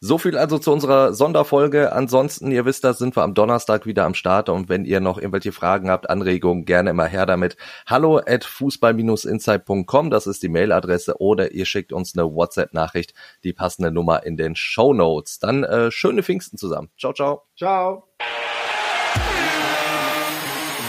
So 0.00 0.16
viel 0.16 0.38
also 0.38 0.58
zu 0.58 0.72
unserer 0.72 1.12
Sonderfolge. 1.12 1.92
Ansonsten, 1.92 2.52
ihr 2.52 2.64
wisst 2.64 2.84
das, 2.84 2.98
sind 2.98 3.16
wir 3.16 3.24
am 3.24 3.34
Donnerstag 3.34 3.84
wieder 3.84 4.04
am 4.04 4.14
Start 4.14 4.48
und 4.48 4.68
wenn 4.68 4.84
ihr 4.84 5.00
noch 5.00 5.18
irgendwelche 5.18 5.50
Fragen 5.50 5.90
habt, 5.90 6.08
Anregungen, 6.08 6.66
gerne 6.66 6.90
immer 6.90 7.06
her 7.06 7.26
damit. 7.26 7.56
Hallo 7.84 8.18
at 8.18 8.44
fußball-insight.com, 8.44 10.10
das 10.10 10.28
ist 10.28 10.44
die 10.44 10.48
Mailadresse 10.48 11.20
oder 11.20 11.50
ihr 11.50 11.64
schickt 11.64 11.92
uns 11.92 12.16
eine 12.16 12.32
WhatsApp-Nachricht, 12.32 13.12
die 13.42 13.52
passende 13.52 13.90
Nummer 13.90 14.24
in 14.24 14.36
den 14.36 14.54
Show 14.54 14.94
Notes. 14.94 15.40
Dann 15.40 15.64
äh, 15.64 15.90
schöne 15.90 16.22
Pfingsten 16.22 16.58
zusammen. 16.58 16.90
Ciao, 16.96 17.12
ciao. 17.12 17.42
Ciao. 17.56 18.07